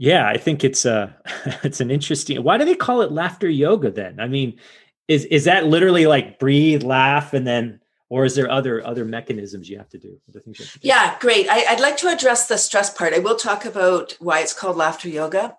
yeah, 0.00 0.28
I 0.28 0.36
think 0.36 0.62
it's 0.62 0.84
a 0.84 1.16
it's 1.62 1.80
an 1.80 1.90
interesting 1.90 2.42
why 2.42 2.58
do 2.58 2.64
they 2.64 2.76
call 2.76 3.02
it 3.02 3.12
laughter 3.12 3.48
yoga 3.48 3.90
then? 3.90 4.20
I 4.20 4.28
mean, 4.28 4.58
is 5.08 5.24
is 5.26 5.44
that 5.44 5.66
literally 5.66 6.06
like 6.06 6.38
breathe, 6.38 6.82
laugh, 6.82 7.34
and 7.34 7.46
then 7.46 7.80
or 8.10 8.24
is 8.24 8.34
there 8.34 8.50
other 8.50 8.84
other 8.84 9.04
mechanisms 9.04 9.68
you 9.68 9.78
have 9.78 9.88
to 9.90 9.98
do 9.98 10.18
things 10.32 10.58
to 10.58 10.78
do? 10.78 10.88
yeah 10.88 11.16
great 11.20 11.48
I, 11.48 11.72
would 11.72 11.80
like 11.80 11.96
to 11.98 12.08
address 12.08 12.46
the 12.46 12.58
stress 12.58 12.92
part 12.92 13.14
i 13.14 13.18
will 13.18 13.36
talk 13.36 13.64
about 13.64 14.16
why 14.18 14.40
it's 14.40 14.54
called 14.54 14.76
laughter 14.76 15.08
yoga 15.08 15.56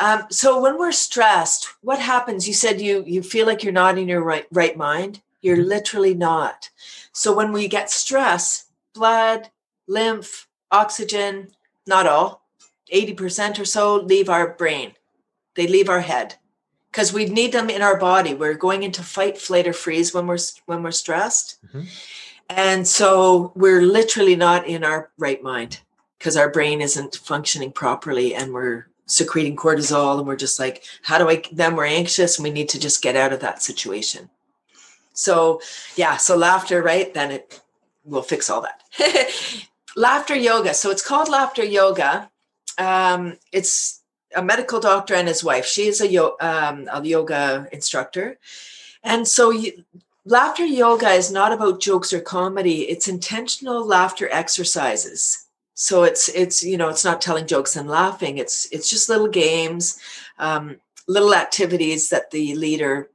um, 0.00 0.24
so 0.30 0.60
when 0.60 0.78
we're 0.78 0.92
stressed 0.92 1.68
what 1.80 1.98
happens 1.98 2.46
you 2.46 2.54
said 2.54 2.80
you 2.80 3.04
you 3.06 3.22
feel 3.22 3.46
like 3.46 3.62
you're 3.62 3.72
not 3.72 3.98
in 3.98 4.08
your 4.08 4.22
right 4.22 4.46
right 4.52 4.76
mind 4.76 5.20
you're 5.40 5.56
mm-hmm. 5.56 5.68
literally 5.68 6.14
not 6.14 6.70
so 7.12 7.34
when 7.34 7.52
we 7.52 7.68
get 7.68 7.90
stress 7.90 8.66
blood 8.94 9.50
lymph 9.86 10.48
oxygen 10.70 11.48
not 11.86 12.06
all 12.06 12.42
80% 12.92 13.58
or 13.58 13.64
so 13.64 13.96
leave 13.96 14.28
our 14.28 14.54
brain 14.54 14.92
they 15.54 15.66
leave 15.66 15.88
our 15.88 16.00
head 16.00 16.36
because 16.90 17.12
we 17.12 17.26
need 17.26 17.52
them 17.52 17.70
in 17.70 17.82
our 17.82 17.98
body. 17.98 18.34
We're 18.34 18.54
going 18.54 18.82
into 18.82 19.02
fight, 19.02 19.38
flight, 19.38 19.66
or 19.66 19.72
freeze 19.72 20.14
when 20.14 20.26
we're 20.26 20.38
when 20.66 20.82
we're 20.82 20.90
stressed, 20.90 21.58
mm-hmm. 21.66 21.82
and 22.48 22.86
so 22.86 23.52
we're 23.54 23.82
literally 23.82 24.36
not 24.36 24.66
in 24.66 24.84
our 24.84 25.10
right 25.18 25.42
mind 25.42 25.80
because 26.18 26.36
our 26.36 26.50
brain 26.50 26.80
isn't 26.80 27.16
functioning 27.16 27.72
properly, 27.72 28.34
and 28.34 28.52
we're 28.52 28.86
secreting 29.06 29.56
cortisol, 29.56 30.18
and 30.18 30.26
we're 30.26 30.36
just 30.36 30.58
like, 30.58 30.84
how 31.02 31.18
do 31.18 31.28
I? 31.28 31.42
Then 31.52 31.76
we're 31.76 31.86
anxious, 31.86 32.38
and 32.38 32.44
we 32.44 32.50
need 32.50 32.68
to 32.70 32.80
just 32.80 33.02
get 33.02 33.16
out 33.16 33.32
of 33.32 33.40
that 33.40 33.62
situation. 33.62 34.30
So 35.18 35.60
yeah, 35.96 36.16
so 36.16 36.36
laughter, 36.36 36.80
right? 36.80 37.12
Then 37.12 37.32
it 37.32 37.60
will 38.04 38.22
fix 38.22 38.48
all 38.48 38.62
that. 38.62 38.82
laughter 39.96 40.36
yoga. 40.36 40.72
So 40.74 40.90
it's 40.92 41.04
called 41.06 41.28
laughter 41.28 41.64
yoga. 41.64 42.30
Um, 42.78 43.36
it's 43.50 44.02
a 44.36 44.42
medical 44.42 44.78
doctor 44.78 45.14
and 45.14 45.26
his 45.26 45.42
wife. 45.42 45.66
She 45.66 45.88
is 45.88 46.00
a, 46.00 46.08
yo- 46.08 46.36
um, 46.40 46.88
a 46.92 47.02
yoga 47.04 47.66
instructor. 47.72 48.38
And 49.02 49.26
so 49.26 49.52
laughter 50.24 50.64
yoga 50.64 51.10
is 51.10 51.32
not 51.32 51.52
about 51.52 51.80
jokes 51.80 52.12
or 52.12 52.20
comedy. 52.20 52.82
It's 52.82 53.08
intentional 53.08 53.84
laughter 53.84 54.28
exercises. 54.30 55.46
So 55.74 56.04
it's 56.04 56.28
it's 56.28 56.62
you 56.62 56.76
know 56.76 56.88
it's 56.88 57.04
not 57.04 57.20
telling 57.20 57.46
jokes 57.46 57.74
and 57.76 57.88
laughing. 57.88 58.38
It's 58.38 58.68
it's 58.72 58.90
just 58.90 59.08
little 59.08 59.28
games, 59.28 59.98
um, 60.38 60.76
little 61.06 61.34
activities 61.34 62.08
that 62.10 62.30
the 62.32 62.54
leader 62.56 63.10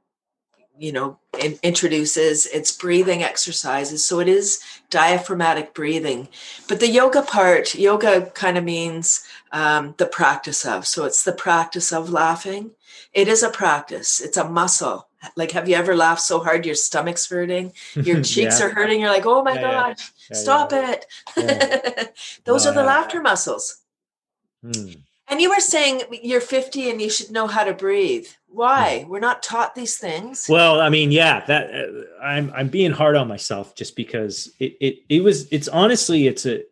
you 0.78 0.92
know 0.92 1.18
in, 1.38 1.58
introduces 1.62 2.46
it's 2.46 2.72
breathing 2.72 3.22
exercises 3.22 4.04
so 4.04 4.20
it 4.20 4.28
is 4.28 4.62
diaphragmatic 4.90 5.74
breathing. 5.74 6.28
But 6.68 6.80
the 6.80 6.88
yoga 6.88 7.22
part 7.22 7.74
yoga 7.74 8.30
kind 8.34 8.58
of 8.58 8.64
means 8.64 9.26
um, 9.52 9.94
the 9.98 10.06
practice 10.06 10.64
of 10.64 10.86
so 10.86 11.04
it's 11.04 11.24
the 11.24 11.32
practice 11.32 11.92
of 11.92 12.10
laughing. 12.10 12.72
It 13.12 13.28
is 13.28 13.42
a 13.42 13.50
practice 13.50 14.20
it's 14.20 14.36
a 14.36 14.48
muscle. 14.48 15.08
Like 15.36 15.52
have 15.52 15.68
you 15.68 15.76
ever 15.76 15.96
laughed 15.96 16.22
so 16.22 16.40
hard 16.40 16.66
your 16.66 16.74
stomach's 16.74 17.28
hurting? 17.28 17.72
Your 17.94 18.22
cheeks 18.22 18.60
yeah. 18.60 18.66
are 18.66 18.70
hurting 18.70 19.00
you're 19.00 19.10
like 19.10 19.26
oh 19.26 19.42
my 19.42 19.54
yeah, 19.54 19.60
gosh 19.60 20.12
yeah. 20.30 20.36
stop 20.36 20.72
it. 20.72 21.06
Those 22.44 22.64
no, 22.64 22.70
are 22.70 22.74
the 22.74 22.84
laughter 22.84 23.20
muscles. 23.20 23.80
Hmm. 24.62 24.92
And 25.28 25.40
you 25.40 25.50
were 25.50 25.60
saying 25.60 26.02
you're 26.22 26.40
50 26.40 26.90
and 26.90 27.00
you 27.00 27.10
should 27.10 27.30
know 27.30 27.46
how 27.46 27.64
to 27.64 27.72
breathe. 27.72 28.26
Why? 28.46 29.04
We're 29.08 29.20
not 29.20 29.42
taught 29.42 29.74
these 29.74 29.96
things. 29.96 30.46
Well 30.48 30.80
i 30.80 30.88
mean 30.88 31.10
yeah 31.10 31.44
that 31.46 31.74
uh, 31.74 32.24
i'm 32.24 32.52
i'm 32.54 32.68
being 32.68 32.92
hard 32.92 33.16
on 33.16 33.28
myself 33.28 33.74
just 33.74 33.96
because 33.96 34.52
it 34.58 34.76
it, 34.80 34.96
it 35.08 35.24
was 35.24 35.48
it's 35.52 35.68
honestly 35.68 36.26
it's 36.26 36.46
a 36.46 36.62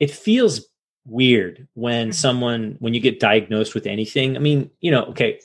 it 0.00 0.10
feels 0.10 0.66
weird 1.06 1.66
when 1.74 2.08
mm-hmm. 2.08 2.12
someone 2.12 2.76
when 2.80 2.94
you 2.94 3.00
get 3.00 3.20
diagnosed 3.20 3.74
with 3.74 3.86
anything. 3.86 4.36
I 4.36 4.40
mean 4.40 4.70
you 4.80 4.90
know 4.90 5.04
okay 5.06 5.40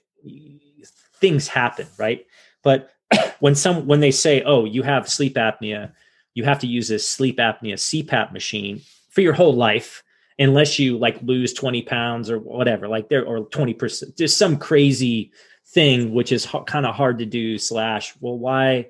things 1.20 1.48
happen, 1.48 1.88
right? 1.98 2.26
But 2.64 2.92
when 3.40 3.56
some 3.56 3.88
when 3.88 4.00
they 4.00 4.12
say, 4.12 4.44
"Oh, 4.44 4.66
you 4.66 4.84
have 4.84 5.10
sleep 5.10 5.36
apnea," 5.36 5.94
you 6.34 6.44
have 6.44 6.60
to 6.60 6.68
use 6.68 6.88
this 6.88 7.08
sleep 7.08 7.38
apnea 7.38 7.76
CPAP 7.76 8.32
machine 8.32 8.82
for 9.10 9.22
your 9.22 9.34
whole 9.34 9.54
life 9.54 10.04
unless 10.40 10.78
you 10.80 10.98
like 10.98 11.22
lose 11.24 11.54
20 11.54 11.82
pounds 11.84 12.30
or 12.30 12.40
whatever 12.40 12.88
like 12.88 13.10
there 13.10 13.26
or 13.26 13.46
20% 13.48 14.18
just 14.18 14.38
some 14.38 14.58
crazy 14.58 15.32
thing 15.68 16.14
which 16.14 16.32
is 16.32 16.48
kind 16.66 16.86
of 16.86 16.96
hard 16.96 17.20
to 17.20 17.26
do 17.26 17.58
slash 17.58 18.14
well 18.20 18.38
why 18.38 18.88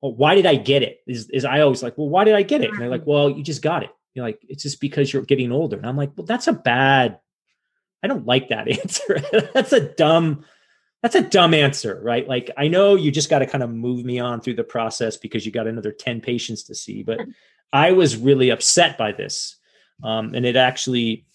well, 0.00 0.14
why 0.14 0.34
did 0.34 0.46
i 0.46 0.54
get 0.54 0.82
it? 0.82 1.00
Is, 1.06 1.28
is 1.30 1.44
i 1.44 1.60
always 1.60 1.82
like 1.82 1.96
well 1.98 2.08
why 2.08 2.24
did 2.24 2.34
i 2.34 2.42
get 2.42 2.62
it? 2.62 2.70
And 2.70 2.80
they're 2.80 2.88
like 2.88 3.06
well 3.06 3.30
you 3.30 3.42
just 3.42 3.62
got 3.62 3.82
it. 3.82 3.90
You're 4.14 4.24
like 4.24 4.40
it's 4.48 4.62
just 4.62 4.80
because 4.80 5.12
you're 5.12 5.22
getting 5.22 5.52
older. 5.52 5.76
And 5.76 5.86
i'm 5.86 5.96
like 5.96 6.12
well 6.16 6.26
that's 6.26 6.48
a 6.48 6.52
bad 6.52 7.18
i 8.02 8.06
don't 8.06 8.26
like 8.26 8.48
that 8.48 8.68
answer. 8.80 9.20
That's 9.54 9.72
a 9.72 9.80
dumb 9.80 10.44
that's 11.02 11.14
a 11.14 11.22
dumb 11.22 11.54
answer, 11.54 12.00
right? 12.02 12.26
Like 12.26 12.50
I 12.56 12.68
know 12.68 12.96
you 12.96 13.10
just 13.10 13.30
got 13.30 13.38
to 13.38 13.46
kind 13.46 13.62
of 13.62 13.70
move 13.70 14.04
me 14.04 14.18
on 14.18 14.40
through 14.40 14.54
the 14.54 14.64
process 14.64 15.16
because 15.16 15.46
you 15.46 15.52
got 15.52 15.68
another 15.68 15.92
10 15.92 16.20
patients 16.20 16.64
to 16.64 16.74
see, 16.74 17.04
but 17.04 17.20
I 17.72 17.92
was 17.92 18.16
really 18.16 18.50
upset 18.50 18.98
by 18.98 19.12
this. 19.12 19.57
Um, 20.02 20.34
and 20.34 20.46
it 20.46 20.56
actually, 20.56 21.26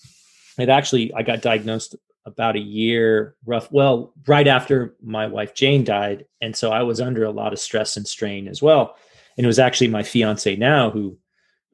it 0.57 0.69
actually, 0.69 1.13
I 1.13 1.23
got 1.23 1.41
diagnosed 1.41 1.95
about 2.25 2.55
a 2.55 2.59
year 2.59 3.35
rough, 3.45 3.71
well, 3.71 4.13
right 4.27 4.47
after 4.47 4.95
my 5.01 5.27
wife 5.27 5.53
Jane 5.53 5.83
died. 5.83 6.25
And 6.41 6.55
so 6.55 6.71
I 6.71 6.83
was 6.83 7.01
under 7.01 7.23
a 7.25 7.31
lot 7.31 7.53
of 7.53 7.59
stress 7.59 7.97
and 7.97 8.07
strain 8.07 8.47
as 8.47 8.61
well. 8.61 8.95
And 9.37 9.45
it 9.45 9.47
was 9.47 9.59
actually 9.59 9.89
my 9.89 10.03
fiance 10.03 10.55
now 10.55 10.89
who, 10.89 11.17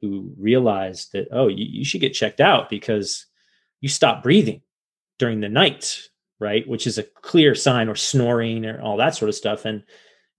who 0.00 0.32
realized 0.38 1.12
that, 1.12 1.28
oh, 1.30 1.48
you, 1.48 1.64
you 1.64 1.84
should 1.84 2.00
get 2.00 2.14
checked 2.14 2.40
out 2.40 2.68
because 2.68 3.26
you 3.80 3.88
stop 3.88 4.22
breathing 4.22 4.62
during 5.18 5.40
the 5.40 5.48
night 5.48 6.10
right? 6.40 6.66
Which 6.66 6.86
is 6.86 6.98
a 6.98 7.04
clear 7.04 7.54
sign, 7.54 7.88
or 7.88 7.94
snoring, 7.94 8.66
or 8.66 8.80
all 8.80 8.96
that 8.96 9.14
sort 9.14 9.28
of 9.28 9.34
stuff. 9.36 9.64
And 9.64 9.84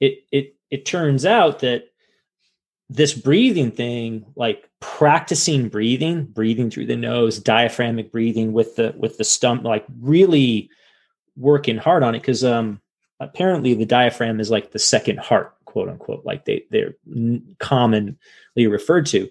it 0.01 0.25
it 0.31 0.55
it 0.69 0.85
turns 0.85 1.25
out 1.25 1.59
that 1.59 1.85
this 2.89 3.13
breathing 3.13 3.71
thing, 3.71 4.25
like 4.35 4.69
practicing 4.82 5.69
breathing, 5.69 6.25
breathing 6.25 6.69
through 6.69 6.88
the 6.88 6.95
nose, 6.95 7.39
diaphragmic 7.39 8.11
breathing 8.11 8.51
with 8.51 8.75
the 8.75 8.93
with 8.97 9.17
the 9.17 9.23
stump, 9.23 9.63
like 9.63 9.86
really 10.01 10.69
working 11.38 11.77
hard 11.77 12.03
on 12.03 12.13
it 12.13 12.19
because 12.19 12.43
um 12.43 12.82
apparently 13.21 13.73
the 13.73 13.86
diaphragm 13.86 14.39
is 14.39 14.51
like 14.51 14.71
the 14.71 14.79
second 14.79 15.19
heart, 15.19 15.55
quote 15.65 15.88
unquote, 15.88 16.25
like 16.25 16.43
they 16.45 16.65
they're 16.71 16.95
commonly 17.59 18.17
referred 18.67 19.05
to. 19.05 19.29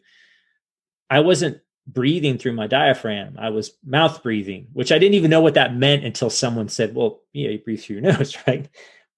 I 1.11 1.21
wasn't 1.21 1.61
breathing 1.87 2.39
through 2.39 2.53
my 2.53 2.69
diaphragm. 2.69 3.37
I 3.39 3.51
was 3.51 3.73
mouth 3.85 4.23
breathing, 4.23 4.69
which 4.73 4.93
I 4.93 4.99
didn't 4.99 5.15
even 5.15 5.31
know 5.31 5.41
what 5.41 5.55
that 5.55 5.75
meant 5.75 6.05
until 6.05 6.31
someone 6.31 6.69
said, 6.69 6.95
well, 6.95 7.21
yeah, 7.33 7.51
you 7.51 7.59
breathe 7.59 7.83
through 7.83 7.97
your 7.97 8.03
nose, 8.13 8.37
right? 8.47 8.69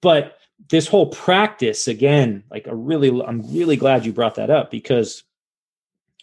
But 0.00 0.38
this 0.70 0.86
whole 0.86 1.06
practice, 1.06 1.88
again, 1.88 2.44
like 2.50 2.66
a 2.66 2.74
really, 2.74 3.08
I'm 3.22 3.52
really 3.52 3.76
glad 3.76 4.06
you 4.06 4.12
brought 4.12 4.36
that 4.36 4.50
up 4.50 4.70
because 4.70 5.22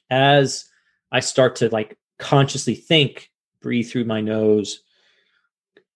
as 0.10 0.66
I 1.12 1.20
start 1.20 1.58
to 1.58 1.70
like 1.70 1.98
consciously 2.18 2.76
think, 2.76 3.32
breathe 3.62 3.90
through 3.90 4.06
my 4.06 4.22
nose, 4.22 4.82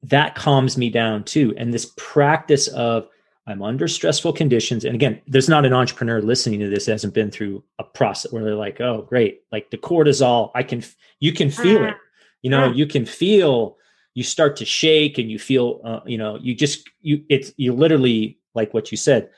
that 0.03 0.35
calms 0.35 0.77
me 0.77 0.89
down 0.89 1.23
too. 1.23 1.53
And 1.57 1.73
this 1.73 1.93
practice 1.97 2.67
of 2.67 3.07
I'm 3.45 3.61
under 3.61 3.87
stressful 3.87 4.33
conditions. 4.33 4.85
And 4.85 4.95
again, 4.95 5.21
there's 5.27 5.49
not 5.49 5.65
an 5.65 5.73
entrepreneur 5.73 6.21
listening 6.21 6.61
to 6.61 6.69
this 6.69 6.85
that 6.85 6.93
hasn't 6.93 7.13
been 7.13 7.29
through 7.29 7.63
a 7.77 7.83
process 7.83 8.31
where 8.31 8.43
they're 8.43 8.55
like, 8.55 8.79
oh, 8.79 9.01
great. 9.01 9.41
Like 9.51 9.69
the 9.69 9.77
cortisol, 9.77 10.51
I 10.55 10.63
can, 10.63 10.81
you 11.19 11.33
can 11.33 11.49
feel 11.49 11.83
it. 11.83 11.95
You 12.41 12.49
know, 12.49 12.71
you 12.71 12.85
can 12.85 13.05
feel, 13.05 13.77
you 14.13 14.23
start 14.23 14.55
to 14.57 14.65
shake 14.65 15.17
and 15.17 15.29
you 15.29 15.39
feel, 15.39 15.81
uh, 15.83 15.99
you 16.05 16.17
know, 16.17 16.37
you 16.41 16.55
just, 16.55 16.89
you, 17.01 17.23
it's, 17.29 17.51
you 17.57 17.73
literally, 17.73 18.39
like 18.55 18.73
what 18.73 18.91
you 18.91 18.97
said, 18.97 19.29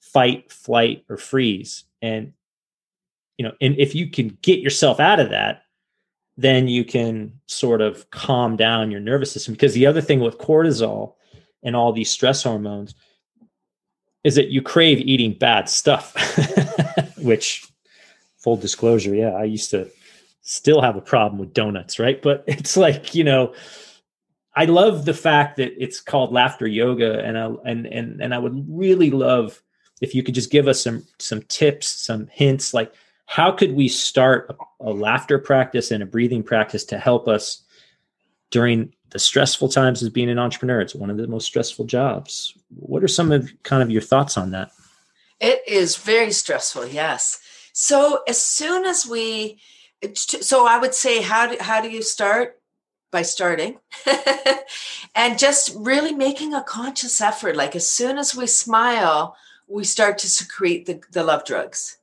fight, 0.00 0.50
flight, 0.50 1.04
or 1.08 1.16
freeze. 1.16 1.84
And, 2.00 2.32
you 3.38 3.44
know, 3.44 3.52
and 3.60 3.76
if 3.78 3.94
you 3.94 4.10
can 4.10 4.36
get 4.42 4.60
yourself 4.60 5.00
out 5.00 5.20
of 5.20 5.30
that, 5.30 5.62
then 6.36 6.68
you 6.68 6.84
can 6.84 7.32
sort 7.46 7.80
of 7.80 8.08
calm 8.10 8.56
down 8.56 8.90
your 8.90 9.00
nervous 9.00 9.32
system. 9.32 9.54
Because 9.54 9.74
the 9.74 9.86
other 9.86 10.00
thing 10.00 10.20
with 10.20 10.38
cortisol 10.38 11.14
and 11.62 11.76
all 11.76 11.92
these 11.92 12.10
stress 12.10 12.42
hormones, 12.42 12.94
is 14.24 14.34
that 14.36 14.48
you 14.48 14.62
crave 14.62 15.00
eating 15.00 15.34
bad 15.34 15.68
stuff, 15.68 16.14
which 17.18 17.66
full 18.38 18.56
disclosure, 18.56 19.14
yeah, 19.14 19.30
I 19.30 19.44
used 19.44 19.70
to 19.70 19.90
still 20.42 20.80
have 20.80 20.96
a 20.96 21.00
problem 21.00 21.38
with 21.38 21.54
donuts, 21.54 21.98
right? 21.98 22.20
But 22.20 22.44
it's 22.46 22.76
like, 22.76 23.14
you 23.14 23.24
know, 23.24 23.54
I 24.54 24.66
love 24.66 25.04
the 25.04 25.14
fact 25.14 25.56
that 25.56 25.72
it's 25.82 26.00
called 26.00 26.32
laughter 26.32 26.66
yoga 26.66 27.20
and 27.20 27.38
I, 27.38 27.50
and 27.64 27.86
and 27.86 28.20
and 28.20 28.34
I 28.34 28.38
would 28.38 28.66
really 28.68 29.10
love 29.10 29.62
if 30.02 30.14
you 30.14 30.22
could 30.22 30.34
just 30.34 30.50
give 30.50 30.68
us 30.68 30.82
some 30.82 31.06
some 31.18 31.42
tips, 31.42 31.88
some 31.88 32.26
hints 32.30 32.74
like 32.74 32.92
how 33.32 33.50
could 33.50 33.72
we 33.72 33.88
start 33.88 34.54
a, 34.78 34.90
laughter 34.90 35.38
practice 35.38 35.90
and 35.90 36.02
a 36.02 36.06
breathing 36.06 36.42
practice 36.42 36.84
to 36.84 36.98
help 36.98 37.28
us 37.28 37.62
during 38.50 38.92
the 39.08 39.18
stressful 39.18 39.70
times 39.70 40.02
as 40.02 40.10
being 40.10 40.28
an 40.28 40.38
entrepreneur. 40.38 40.82
It's 40.82 40.94
one 40.94 41.08
of 41.08 41.16
the 41.16 41.26
most 41.26 41.46
stressful 41.46 41.86
jobs. 41.86 42.52
What 42.68 43.02
are 43.02 43.08
some 43.08 43.32
of 43.32 43.50
kind 43.62 43.82
of 43.82 43.90
your 43.90 44.02
thoughts 44.02 44.36
on 44.36 44.50
that? 44.50 44.70
It 45.40 45.62
is 45.66 45.96
very 45.96 46.30
stressful, 46.30 46.88
yes. 46.88 47.40
So 47.72 48.20
as 48.28 48.40
soon 48.40 48.84
as 48.84 49.06
we, 49.06 49.58
so 50.14 50.66
I 50.66 50.76
would 50.76 50.92
say, 50.92 51.22
how 51.22 51.46
do, 51.46 51.56
how 51.58 51.80
do 51.80 51.88
you 51.88 52.02
start? 52.02 52.60
By 53.10 53.22
starting 53.22 53.78
and 55.14 55.38
just 55.38 55.74
really 55.76 56.12
making 56.12 56.52
a 56.52 56.62
conscious 56.62 57.18
effort. 57.22 57.56
Like 57.56 57.76
as 57.76 57.88
soon 57.88 58.18
as 58.18 58.36
we 58.36 58.46
smile, 58.46 59.36
we 59.68 59.84
start 59.84 60.18
to 60.18 60.28
secrete 60.28 60.84
the, 60.84 61.00
the 61.12 61.24
love 61.24 61.46
drugs 61.46 61.96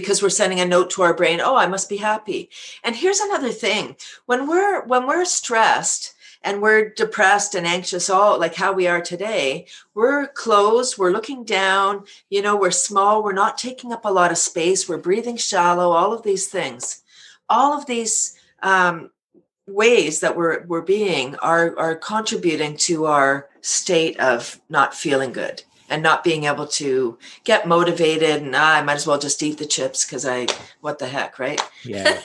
because 0.00 0.22
we're 0.22 0.28
sending 0.28 0.60
a 0.60 0.64
note 0.66 0.90
to 0.90 1.02
our 1.02 1.14
brain 1.14 1.40
oh 1.40 1.56
i 1.56 1.66
must 1.66 1.88
be 1.88 1.96
happy. 1.96 2.50
And 2.84 2.94
here's 2.94 3.20
another 3.20 3.50
thing. 3.50 3.96
When 4.26 4.46
we're 4.48 4.84
when 4.86 5.06
we're 5.06 5.24
stressed 5.24 6.14
and 6.42 6.60
we're 6.60 6.90
depressed 6.90 7.54
and 7.54 7.66
anxious 7.66 8.10
all 8.10 8.38
like 8.38 8.54
how 8.54 8.72
we 8.72 8.86
are 8.86 9.00
today 9.00 9.66
we're 9.94 10.28
closed 10.28 10.96
we're 10.96 11.10
looking 11.10 11.44
down 11.44 12.04
you 12.30 12.40
know 12.42 12.56
we're 12.56 12.70
small 12.70 13.24
we're 13.24 13.32
not 13.32 13.58
taking 13.58 13.90
up 13.92 14.04
a 14.04 14.12
lot 14.12 14.30
of 14.30 14.38
space 14.38 14.88
we're 14.88 14.98
breathing 15.08 15.36
shallow 15.36 15.90
all 15.90 16.12
of 16.12 16.22
these 16.22 16.46
things. 16.48 17.02
All 17.48 17.72
of 17.78 17.86
these 17.86 18.38
um, 18.62 19.10
ways 19.66 20.20
that 20.20 20.36
we're 20.36 20.64
we're 20.66 20.82
being 20.82 21.36
are 21.36 21.76
are 21.78 21.96
contributing 21.96 22.76
to 22.76 23.06
our 23.06 23.48
state 23.62 24.18
of 24.20 24.60
not 24.68 24.94
feeling 24.94 25.32
good 25.32 25.62
and 25.88 26.02
not 26.02 26.24
being 26.24 26.44
able 26.44 26.66
to 26.66 27.18
get 27.44 27.66
motivated 27.66 28.42
and 28.42 28.54
ah, 28.54 28.76
I 28.76 28.82
might 28.82 28.94
as 28.94 29.06
well 29.06 29.18
just 29.18 29.42
eat 29.42 29.58
the 29.58 29.66
chips 29.66 30.04
because 30.04 30.26
I 30.26 30.46
what 30.80 30.98
the 30.98 31.06
heck, 31.06 31.38
right? 31.38 31.60
Yeah. 31.84 32.04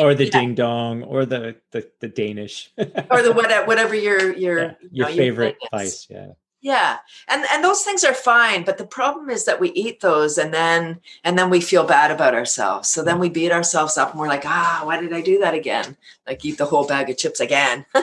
or 0.00 0.14
the 0.14 0.24
yeah. 0.24 0.30
ding 0.30 0.54
dong 0.54 1.02
or 1.02 1.26
the 1.26 1.56
the, 1.70 1.88
the 2.00 2.08
Danish. 2.08 2.70
or 2.78 3.22
the 3.22 3.32
whatever 3.32 3.66
whatever 3.66 3.94
your 3.94 4.34
your 4.34 4.58
yeah. 4.58 4.74
your 4.90 5.08
know, 5.08 5.16
favorite 5.16 5.56
your 5.60 5.80
vice, 5.80 6.06
yeah. 6.10 6.28
Yeah. 6.60 6.98
And 7.28 7.44
and 7.52 7.62
those 7.62 7.82
things 7.82 8.02
are 8.02 8.14
fine, 8.14 8.64
but 8.64 8.78
the 8.78 8.86
problem 8.86 9.30
is 9.30 9.44
that 9.44 9.60
we 9.60 9.70
eat 9.70 10.00
those 10.00 10.38
and 10.38 10.52
then 10.52 11.00
and 11.22 11.38
then 11.38 11.50
we 11.50 11.60
feel 11.60 11.84
bad 11.84 12.10
about 12.10 12.34
ourselves. 12.34 12.88
So 12.88 13.04
then 13.04 13.20
we 13.20 13.28
beat 13.28 13.52
ourselves 13.52 13.96
up 13.96 14.10
and 14.10 14.20
we're 14.20 14.28
like, 14.28 14.44
"Ah, 14.44 14.82
why 14.84 15.00
did 15.00 15.12
I 15.12 15.20
do 15.20 15.38
that 15.38 15.54
again?" 15.54 15.96
Like 16.26 16.44
eat 16.44 16.58
the 16.58 16.66
whole 16.66 16.86
bag 16.86 17.10
of 17.10 17.16
chips 17.16 17.38
again. 17.38 17.86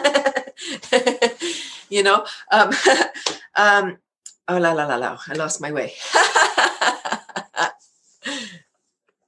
you 1.90 2.04
know? 2.04 2.26
Um, 2.52 2.72
um 3.56 3.98
Oh 4.48 4.58
la 4.58 4.74
la 4.74 4.86
la 4.86 4.98
la! 4.98 5.18
I 5.28 5.34
lost 5.34 5.60
my 5.60 5.72
way. 5.72 5.94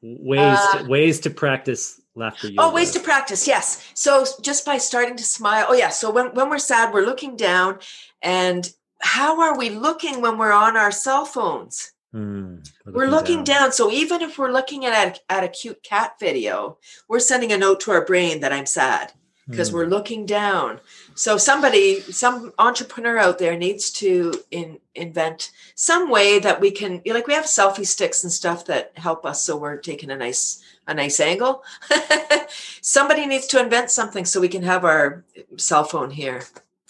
ways 0.01 0.59
uh, 0.59 0.85
ways 0.87 1.19
to 1.21 1.29
practice 1.29 1.99
laughter. 2.15 2.47
Yoga. 2.47 2.61
Oh, 2.61 2.73
ways 2.73 2.91
to 2.91 2.99
practice. 2.99 3.47
Yes. 3.47 3.89
So 3.93 4.25
just 4.41 4.65
by 4.65 4.77
starting 4.77 5.15
to 5.15 5.23
smile. 5.23 5.65
Oh 5.69 5.73
yeah. 5.73 5.89
So 5.89 6.11
when 6.11 6.27
when 6.33 6.49
we're 6.49 6.59
sad, 6.59 6.93
we're 6.93 7.05
looking 7.05 7.35
down, 7.35 7.79
and 8.21 8.71
how 9.01 9.41
are 9.41 9.57
we 9.57 9.69
looking 9.69 10.21
when 10.21 10.37
we're 10.37 10.51
on 10.51 10.77
our 10.77 10.91
cell 10.91 11.25
phones? 11.25 11.91
Mm, 12.13 12.67
we're 12.85 12.91
looking, 12.91 12.93
we're 12.93 13.07
looking 13.07 13.43
down. 13.43 13.61
down. 13.61 13.71
So 13.71 13.91
even 13.91 14.21
if 14.21 14.37
we're 14.37 14.51
looking 14.51 14.85
at 14.85 15.19
at 15.29 15.43
a 15.43 15.49
cute 15.49 15.81
cat 15.83 16.13
video, 16.19 16.77
we're 17.07 17.19
sending 17.19 17.51
a 17.51 17.57
note 17.57 17.79
to 17.81 17.91
our 17.91 18.05
brain 18.05 18.41
that 18.41 18.53
I'm 18.53 18.65
sad 18.65 19.13
because 19.49 19.71
mm. 19.71 19.73
we're 19.73 19.87
looking 19.87 20.25
down. 20.25 20.79
So 21.17 21.35
somebody, 21.37 22.01
some 22.01 22.53
entrepreneur 22.59 23.17
out 23.17 23.39
there 23.39 23.57
needs 23.57 23.89
to 23.93 24.35
in, 24.51 24.77
invent 24.93 25.49
some 25.73 26.11
way 26.11 26.37
that 26.37 26.61
we 26.61 26.69
can, 26.69 27.01
like 27.07 27.25
we 27.25 27.33
have 27.33 27.45
selfie 27.45 27.87
sticks 27.87 28.23
and 28.23 28.31
stuff 28.31 28.65
that 28.65 28.91
help 28.95 29.25
us. 29.25 29.43
So 29.43 29.57
we're 29.57 29.77
taking 29.77 30.11
a 30.11 30.15
nice, 30.15 30.61
a 30.85 30.93
nice 30.93 31.19
angle. 31.19 31.63
somebody 32.81 33.25
needs 33.25 33.47
to 33.47 33.59
invent 33.59 33.89
something 33.89 34.25
so 34.25 34.39
we 34.39 34.47
can 34.47 34.61
have 34.61 34.85
our 34.85 35.25
cell 35.55 35.85
phone 35.85 36.11
here 36.11 36.43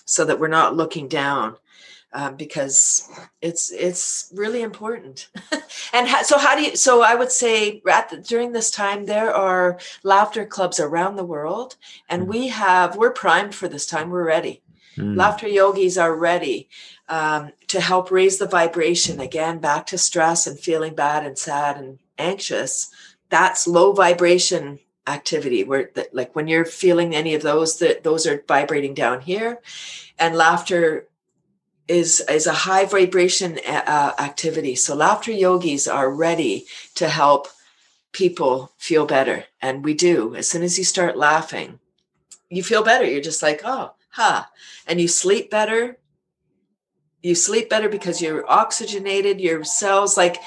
so 0.04 0.26
that 0.26 0.42
we're 0.42 0.50
not 0.50 0.76
looking 0.76 1.08
down 1.08 1.56
um, 2.18 2.36
because 2.36 3.08
it's 3.44 3.72
it's 3.72 4.32
really 4.34 4.64
important. 4.64 5.30
and 5.94 6.08
ha- 6.08 6.24
so, 6.24 6.40
how 6.40 6.56
do 6.56 6.64
you? 6.64 6.76
So, 6.76 7.04
I 7.04 7.14
would 7.14 7.32
say 7.32 7.80
at 7.88 8.10
the, 8.10 8.18
during 8.18 8.52
this 8.52 8.72
time 8.72 9.06
there 9.06 9.32
are 9.32 9.78
laughter 10.02 10.44
clubs 10.44 10.80
around 10.80 11.16
the 11.16 11.24
world, 11.24 11.76
and 12.10 12.24
mm-hmm. 12.24 12.32
we 12.32 12.48
have 12.48 12.96
we're 12.96 13.12
primed 13.12 13.54
for 13.54 13.68
this 13.68 13.86
time. 13.86 14.10
We're 14.10 14.26
ready. 14.26 14.64
Mm. 14.98 15.16
Laughter 15.16 15.48
yogis 15.48 15.96
are 15.96 16.16
ready 16.16 16.70
um, 17.08 17.52
to 17.68 17.80
help 17.80 18.10
raise 18.10 18.40
the 18.40 18.48
vibration 18.48 19.20
again 19.20 19.60
back 19.60 19.86
to 19.88 19.98
stress 20.00 20.48
and 20.48 20.60
feeling 20.60 20.96
bad 20.96 21.24
and 21.24 21.38
sad 21.38 21.78
and 21.78 22.00
anxious. 22.18 22.90
That's 23.30 23.68
low 23.68 23.94
vibration 23.94 24.80
activity 25.06 25.64
where 25.64 25.92
like 26.14 26.36
when 26.36 26.48
you're 26.48 26.66
feeling 26.66 27.16
any 27.16 27.36
of 27.36 27.44
those 27.44 27.78
that 27.78 28.04
those 28.04 28.26
are 28.26 28.44
vibrating 28.48 28.96
down 28.96 29.22
here 29.22 29.60
and 30.20 30.36
laughter 30.36 31.08
is 31.88 32.22
is 32.30 32.48
a 32.48 32.54
high 32.54 32.86
vibration 32.86 33.60
uh, 33.66 34.14
activity. 34.20 34.76
So 34.76 34.96
laughter 34.96 35.32
yogis 35.32 35.88
are 35.88 36.10
ready 36.10 36.66
to 36.96 37.08
help 37.08 37.48
people 38.12 38.72
feel 38.78 39.06
better 39.06 39.46
and 39.62 39.84
we 39.84 39.94
do. 39.94 40.36
As 40.36 40.48
soon 40.48 40.64
as 40.64 40.78
you 40.78 40.84
start 40.84 41.18
laughing 41.18 41.80
you 42.50 42.64
feel 42.64 42.84
better. 42.84 43.06
You're 43.06 43.22
just 43.22 43.44
like 43.44 43.62
oh 43.64 43.94
ha. 44.10 44.50
And 44.86 45.00
you 45.00 45.08
sleep 45.08 45.50
better. 45.50 45.98
You 47.22 47.36
sleep 47.36 47.70
better 47.70 47.90
because 47.90 48.22
you're 48.22 48.50
oxygenated. 48.50 49.42
Your 49.42 49.64
cells 49.64 50.18
like 50.18 50.38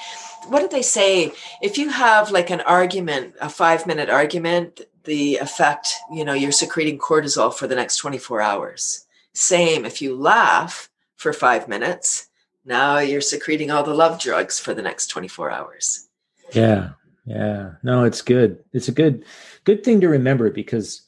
what 0.47 0.59
did 0.59 0.71
they 0.71 0.81
say? 0.81 1.31
If 1.61 1.77
you 1.77 1.89
have 1.89 2.31
like 2.31 2.49
an 2.49 2.61
argument 2.61 3.35
a 3.41 3.49
5 3.49 3.87
minute 3.87 4.09
argument 4.09 4.81
the 5.03 5.37
effect 5.37 5.95
you 6.11 6.23
know 6.23 6.33
you're 6.33 6.51
secreting 6.51 6.99
cortisol 6.99 7.53
for 7.53 7.67
the 7.67 7.75
next 7.75 7.97
24 7.97 8.41
hours. 8.41 9.05
Same 9.33 9.85
if 9.85 10.01
you 10.01 10.15
laugh 10.15 10.90
for 11.21 11.33
five 11.33 11.67
minutes. 11.67 12.27
Now 12.65 12.97
you're 12.97 13.21
secreting 13.21 13.69
all 13.69 13.83
the 13.83 13.93
love 13.93 14.19
drugs 14.19 14.59
for 14.59 14.73
the 14.73 14.81
next 14.81 15.07
24 15.07 15.51
hours. 15.51 16.09
Yeah. 16.53 16.89
Yeah. 17.25 17.73
No, 17.83 18.03
it's 18.03 18.23
good. 18.23 18.63
It's 18.73 18.87
a 18.87 18.91
good, 18.91 19.23
good 19.63 19.83
thing 19.83 20.01
to 20.01 20.09
remember 20.09 20.49
because 20.49 21.03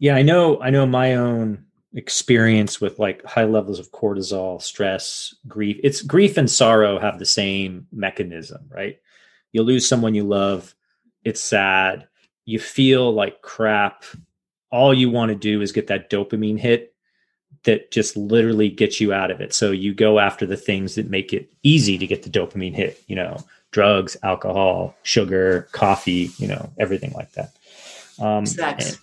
yeah, 0.00 0.16
I 0.16 0.22
know, 0.22 0.60
I 0.60 0.70
know 0.70 0.84
my 0.84 1.14
own 1.14 1.64
experience 1.94 2.80
with 2.80 2.98
like 2.98 3.24
high 3.24 3.44
levels 3.44 3.78
of 3.78 3.92
cortisol, 3.92 4.60
stress, 4.60 5.34
grief. 5.46 5.78
It's 5.84 6.02
grief 6.02 6.36
and 6.36 6.50
sorrow 6.50 6.98
have 6.98 7.20
the 7.20 7.24
same 7.24 7.86
mechanism, 7.92 8.66
right? 8.68 8.98
You 9.52 9.62
lose 9.62 9.88
someone 9.88 10.14
you 10.14 10.24
love. 10.24 10.74
It's 11.24 11.40
sad. 11.40 12.08
You 12.44 12.58
feel 12.58 13.12
like 13.12 13.42
crap. 13.42 14.04
All 14.72 14.92
you 14.92 15.08
want 15.08 15.30
to 15.30 15.36
do 15.36 15.62
is 15.62 15.70
get 15.70 15.86
that 15.86 16.10
dopamine 16.10 16.58
hit 16.58 16.95
that 17.66 17.90
just 17.90 18.16
literally 18.16 18.68
gets 18.68 19.00
you 19.00 19.12
out 19.12 19.30
of 19.30 19.40
it. 19.40 19.52
So 19.52 19.70
you 19.70 19.92
go 19.92 20.18
after 20.18 20.46
the 20.46 20.56
things 20.56 20.94
that 20.94 21.10
make 21.10 21.32
it 21.32 21.52
easy 21.62 21.98
to 21.98 22.06
get 22.06 22.22
the 22.22 22.30
dopamine 22.30 22.74
hit, 22.74 23.02
you 23.08 23.16
know, 23.16 23.44
drugs, 23.72 24.16
alcohol, 24.22 24.94
sugar, 25.02 25.68
coffee, 25.72 26.30
you 26.38 26.48
know, 26.48 26.72
everything 26.78 27.12
like 27.12 27.32
that. 27.32 27.52
Um, 28.18 28.46
sex, 28.46 28.98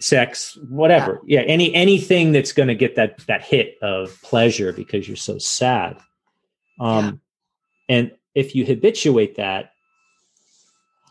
sex, 0.00 0.58
whatever. 0.68 1.20
Yeah. 1.24 1.40
yeah, 1.40 1.46
any 1.46 1.74
anything 1.74 2.32
that's 2.32 2.52
going 2.52 2.68
to 2.68 2.74
get 2.74 2.96
that 2.96 3.18
that 3.26 3.42
hit 3.42 3.78
of 3.80 4.20
pleasure 4.22 4.72
because 4.72 5.08
you're 5.08 5.16
so 5.16 5.38
sad. 5.38 5.96
Um, 6.80 7.20
yeah. 7.88 7.96
and 7.96 8.12
if 8.34 8.54
you 8.54 8.66
habituate 8.66 9.36
that 9.36 9.72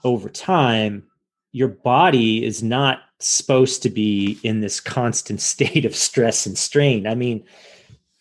over 0.03 0.29
time, 0.29 1.03
your 1.51 1.67
body 1.67 2.45
is 2.45 2.61
not 2.61 3.01
supposed 3.19 3.81
to 3.83 3.89
be 3.89 4.39
in 4.43 4.61
this 4.61 4.79
constant 4.79 5.41
state 5.53 5.85
of 5.85 5.95
stress 5.95 6.45
and 6.45 6.57
strain. 6.57 7.07
I 7.07 7.15
mean, 7.15 7.43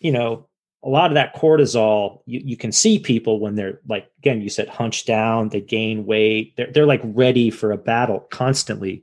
you 0.00 0.12
know, 0.12 0.46
a 0.82 0.88
lot 0.88 1.10
of 1.10 1.14
that 1.14 1.34
cortisol, 1.34 2.20
you, 2.26 2.40
you 2.44 2.56
can 2.56 2.70
see 2.70 2.98
people 2.98 3.40
when 3.40 3.56
they're 3.56 3.80
like, 3.88 4.08
again, 4.18 4.40
you 4.40 4.48
said 4.48 4.68
hunched 4.68 5.06
down, 5.06 5.48
they 5.48 5.60
gain 5.60 6.06
weight, 6.06 6.54
they're, 6.56 6.70
they're 6.70 6.86
like 6.86 7.00
ready 7.04 7.50
for 7.50 7.72
a 7.72 7.76
battle 7.76 8.20
constantly, 8.30 9.02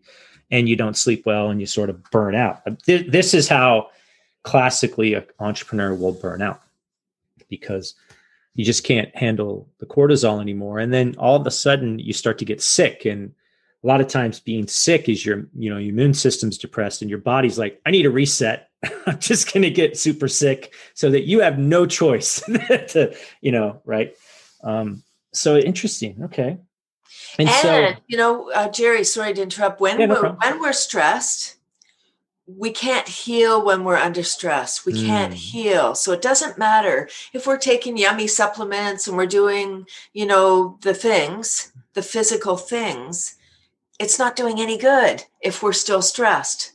and 0.50 0.70
you 0.70 0.78
don't 0.78 0.96
sleep 0.96 1.26
well 1.26 1.50
and 1.50 1.60
you 1.60 1.66
sort 1.66 1.90
of 1.90 2.02
burn 2.12 2.36
out. 2.36 2.62
Uh, 2.66 2.76
this 2.86 3.34
is 3.34 3.50
how 3.50 3.90
classically 4.44 5.14
an 5.14 5.26
entrepreneur 5.40 5.94
will 5.94 6.14
burn 6.14 6.42
out 6.42 6.62
because 7.50 7.96
you 8.56 8.64
just 8.64 8.84
can't 8.84 9.14
handle 9.16 9.68
the 9.80 9.86
cortisol 9.86 10.40
anymore. 10.40 10.80
And 10.80 10.94
then 10.94 11.16
all 11.18 11.36
of 11.36 11.48
a 11.48 11.52
sudden 11.52 12.00
you 12.00 12.14
start 12.14 12.38
to 12.38 12.46
get 12.46 12.62
sick 12.62 13.06
and 13.06 13.34
a 13.84 13.88
lot 13.88 14.02
of 14.02 14.08
times 14.08 14.40
being 14.40 14.68
sick 14.68 15.10
is 15.10 15.26
your 15.26 15.46
you 15.58 15.70
know 15.70 15.78
your 15.78 15.90
immune 15.90 16.14
system's 16.14 16.58
depressed 16.58 17.02
and 17.02 17.10
your 17.10 17.20
body's 17.20 17.58
like 17.58 17.82
i 17.86 17.92
need 17.92 18.06
a 18.06 18.10
reset 18.10 18.70
i'm 19.06 19.20
just 19.20 19.52
going 19.54 19.64
to 19.64 19.70
get 19.70 19.98
super 19.98 20.28
sick 20.28 20.74
so 20.94 21.10
that 21.10 21.24
you 21.24 21.40
have 21.40 21.60
no 21.60 21.86
choice 21.86 22.40
to 22.88 23.16
you 23.42 23.52
know 23.52 23.82
right 23.86 24.16
um 24.64 25.04
so 25.34 25.58
interesting 25.58 26.24
okay 26.24 26.58
and, 27.38 27.50
and 27.50 27.62
so 27.62 27.92
you 28.08 28.18
know 28.18 28.52
uh, 28.52 28.70
jerry 28.70 29.04
sorry 29.04 29.34
to 29.34 29.42
interrupt 29.42 29.80
when 29.80 30.00
yeah, 30.00 30.06
no 30.06 30.22
we're 30.22 30.30
when 30.32 30.60
we're 30.62 30.74
stressed 30.74 31.58
we 32.46 32.72
can't 32.72 33.08
heal 33.08 33.64
when 33.64 33.86
we're 33.86 33.96
under 33.96 34.22
stress. 34.22 34.86
We 34.86 34.92
can't 34.92 35.32
mm. 35.32 35.38
heal. 35.38 35.96
So 35.96 36.12
it 36.12 36.22
doesn't 36.22 36.58
matter 36.58 37.08
if 37.32 37.48
we're 37.48 37.58
taking 37.58 37.96
yummy 37.96 38.28
supplements 38.28 39.08
and 39.08 39.16
we're 39.16 39.28
doing, 39.28 39.86
you 40.12 40.26
know, 40.26 40.78
the 40.82 40.94
things, 40.94 41.72
the 41.94 42.02
physical 42.02 42.58
things 42.58 43.38
it's 44.04 44.20
not 44.20 44.36
doing 44.36 44.60
any 44.60 44.78
good 44.78 45.24
if 45.42 45.64
we're 45.64 45.72
still 45.72 46.02
stressed 46.02 46.74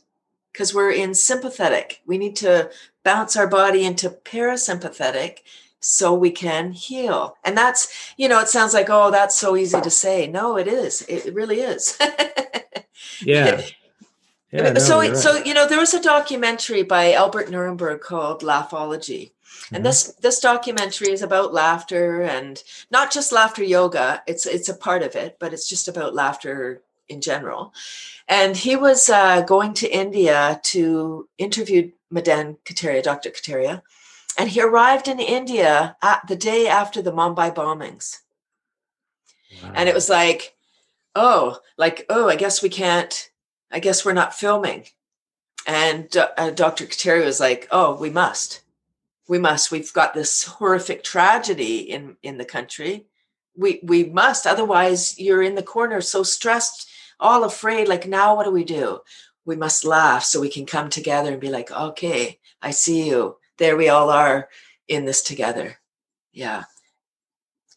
because 0.51 0.73
we're 0.73 0.91
in 0.91 1.13
sympathetic. 1.13 2.01
We 2.07 2.17
need 2.17 2.35
to 2.37 2.71
bounce 3.03 3.37
our 3.37 3.47
body 3.47 3.85
into 3.85 4.09
parasympathetic 4.09 5.37
so 5.79 6.11
we 6.11 6.31
can 6.31 6.71
heal. 6.71 7.37
And 7.45 7.55
that's, 7.55 8.13
you 8.17 8.27
know, 8.27 8.39
it 8.39 8.47
sounds 8.47 8.73
like, 8.73 8.87
oh, 8.89 9.11
that's 9.11 9.37
so 9.37 9.55
easy 9.55 9.79
to 9.79 9.91
say. 9.91 10.25
No, 10.25 10.57
it 10.57 10.67
is. 10.67 11.03
It 11.03 11.31
really 11.35 11.61
is. 11.61 11.99
yeah. 13.21 13.61
Yeah, 14.51 14.71
no, 14.73 14.79
so, 14.79 14.97
right. 14.97 15.15
so 15.15 15.37
you 15.43 15.53
know, 15.53 15.67
there 15.67 15.79
was 15.79 15.93
a 15.93 16.01
documentary 16.01 16.81
by 16.81 17.13
Albert 17.13 17.49
Nerenberg 17.49 18.01
called 18.01 18.41
Laughology, 18.41 19.33
and 19.71 19.75
mm-hmm. 19.75 19.83
this 19.83 20.15
this 20.21 20.39
documentary 20.39 21.11
is 21.11 21.21
about 21.21 21.53
laughter 21.53 22.23
and 22.23 22.63
not 22.89 23.13
just 23.13 23.31
laughter 23.31 23.63
yoga. 23.63 24.23
It's 24.25 24.47
it's 24.47 24.67
a 24.67 24.73
part 24.73 25.03
of 25.03 25.15
it, 25.15 25.37
but 25.39 25.53
it's 25.53 25.69
just 25.69 25.87
about 25.87 26.15
laughter 26.15 26.81
in 27.09 27.21
general. 27.21 27.73
And 28.27 28.55
he 28.55 28.75
was 28.75 29.09
uh, 29.09 29.41
going 29.41 29.73
to 29.75 29.91
India 29.91 30.61
to 30.65 31.27
interview 31.37 31.91
Madan 32.09 32.57
Kataria, 32.63 33.03
Dr. 33.03 33.31
Kataria. 33.31 33.81
And 34.37 34.49
he 34.49 34.61
arrived 34.61 35.07
in 35.07 35.19
India 35.19 35.97
the 36.27 36.35
day 36.35 36.67
after 36.67 37.01
the 37.01 37.11
Mumbai 37.11 37.53
bombings. 37.53 38.19
Wow. 39.61 39.71
And 39.75 39.89
it 39.89 39.95
was 39.95 40.09
like, 40.09 40.55
oh, 41.15 41.59
like, 41.77 42.05
oh, 42.09 42.29
I 42.29 42.35
guess 42.35 42.61
we 42.61 42.69
can't, 42.69 43.29
I 43.71 43.79
guess 43.79 44.05
we're 44.05 44.13
not 44.13 44.33
filming. 44.33 44.85
And 45.65 46.15
uh, 46.15 46.51
Dr. 46.51 46.85
Kataria 46.85 47.25
was 47.25 47.39
like, 47.39 47.67
oh, 47.71 47.95
we 47.95 48.09
must. 48.09 48.61
We 49.27 49.39
must. 49.39 49.71
We've 49.71 49.91
got 49.93 50.13
this 50.13 50.43
horrific 50.43 51.03
tragedy 51.03 51.79
in, 51.79 52.17
in 52.23 52.37
the 52.37 52.45
country. 52.45 53.05
We, 53.55 53.79
we 53.83 54.05
must. 54.05 54.47
Otherwise, 54.47 55.19
you're 55.19 55.43
in 55.43 55.55
the 55.55 55.63
corner 55.63 56.01
so 56.01 56.23
stressed 56.23 56.89
all 57.19 57.43
afraid, 57.43 57.87
like, 57.87 58.07
now 58.07 58.35
what 58.35 58.45
do 58.45 58.51
we 58.51 58.63
do? 58.63 58.99
We 59.45 59.55
must 59.55 59.85
laugh 59.85 60.23
so 60.23 60.39
we 60.39 60.49
can 60.49 60.65
come 60.65 60.89
together 60.89 61.31
and 61.31 61.41
be 61.41 61.49
like, 61.49 61.71
okay, 61.71 62.39
I 62.61 62.71
see 62.71 63.09
you. 63.09 63.37
There 63.57 63.77
we 63.77 63.89
all 63.89 64.09
are 64.09 64.49
in 64.87 65.05
this 65.05 65.21
together. 65.21 65.79
Yeah. 66.31 66.63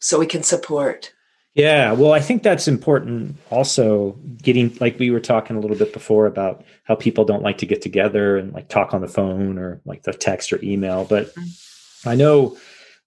So 0.00 0.18
we 0.18 0.26
can 0.26 0.42
support. 0.42 1.12
Yeah, 1.54 1.92
well, 1.92 2.12
I 2.12 2.20
think 2.20 2.42
that's 2.42 2.66
important. 2.66 3.36
Also, 3.50 4.12
getting 4.42 4.74
like 4.80 4.98
we 4.98 5.10
were 5.10 5.20
talking 5.20 5.56
a 5.56 5.60
little 5.60 5.76
bit 5.76 5.92
before 5.92 6.26
about 6.26 6.64
how 6.84 6.94
people 6.94 7.26
don't 7.26 7.42
like 7.42 7.58
to 7.58 7.66
get 7.66 7.82
together 7.82 8.38
and 8.38 8.54
like 8.54 8.70
talk 8.70 8.94
on 8.94 9.02
the 9.02 9.08
phone 9.08 9.58
or 9.58 9.82
like 9.84 10.02
the 10.02 10.14
text 10.14 10.52
or 10.52 10.60
email. 10.62 11.04
But 11.04 11.26
mm-hmm. 11.34 12.08
I 12.08 12.14
know 12.14 12.56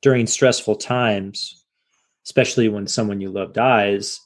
during 0.03 0.27
stressful 0.27 0.75
times, 0.75 1.63
especially 2.23 2.69
when 2.69 2.85
someone 2.85 3.19
you 3.19 3.29
love 3.29 3.53
dies, 3.53 4.21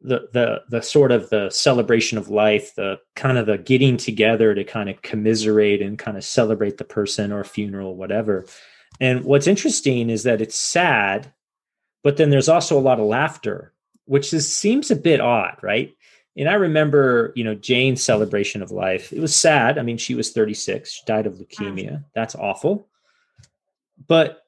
the 0.00 0.28
the 0.32 0.62
the 0.68 0.80
sort 0.80 1.10
of 1.10 1.28
the 1.30 1.50
celebration 1.50 2.18
of 2.18 2.28
life 2.28 2.74
the 2.76 3.00
kind 3.16 3.36
of 3.36 3.46
the 3.46 3.58
getting 3.58 3.96
together 3.96 4.54
to 4.54 4.62
kind 4.62 4.88
of 4.88 5.02
commiserate 5.02 5.82
and 5.82 5.98
kind 5.98 6.16
of 6.16 6.24
celebrate 6.24 6.78
the 6.78 6.84
person 6.84 7.32
or 7.32 7.42
funeral 7.44 7.96
whatever. 7.96 8.46
And 9.00 9.24
what's 9.24 9.46
interesting 9.46 10.08
is 10.10 10.22
that 10.22 10.40
it's 10.40 10.58
sad 10.58 11.32
but 12.04 12.16
then 12.16 12.30
there's 12.30 12.48
also 12.48 12.78
a 12.78 12.80
lot 12.80 13.00
of 13.00 13.06
laughter 13.06 13.72
which 14.04 14.32
is 14.32 14.54
seems 14.54 14.90
a 14.90 14.96
bit 14.96 15.20
odd 15.20 15.56
right? 15.62 15.94
And 16.36 16.48
i 16.48 16.54
remember 16.54 17.32
you 17.34 17.42
know 17.42 17.56
jane's 17.56 18.02
celebration 18.02 18.62
of 18.62 18.70
life. 18.70 19.12
It 19.12 19.20
was 19.20 19.34
sad. 19.34 19.78
I 19.78 19.82
mean 19.82 19.98
she 19.98 20.14
was 20.14 20.30
36 20.30 20.92
she 20.92 21.02
died 21.06 21.26
of 21.26 21.34
leukemia. 21.34 22.04
That's 22.14 22.36
awful. 22.36 22.88
But 24.06 24.44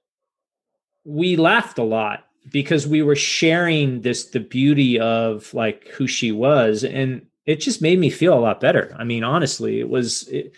we 1.04 1.34
laughed 1.34 1.78
a 1.78 1.82
lot 1.82 2.24
because 2.50 2.86
we 2.86 3.02
were 3.02 3.16
sharing 3.16 4.00
this 4.02 4.26
the 4.26 4.40
beauty 4.40 4.98
of 4.98 5.52
like 5.54 5.88
who 5.88 6.06
she 6.06 6.32
was 6.32 6.84
and 6.84 7.26
it 7.46 7.56
just 7.56 7.82
made 7.82 7.98
me 7.98 8.10
feel 8.10 8.34
a 8.34 8.40
lot 8.40 8.60
better. 8.60 8.94
I 8.98 9.04
mean 9.04 9.24
honestly 9.24 9.80
it 9.80 9.88
was 9.88 10.26
it, 10.28 10.52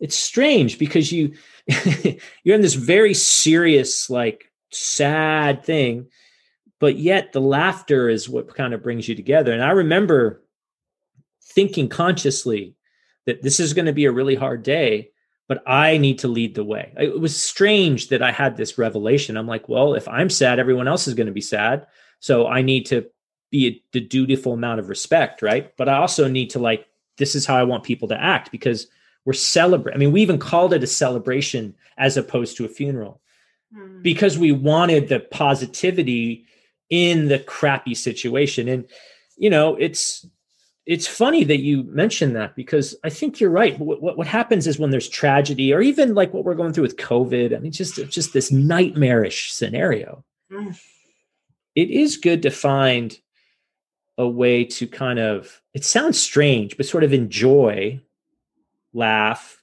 it's 0.00 0.16
strange 0.16 0.78
because 0.78 1.12
you 1.12 1.34
you're 2.44 2.56
in 2.56 2.62
this 2.62 2.74
very 2.74 3.14
serious 3.14 4.10
like 4.10 4.50
sad 4.72 5.64
thing 5.64 6.06
but 6.78 6.96
yet 6.96 7.32
the 7.32 7.40
laughter 7.40 8.08
is 8.08 8.28
what 8.28 8.54
kind 8.54 8.72
of 8.72 8.82
brings 8.82 9.08
you 9.08 9.14
together. 9.14 9.52
And 9.52 9.62
i 9.62 9.70
remember 9.70 10.42
thinking 11.42 11.88
consciously 11.88 12.74
that 13.26 13.42
this 13.42 13.60
is 13.60 13.74
going 13.74 13.86
to 13.86 13.92
be 13.92 14.06
a 14.06 14.12
really 14.12 14.34
hard 14.34 14.62
day 14.62 15.10
but 15.50 15.64
I 15.66 15.98
need 15.98 16.20
to 16.20 16.28
lead 16.28 16.54
the 16.54 16.62
way. 16.62 16.92
It 16.96 17.18
was 17.18 17.34
strange 17.34 18.10
that 18.10 18.22
I 18.22 18.30
had 18.30 18.56
this 18.56 18.78
revelation. 18.78 19.36
I'm 19.36 19.48
like, 19.48 19.68
well, 19.68 19.94
if 19.94 20.06
I'm 20.06 20.30
sad, 20.30 20.60
everyone 20.60 20.86
else 20.86 21.08
is 21.08 21.14
going 21.14 21.26
to 21.26 21.32
be 21.32 21.40
sad. 21.40 21.88
So 22.20 22.46
I 22.46 22.62
need 22.62 22.86
to 22.86 23.06
be 23.50 23.66
a, 23.66 23.82
the 23.90 23.98
dutiful 23.98 24.52
amount 24.52 24.78
of 24.78 24.88
respect, 24.88 25.42
right? 25.42 25.76
But 25.76 25.88
I 25.88 25.96
also 25.96 26.28
need 26.28 26.50
to 26.50 26.60
like, 26.60 26.86
this 27.18 27.34
is 27.34 27.46
how 27.46 27.56
I 27.56 27.64
want 27.64 27.82
people 27.82 28.06
to 28.10 28.22
act 28.22 28.52
because 28.52 28.86
we're 29.24 29.32
celebrating. 29.32 29.96
I 29.96 29.98
mean, 29.98 30.12
we 30.12 30.22
even 30.22 30.38
called 30.38 30.72
it 30.72 30.84
a 30.84 30.86
celebration 30.86 31.74
as 31.98 32.16
opposed 32.16 32.56
to 32.58 32.64
a 32.64 32.68
funeral 32.68 33.20
mm. 33.76 34.04
because 34.04 34.38
we 34.38 34.52
wanted 34.52 35.08
the 35.08 35.18
positivity 35.18 36.46
in 36.90 37.26
the 37.26 37.40
crappy 37.40 37.96
situation. 37.96 38.68
And, 38.68 38.84
you 39.36 39.50
know, 39.50 39.74
it's, 39.74 40.24
it's 40.86 41.06
funny 41.06 41.44
that 41.44 41.60
you 41.60 41.84
mentioned 41.84 42.34
that 42.36 42.56
because 42.56 42.96
I 43.04 43.10
think 43.10 43.38
you're 43.38 43.50
right. 43.50 43.78
What, 43.78 44.02
what, 44.02 44.16
what, 44.16 44.26
happens 44.26 44.66
is 44.66 44.78
when 44.78 44.90
there's 44.90 45.08
tragedy, 45.08 45.72
or 45.72 45.80
even 45.80 46.14
like 46.14 46.32
what 46.32 46.44
we're 46.44 46.54
going 46.54 46.72
through 46.72 46.84
with 46.84 46.96
COVID. 46.96 47.54
I 47.54 47.58
mean, 47.60 47.72
just 47.72 47.96
just 48.08 48.32
this 48.32 48.50
nightmarish 48.50 49.52
scenario. 49.52 50.24
Mm. 50.50 50.78
It 51.74 51.90
is 51.90 52.16
good 52.16 52.42
to 52.42 52.50
find 52.50 53.18
a 54.18 54.26
way 54.26 54.64
to 54.64 54.86
kind 54.86 55.18
of. 55.18 55.60
It 55.74 55.84
sounds 55.84 56.20
strange, 56.20 56.76
but 56.76 56.86
sort 56.86 57.04
of 57.04 57.12
enjoy, 57.12 58.00
laugh, 58.92 59.62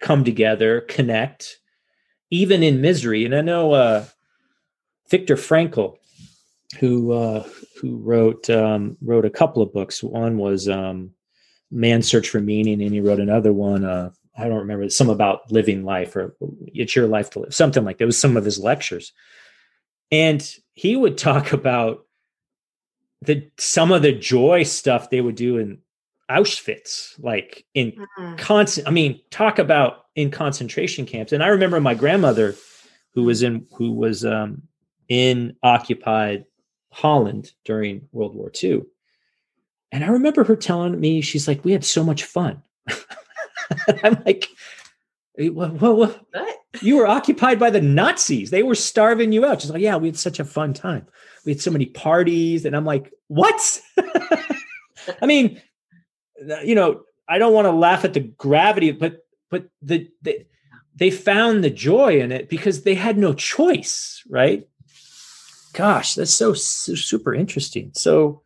come 0.00 0.24
together, 0.24 0.80
connect, 0.82 1.60
even 2.30 2.62
in 2.62 2.80
misery. 2.80 3.24
And 3.24 3.34
I 3.34 3.42
know 3.42 3.72
uh, 3.72 4.04
Viktor 5.08 5.36
Frankl 5.36 5.98
who 6.78 7.12
uh, 7.12 7.48
who 7.80 7.96
wrote 7.98 8.48
um, 8.50 8.96
wrote 9.00 9.24
a 9.24 9.30
couple 9.30 9.62
of 9.62 9.72
books. 9.72 10.02
One 10.02 10.38
was 10.38 10.68
um, 10.68 11.10
Man's 11.70 12.08
Search 12.08 12.28
for 12.28 12.40
Meaning, 12.40 12.82
and 12.82 12.92
he 12.92 13.00
wrote 13.00 13.20
another 13.20 13.52
one. 13.52 13.84
Uh, 13.84 14.10
I 14.36 14.48
don't 14.48 14.58
remember 14.58 14.88
some 14.88 15.10
about 15.10 15.52
living 15.52 15.84
life 15.84 16.16
or 16.16 16.34
it's 16.66 16.96
your 16.96 17.06
life 17.06 17.30
to 17.30 17.40
live, 17.40 17.54
something 17.54 17.84
like 17.84 17.98
that. 17.98 18.04
It 18.04 18.06
was 18.06 18.20
some 18.20 18.36
of 18.36 18.44
his 18.44 18.58
lectures, 18.58 19.12
and 20.10 20.42
he 20.72 20.96
would 20.96 21.18
talk 21.18 21.52
about 21.52 22.06
the 23.20 23.50
some 23.58 23.92
of 23.92 24.02
the 24.02 24.12
joy 24.12 24.62
stuff 24.62 25.10
they 25.10 25.20
would 25.20 25.36
do 25.36 25.58
in 25.58 25.78
Auschwitz, 26.30 27.14
like 27.22 27.64
in 27.74 27.92
mm-hmm. 27.92 28.36
constant. 28.36 28.88
I 28.88 28.90
mean, 28.90 29.20
talk 29.30 29.58
about 29.58 30.06
in 30.14 30.30
concentration 30.30 31.06
camps. 31.06 31.32
And 31.32 31.42
I 31.42 31.48
remember 31.48 31.80
my 31.80 31.94
grandmother, 31.94 32.54
who 33.14 33.24
was 33.24 33.42
in 33.42 33.66
who 33.76 33.92
was 33.92 34.24
um, 34.24 34.62
in 35.08 35.56
occupied 35.62 36.44
Holland 36.92 37.52
during 37.64 38.08
World 38.12 38.34
War 38.34 38.52
II. 38.62 38.82
And 39.90 40.04
I 40.04 40.08
remember 40.08 40.44
her 40.44 40.56
telling 40.56 40.98
me, 41.00 41.20
she's 41.20 41.48
like, 41.48 41.64
we 41.64 41.72
had 41.72 41.84
so 41.84 42.04
much 42.04 42.24
fun. 42.24 42.62
I'm 44.02 44.22
like, 44.24 44.48
what, 45.36 45.72
what, 45.72 45.96
what? 45.96 46.20
You 46.80 46.96
were 46.96 47.06
occupied 47.06 47.58
by 47.58 47.70
the 47.70 47.80
Nazis. 47.80 48.50
They 48.50 48.62
were 48.62 48.74
starving 48.74 49.32
you 49.32 49.44
out. 49.44 49.60
She's 49.60 49.70
like, 49.70 49.82
yeah, 49.82 49.96
we 49.96 50.08
had 50.08 50.16
such 50.16 50.38
a 50.38 50.44
fun 50.44 50.72
time. 50.72 51.06
We 51.44 51.52
had 51.52 51.60
so 51.60 51.70
many 51.70 51.86
parties. 51.86 52.64
And 52.64 52.76
I'm 52.76 52.84
like, 52.84 53.12
what? 53.28 53.80
I 55.20 55.26
mean, 55.26 55.60
uh, 56.50 56.60
you 56.60 56.74
know, 56.74 57.02
I 57.28 57.38
don't 57.38 57.54
want 57.54 57.66
to 57.66 57.72
laugh 57.72 58.04
at 58.04 58.14
the 58.14 58.20
gravity, 58.20 58.92
but 58.92 59.18
but 59.50 59.68
the, 59.82 60.10
the 60.22 60.46
they 60.94 61.10
found 61.10 61.62
the 61.62 61.70
joy 61.70 62.20
in 62.20 62.32
it 62.32 62.48
because 62.48 62.82
they 62.82 62.94
had 62.94 63.18
no 63.18 63.32
choice, 63.32 64.22
right? 64.28 64.66
Gosh, 65.72 66.14
that's 66.14 66.34
so, 66.34 66.54
so 66.54 66.94
super 66.94 67.34
interesting. 67.34 67.92
So, 67.94 68.42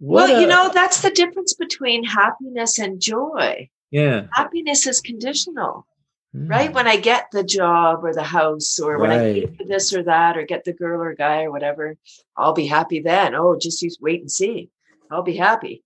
well, 0.00 0.30
a, 0.30 0.40
you 0.40 0.46
know, 0.46 0.70
that's 0.72 1.00
the 1.00 1.10
difference 1.10 1.54
between 1.54 2.04
happiness 2.04 2.78
and 2.78 3.00
joy. 3.00 3.68
Yeah. 3.90 4.26
Happiness 4.32 4.86
is 4.86 5.00
conditional, 5.00 5.86
mm. 6.34 6.48
right? 6.48 6.72
When 6.72 6.88
I 6.88 6.96
get 6.96 7.26
the 7.30 7.44
job 7.44 8.04
or 8.04 8.12
the 8.12 8.22
house 8.22 8.78
or 8.78 8.98
when. 8.98 9.10
I 9.10 9.32
get 9.40 9.68
this 9.68 9.92
or 9.92 10.02
that 10.04 10.36
or 10.36 10.44
get 10.44 10.64
the 10.64 10.72
girl 10.72 11.00
or 11.00 11.14
guy 11.14 11.44
or 11.44 11.50
whatever, 11.50 11.96
I'll 12.36 12.54
be 12.54 12.66
happy 12.66 13.00
then. 13.00 13.34
Oh, 13.34 13.58
just 13.58 13.82
use 13.82 13.98
wait 14.00 14.20
and 14.20 14.30
see. 14.30 14.70
I'll 15.10 15.22
be 15.22 15.36
happy. 15.36 15.84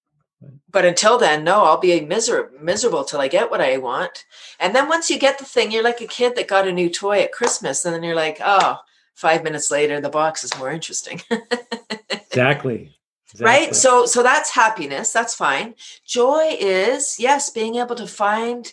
But 0.70 0.84
until 0.84 1.18
then, 1.18 1.44
no, 1.44 1.64
I'll 1.64 1.80
be 1.80 1.98
miserable, 2.00 2.58
miserable 2.60 3.04
till 3.04 3.20
I 3.20 3.28
get 3.28 3.50
what 3.50 3.60
I 3.60 3.78
want. 3.78 4.24
And 4.60 4.74
then 4.74 4.88
once 4.88 5.10
you 5.10 5.18
get 5.18 5.38
the 5.38 5.44
thing, 5.44 5.72
you're 5.72 5.82
like 5.82 6.00
a 6.00 6.06
kid 6.06 6.36
that 6.36 6.48
got 6.48 6.68
a 6.68 6.72
new 6.72 6.90
toy 6.90 7.20
at 7.20 7.32
Christmas, 7.32 7.84
and 7.84 7.94
then 7.94 8.02
you're 8.02 8.14
like, 8.14 8.38
oh, 8.44 8.78
five 9.16 9.42
minutes 9.42 9.70
later 9.70 10.00
the 10.00 10.10
box 10.10 10.44
is 10.44 10.56
more 10.58 10.70
interesting. 10.70 11.20
Exactly. 11.30 12.94
exactly. 13.32 13.44
Right 13.44 13.74
so 13.74 14.06
so 14.06 14.22
that's 14.22 14.50
happiness. 14.50 15.12
That's 15.12 15.34
fine. 15.34 15.74
Joy 16.06 16.56
is 16.60 17.16
yes 17.18 17.50
being 17.50 17.76
able 17.76 17.96
to 17.96 18.06
find 18.06 18.72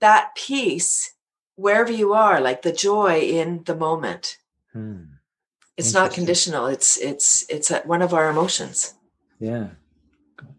that 0.00 0.34
peace 0.34 1.14
wherever 1.56 1.92
you 1.92 2.14
are 2.14 2.40
like 2.40 2.62
the 2.62 2.72
joy 2.72 3.20
in 3.20 3.64
the 3.64 3.76
moment. 3.76 4.38
Hmm. 4.72 5.18
it's 5.76 5.92
not 5.92 6.12
conditional. 6.12 6.66
It's 6.66 6.96
it's 6.98 7.44
it's 7.48 7.70
one 7.84 8.02
of 8.02 8.14
our 8.14 8.30
emotions. 8.30 8.94
Yeah. 9.40 9.70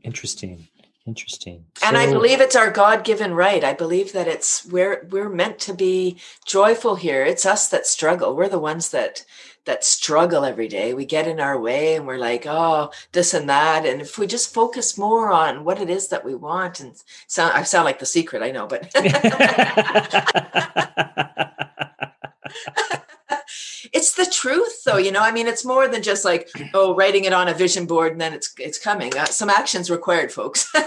Interesting 0.03 0.67
Interesting. 1.07 1.65
And 1.83 1.95
so, 1.95 2.01
I 2.01 2.11
believe 2.11 2.41
it's 2.41 2.55
our 2.55 2.69
God-given 2.69 3.33
right. 3.33 3.63
I 3.63 3.73
believe 3.73 4.13
that 4.13 4.27
it's 4.27 4.65
we're 4.67 5.07
we're 5.09 5.29
meant 5.29 5.57
to 5.59 5.73
be 5.73 6.19
joyful 6.45 6.95
here. 6.95 7.25
It's 7.25 7.45
us 7.45 7.69
that 7.69 7.87
struggle. 7.87 8.35
We're 8.35 8.49
the 8.49 8.59
ones 8.59 8.91
that 8.91 9.25
that 9.65 9.83
struggle 9.83 10.45
every 10.45 10.67
day. 10.67 10.93
We 10.93 11.05
get 11.05 11.27
in 11.27 11.39
our 11.39 11.59
way 11.59 11.95
and 11.95 12.05
we're 12.05 12.17
like, 12.17 12.45
oh, 12.45 12.91
this 13.13 13.33
and 13.33 13.49
that. 13.49 13.85
And 13.85 14.01
if 14.01 14.19
we 14.19 14.27
just 14.27 14.53
focus 14.53 14.97
more 14.97 15.31
on 15.31 15.63
what 15.63 15.81
it 15.81 15.89
is 15.89 16.09
that 16.09 16.25
we 16.25 16.35
want 16.35 16.79
and 16.79 16.93
sound 17.27 17.53
I 17.53 17.63
sound 17.63 17.85
like 17.85 17.99
the 17.99 18.05
secret, 18.05 18.43
I 18.43 18.51
know, 18.51 18.67
but 18.67 18.91
it's 23.93 24.13
the 24.13 24.25
truth 24.25 24.83
though 24.85 24.97
you 24.97 25.11
know? 25.11 25.21
I 25.21 25.31
mean 25.31 25.47
it's 25.47 25.65
more 25.65 25.87
than 25.87 26.01
just 26.01 26.25
like 26.25 26.49
oh 26.73 26.95
writing 26.95 27.25
it 27.25 27.33
on 27.33 27.47
a 27.47 27.53
vision 27.53 27.85
board 27.85 28.13
and 28.13 28.21
then 28.21 28.33
it's 28.33 28.53
it's 28.57 28.79
coming. 28.79 29.15
Uh, 29.15 29.25
some 29.25 29.49
actions 29.49 29.89
required 29.89 30.31
folks. 30.31 30.71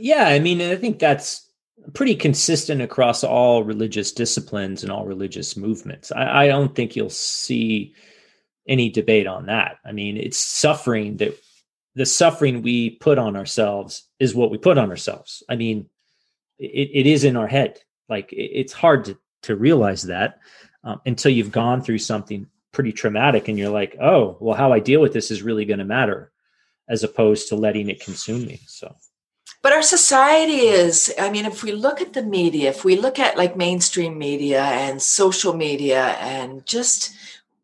Yeah 0.00 0.28
i 0.28 0.38
mean 0.38 0.60
i 0.62 0.76
think 0.76 0.98
that's 0.98 1.46
pretty 1.92 2.14
consistent 2.14 2.80
across 2.80 3.22
all 3.22 3.64
religious 3.64 4.12
disciplines 4.12 4.82
and 4.82 4.92
all 4.92 5.06
religious 5.06 5.56
movements. 5.56 6.12
I, 6.12 6.44
I 6.44 6.46
don't 6.46 6.74
think 6.74 6.94
you'll 6.94 7.10
see 7.10 7.94
any 8.68 8.90
debate 8.90 9.26
on 9.26 9.46
that. 9.46 9.78
I 9.84 9.92
mean 9.92 10.16
it's 10.16 10.38
suffering 10.38 11.18
that 11.18 11.38
the 11.94 12.06
suffering 12.06 12.62
we 12.62 12.90
put 12.90 13.18
on 13.18 13.36
ourselves 13.36 14.08
is 14.18 14.34
what 14.34 14.50
we 14.50 14.58
put 14.58 14.78
on 14.78 14.90
ourselves. 14.90 15.42
I 15.48 15.56
mean 15.56 15.88
it, 16.58 16.90
it 16.92 17.06
is 17.06 17.24
in 17.24 17.36
our 17.36 17.48
head. 17.48 17.80
Like 18.08 18.32
it, 18.32 18.50
it's 18.60 18.72
hard 18.72 19.04
to, 19.06 19.18
to 19.42 19.56
realize 19.56 20.04
that 20.04 20.38
um, 20.84 21.00
until 21.06 21.32
you've 21.32 21.52
gone 21.52 21.82
through 21.82 21.98
something 21.98 22.46
pretty 22.72 22.92
traumatic 22.92 23.48
and 23.48 23.58
you're 23.58 23.70
like, 23.70 23.96
oh, 24.00 24.36
well, 24.40 24.56
how 24.56 24.72
I 24.72 24.80
deal 24.80 25.00
with 25.00 25.12
this 25.12 25.30
is 25.30 25.42
really 25.42 25.64
going 25.64 25.78
to 25.78 25.84
matter 25.84 26.30
as 26.88 27.02
opposed 27.02 27.48
to 27.48 27.56
letting 27.56 27.88
it 27.88 28.00
consume 28.00 28.46
me. 28.46 28.60
So. 28.66 28.94
But 29.62 29.72
our 29.72 29.82
society 29.82 30.60
is, 30.60 31.12
I 31.18 31.30
mean, 31.30 31.44
if 31.44 31.62
we 31.62 31.72
look 31.72 32.00
at 32.00 32.14
the 32.14 32.22
media, 32.22 32.70
if 32.70 32.84
we 32.84 32.96
look 32.96 33.18
at 33.18 33.36
like 33.36 33.56
mainstream 33.56 34.18
media 34.18 34.62
and 34.62 35.02
social 35.02 35.54
media 35.54 36.16
and 36.20 36.64
just 36.64 37.14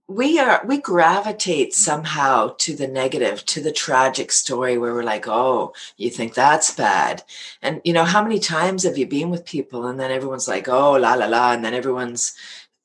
we 0.09 0.39
are 0.39 0.65
we 0.65 0.79
gravitate 0.79 1.75
somehow 1.75 2.55
to 2.59 2.77
the 2.77 2.87
negative 2.87 3.45
to 3.45 3.61
the 3.61 3.73
tragic 3.73 4.31
story 4.31 4.79
where 4.79 4.95
we're 4.95 5.03
like 5.03 5.27
oh 5.27 5.73
you 5.97 6.09
think 6.09 6.33
that's 6.33 6.73
bad 6.73 7.25
and 7.61 7.81
you 7.83 7.93
know 7.93 8.05
how 8.05 8.23
many 8.23 8.39
times 8.39 8.85
have 8.85 8.97
you 8.97 9.05
been 9.05 9.31
with 9.31 9.45
people 9.45 9.85
and 9.89 9.99
then 9.99 10.13
everyone's 10.13 10.47
like 10.47 10.69
oh 10.69 10.93
la 10.93 11.15
la 11.15 11.27
la 11.27 11.53
and 11.53 11.65
then 11.65 11.75
everyone's 11.75 12.37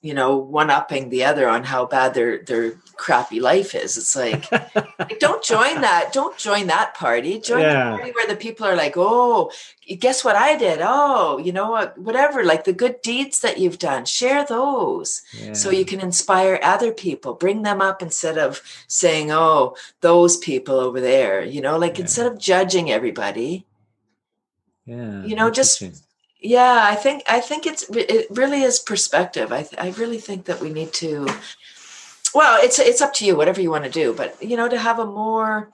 you 0.01 0.13
know 0.13 0.35
one 0.35 0.69
upping 0.69 1.09
the 1.09 1.23
other 1.23 1.47
on 1.47 1.63
how 1.63 1.85
bad 1.85 2.13
their 2.13 2.43
their 2.43 2.73
crappy 2.95 3.39
life 3.39 3.73
is. 3.73 3.97
It's 3.97 4.15
like, 4.15 4.51
like 4.51 5.19
don't 5.19 5.43
join 5.43 5.81
that 5.87 6.11
don't 6.13 6.37
join 6.37 6.67
that 6.67 6.93
party. 6.93 7.39
Join 7.39 7.61
yeah. 7.61 7.91
the 7.91 7.97
party 7.97 8.11
where 8.11 8.27
the 8.27 8.35
people 8.35 8.65
are 8.65 8.75
like 8.75 8.93
oh 8.95 9.51
guess 9.99 10.23
what 10.23 10.35
i 10.35 10.55
did? 10.55 10.79
Oh 10.81 11.37
you 11.37 11.51
know 11.51 11.69
what? 11.69 11.97
Whatever 11.97 12.43
like 12.43 12.63
the 12.63 12.73
good 12.73 13.01
deeds 13.01 13.39
that 13.39 13.59
you've 13.59 13.79
done 13.79 14.05
share 14.05 14.45
those. 14.45 15.21
Yeah. 15.33 15.53
so 15.53 15.69
you 15.69 15.85
can 15.85 15.99
inspire 15.99 16.59
other 16.63 16.91
people. 16.91 17.33
Bring 17.33 17.61
them 17.61 17.81
up 17.81 18.01
instead 18.01 18.37
of 18.37 18.61
saying 18.87 19.31
oh 19.31 19.75
those 20.01 20.37
people 20.37 20.75
over 20.75 20.99
there 20.99 21.43
you 21.43 21.61
know 21.61 21.77
like 21.77 21.97
yeah. 21.97 22.03
instead 22.03 22.31
of 22.31 22.39
judging 22.39 22.91
everybody. 22.91 23.65
Yeah 24.85 25.23
you 25.25 25.35
know 25.35 25.51
just 25.51 25.83
yeah 26.41 26.81
i 26.83 26.95
think 26.95 27.23
i 27.29 27.39
think 27.39 27.65
it's 27.65 27.87
it 27.89 28.27
really 28.31 28.63
is 28.63 28.79
perspective. 28.79 29.53
I 29.53 29.67
i 29.77 29.91
really 29.91 30.17
think 30.17 30.45
that 30.45 30.59
we 30.59 30.73
need 30.73 30.91
to 30.93 31.27
well 32.33 32.59
it's 32.61 32.79
it's 32.79 33.01
up 33.01 33.13
to 33.15 33.25
you 33.25 33.35
whatever 33.35 33.61
you 33.61 33.71
want 33.71 33.85
to 33.85 33.89
do 33.89 34.13
but 34.13 34.41
you 34.41 34.57
know 34.57 34.67
to 34.67 34.77
have 34.77 34.99
a 34.99 35.05
more 35.05 35.69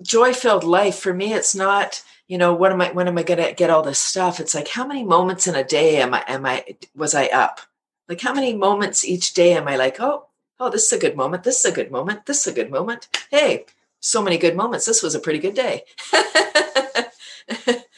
joy 0.00 0.32
filled 0.32 0.64
life 0.64 0.98
for 0.98 1.12
me 1.12 1.34
it's 1.34 1.54
not 1.54 2.02
you 2.28 2.38
know 2.38 2.54
what 2.54 2.72
am 2.72 2.80
i 2.80 2.90
when 2.92 3.08
am 3.08 3.18
i 3.18 3.22
going 3.22 3.42
to 3.44 3.52
get 3.52 3.70
all 3.70 3.82
this 3.82 3.98
stuff? 3.98 4.40
It's 4.40 4.54
like 4.54 4.68
how 4.68 4.86
many 4.86 5.04
moments 5.04 5.46
in 5.46 5.54
a 5.54 5.64
day 5.64 6.00
am 6.00 6.14
i 6.14 6.24
am 6.26 6.46
i 6.46 6.64
was 6.96 7.14
i 7.14 7.26
up? 7.26 7.60
Like 8.08 8.20
how 8.20 8.32
many 8.32 8.54
moments 8.54 9.04
each 9.04 9.34
day 9.34 9.52
am 9.54 9.68
i 9.68 9.76
like 9.76 10.00
oh 10.00 10.26
oh 10.58 10.70
this 10.70 10.86
is 10.86 10.92
a 10.92 10.98
good 10.98 11.16
moment 11.16 11.42
this 11.44 11.58
is 11.58 11.70
a 11.70 11.74
good 11.74 11.90
moment 11.90 12.24
this 12.26 12.46
is 12.46 12.52
a 12.52 12.56
good 12.56 12.70
moment. 12.70 13.08
Hey 13.30 13.66
so 14.00 14.22
many 14.22 14.38
good 14.38 14.56
moments 14.56 14.86
this 14.86 15.02
was 15.02 15.14
a 15.14 15.20
pretty 15.20 15.38
good 15.40 15.54
day 15.54 15.84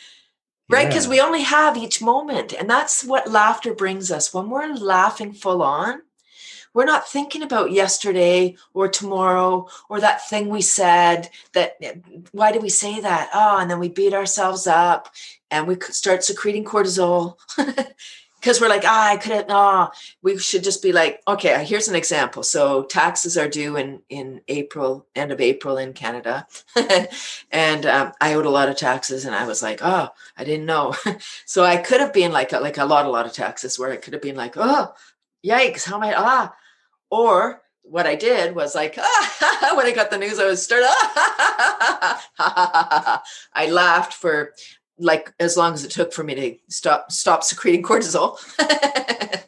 right 0.69 0.89
because 0.89 1.05
yeah. 1.05 1.11
we 1.11 1.21
only 1.21 1.43
have 1.43 1.77
each 1.77 2.03
moment 2.03 2.53
and 2.53 2.69
that's 2.69 3.05
what 3.05 3.31
laughter 3.31 3.75
brings 3.75 4.11
us. 4.11 4.33
When 4.33 4.51
we're 4.51 4.75
laughing 4.75 5.33
full 5.33 5.63
on 5.63 6.03
we're 6.75 6.85
not 6.85 7.09
thinking 7.09 7.43
about 7.43 7.71
yesterday 7.71 8.57
or 8.75 8.89
tomorrow 8.89 9.69
or 9.89 10.01
that 10.01 10.29
thing 10.29 10.49
we 10.49 10.61
said 10.61 11.31
that 11.53 11.77
why 12.33 12.53
did 12.53 12.63
we 12.63 12.69
say 12.69 13.01
that? 13.01 13.31
Oh 13.33 13.59
and 13.59 13.71
then 13.71 13.79
we 13.79 13.89
beat 13.89 14.13
ourselves 14.13 14.67
up 14.67 15.15
and 15.51 15.67
we 15.67 15.77
start 15.81 16.25
secreting 16.25 16.65
cortisol 16.65 17.37
because 18.45 18.61
we're 18.61 18.69
like, 18.69 18.85
ah, 18.85 19.13
I 19.13 19.17
couldn't. 19.17 19.47
ah, 19.49 19.91
we 20.23 20.37
should 20.37 20.63
just 20.63 20.83
be 20.83 20.93
like, 20.93 21.23
okay, 21.27 21.65
here's 21.65 21.89
an 21.89 21.95
example. 21.95 22.43
So 22.43 22.83
taxes 22.83 23.39
are 23.39 23.49
due 23.49 23.79
in 23.79 24.03
in 24.11 24.43
April, 24.49 25.07
end 25.17 25.33
of 25.33 25.41
April 25.41 25.79
in 25.79 25.95
Canada, 25.95 26.47
and 27.51 27.87
um, 27.87 28.13
I 28.21 28.35
owed 28.35 28.45
a 28.45 28.51
lot 28.51 28.69
of 28.69 28.77
taxes, 28.77 29.25
and 29.25 29.35
I 29.35 29.47
was 29.47 29.63
like, 29.63 29.81
oh, 29.83 30.11
I 30.37 30.45
didn't 30.45 30.67
know. 30.67 30.95
so 31.47 31.65
I 31.65 31.79
could 31.79 32.03
have 32.03 32.13
been 32.13 32.33
like 32.33 32.53
a, 32.53 32.61
like 32.61 32.77
a 32.77 32.85
lot, 32.85 33.07
a 33.07 33.11
lot 33.11 33.25
of 33.25 33.33
taxes, 33.33 33.79
where 33.79 33.91
I 33.91 33.97
could 33.97 34.13
have 34.13 34.21
been 34.23 34.37
like, 34.37 34.59
oh, 34.59 34.93
yikes, 35.43 35.87
how 35.87 35.97
am 35.97 36.03
I? 36.03 36.15
Ah, 36.15 36.55
or 37.11 37.63
what 37.81 38.07
I 38.07 38.15
did 38.15 38.55
was 38.55 38.75
like, 38.75 38.97
ah, 38.99 39.73
when 39.77 39.87
I 39.87 39.93
got 39.93 40.11
the 40.11 40.19
news, 40.19 40.39
I 40.39 40.45
was 40.45 40.63
started. 40.63 40.89
Ah, 42.39 43.23
I 43.55 43.71
laughed 43.71 44.13
for 44.13 44.53
like 44.99 45.33
as 45.41 45.57
long 45.57 45.75
as 45.75 45.85
it 45.85 45.91
took 45.91 46.13
for 46.13 46.23
me 46.23 46.35
to 46.35 46.57
stop 46.69 47.11
stop 47.11 47.43
secreting 47.45 47.83
cortisol. 47.83 48.39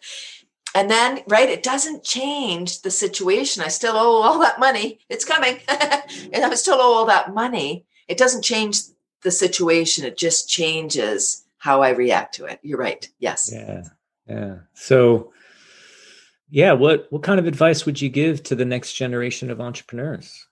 And 0.75 0.91
then 0.91 1.21
right 1.27 1.49
it 1.49 1.63
doesn't 1.63 2.05
change 2.05 2.83
the 2.83 2.91
situation. 2.91 3.63
I 3.63 3.69
still 3.69 3.97
owe 3.97 4.21
all 4.21 4.39
that 4.41 4.61
money. 4.61 4.99
It's 5.09 5.25
coming. 5.25 5.59
And 5.69 6.45
i 6.45 6.55
still 6.55 6.75
owe 6.75 6.95
all 6.95 7.07
that 7.07 7.33
money. 7.33 7.87
It 8.09 8.19
doesn't 8.19 8.43
change 8.43 8.81
the 9.23 9.31
situation. 9.31 10.05
It 10.05 10.19
just 10.19 10.51
changes 10.51 11.47
how 11.57 11.81
i 11.81 11.91
react 11.91 12.35
to 12.35 12.45
it. 12.45 12.61
You're 12.63 12.79
right. 12.79 13.09
Yes. 13.19 13.51
Yeah. 13.51 13.85
Yeah. 14.29 14.57
So 14.75 15.33
yeah 16.51 16.73
what 16.73 17.07
what 17.11 17.23
kind 17.23 17.41
of 17.41 17.47
advice 17.47 17.87
would 17.87 18.01
you 18.01 18.11
give 18.11 18.43
to 18.43 18.55
the 18.55 18.67
next 18.67 18.93
generation 18.93 19.51
of 19.51 19.63
entrepreneurs? 19.63 20.47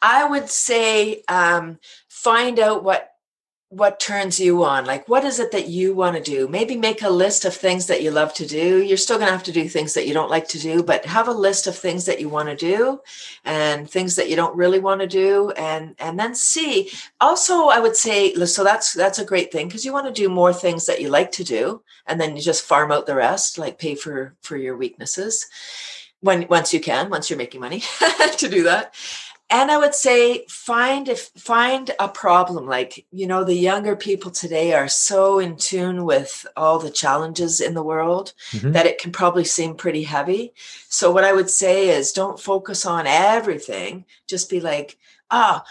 I 0.00 0.24
would 0.24 0.48
say 0.48 1.24
um, 1.28 1.78
find 2.08 2.58
out 2.58 2.84
what 2.84 3.09
what 3.70 4.00
turns 4.00 4.40
you 4.40 4.64
on? 4.64 4.84
Like 4.84 5.08
what 5.08 5.24
is 5.24 5.38
it 5.38 5.52
that 5.52 5.68
you 5.68 5.94
want 5.94 6.16
to 6.16 6.22
do? 6.22 6.48
Maybe 6.48 6.76
make 6.76 7.02
a 7.02 7.08
list 7.08 7.44
of 7.44 7.54
things 7.54 7.86
that 7.86 8.02
you 8.02 8.10
love 8.10 8.34
to 8.34 8.46
do. 8.46 8.82
You're 8.82 8.96
still 8.96 9.16
going 9.16 9.28
to 9.28 9.32
have 9.32 9.44
to 9.44 9.52
do 9.52 9.68
things 9.68 9.94
that 9.94 10.08
you 10.08 10.12
don't 10.12 10.28
like 10.28 10.48
to 10.48 10.58
do 10.58 10.82
but 10.82 11.06
have 11.06 11.28
a 11.28 11.32
list 11.32 11.68
of 11.68 11.76
things 11.76 12.04
that 12.06 12.20
you 12.20 12.28
want 12.28 12.48
to 12.48 12.56
do 12.56 13.00
and 13.44 13.88
things 13.88 14.16
that 14.16 14.28
you 14.28 14.34
don't 14.34 14.56
really 14.56 14.80
want 14.80 15.00
to 15.02 15.06
do 15.06 15.52
and 15.52 15.94
and 16.00 16.18
then 16.18 16.34
see. 16.34 16.90
Also 17.20 17.68
i 17.68 17.78
would 17.78 17.96
say 17.96 18.34
so 18.44 18.64
that's 18.64 18.92
that's 18.92 19.20
a 19.20 19.24
great 19.24 19.52
thing 19.52 19.68
because 19.68 19.84
you 19.84 19.92
want 19.92 20.06
to 20.06 20.22
do 20.22 20.28
more 20.28 20.52
things 20.52 20.86
that 20.86 21.00
you 21.00 21.08
like 21.08 21.30
to 21.30 21.44
do 21.44 21.80
and 22.06 22.20
then 22.20 22.34
you 22.34 22.42
just 22.42 22.64
farm 22.64 22.90
out 22.90 23.06
the 23.06 23.14
rest 23.14 23.56
like 23.56 23.78
pay 23.78 23.94
for 23.94 24.34
for 24.40 24.56
your 24.56 24.76
weaknesses 24.76 25.46
when 26.20 26.46
once 26.48 26.74
you 26.74 26.80
can 26.80 27.08
once 27.08 27.30
you're 27.30 27.36
making 27.36 27.60
money 27.60 27.82
to 28.36 28.48
do 28.48 28.64
that 28.64 28.94
and 29.50 29.70
i 29.70 29.76
would 29.76 29.94
say 29.94 30.44
find 30.48 31.08
if 31.08 31.30
find 31.36 31.90
a 31.98 32.08
problem 32.08 32.66
like 32.66 33.04
you 33.10 33.26
know 33.26 33.44
the 33.44 33.54
younger 33.54 33.96
people 33.96 34.30
today 34.30 34.72
are 34.72 34.88
so 34.88 35.38
in 35.38 35.56
tune 35.56 36.04
with 36.04 36.46
all 36.56 36.78
the 36.78 36.90
challenges 36.90 37.60
in 37.60 37.74
the 37.74 37.82
world 37.82 38.32
mm-hmm. 38.52 38.72
that 38.72 38.86
it 38.86 38.98
can 38.98 39.12
probably 39.12 39.44
seem 39.44 39.74
pretty 39.74 40.04
heavy 40.04 40.52
so 40.88 41.10
what 41.10 41.24
i 41.24 41.32
would 41.32 41.50
say 41.50 41.90
is 41.90 42.12
don't 42.12 42.40
focus 42.40 42.86
on 42.86 43.06
everything 43.06 44.04
just 44.26 44.48
be 44.48 44.60
like 44.60 44.96
ah 45.30 45.64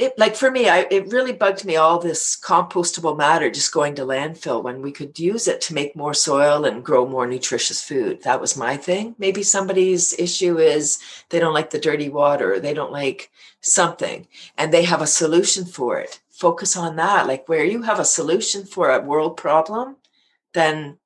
it 0.00 0.18
like 0.18 0.34
for 0.34 0.50
me 0.50 0.68
I, 0.68 0.86
it 0.90 1.12
really 1.12 1.32
bugged 1.32 1.64
me 1.64 1.76
all 1.76 1.98
this 1.98 2.34
compostable 2.34 3.16
matter 3.16 3.50
just 3.50 3.72
going 3.72 3.94
to 3.96 4.02
landfill 4.02 4.62
when 4.62 4.80
we 4.80 4.92
could 4.92 5.18
use 5.18 5.46
it 5.46 5.60
to 5.62 5.74
make 5.74 5.94
more 5.94 6.14
soil 6.14 6.64
and 6.64 6.84
grow 6.84 7.06
more 7.06 7.26
nutritious 7.26 7.82
food. 7.82 8.22
That 8.22 8.40
was 8.40 8.56
my 8.56 8.78
thing. 8.78 9.14
Maybe 9.18 9.42
somebody's 9.42 10.18
issue 10.18 10.58
is 10.58 10.98
they 11.28 11.38
don't 11.38 11.52
like 11.52 11.70
the 11.70 11.78
dirty 11.78 12.08
water 12.08 12.58
they 12.58 12.72
don't 12.72 12.92
like 12.92 13.30
something 13.60 14.26
and 14.56 14.72
they 14.72 14.84
have 14.84 15.02
a 15.02 15.06
solution 15.06 15.66
for 15.66 16.00
it. 16.00 16.20
Focus 16.30 16.76
on 16.78 16.96
that. 16.96 17.26
Like 17.26 17.46
where 17.46 17.64
you 17.64 17.82
have 17.82 18.00
a 18.00 18.04
solution 18.04 18.64
for 18.64 18.90
a 18.90 19.00
world 19.00 19.36
problem 19.36 19.96
then 20.52 20.96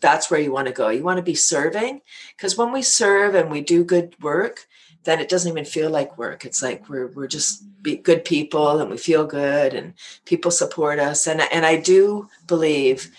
that's 0.00 0.30
where 0.30 0.40
you 0.40 0.52
want 0.52 0.66
to 0.66 0.72
go. 0.72 0.88
You 0.88 1.02
want 1.02 1.18
to 1.18 1.22
be 1.22 1.34
serving? 1.34 2.00
Because 2.36 2.56
when 2.56 2.72
we 2.72 2.82
serve 2.82 3.34
and 3.34 3.50
we 3.50 3.60
do 3.60 3.84
good 3.84 4.14
work 4.22 4.66
then 5.04 5.20
it 5.20 5.28
doesn't 5.28 5.50
even 5.50 5.64
feel 5.64 5.90
like 5.90 6.18
work. 6.18 6.44
It's 6.44 6.62
like 6.62 6.88
we're 6.88 7.08
we're 7.08 7.26
just 7.26 7.64
good 7.82 8.24
people 8.24 8.80
and 8.80 8.90
we 8.90 8.96
feel 8.96 9.26
good 9.26 9.74
and 9.74 9.94
people 10.24 10.50
support 10.50 10.98
us. 10.98 11.26
And 11.26 11.42
and 11.52 11.64
I 11.64 11.76
do 11.76 12.28
believe 12.46 13.10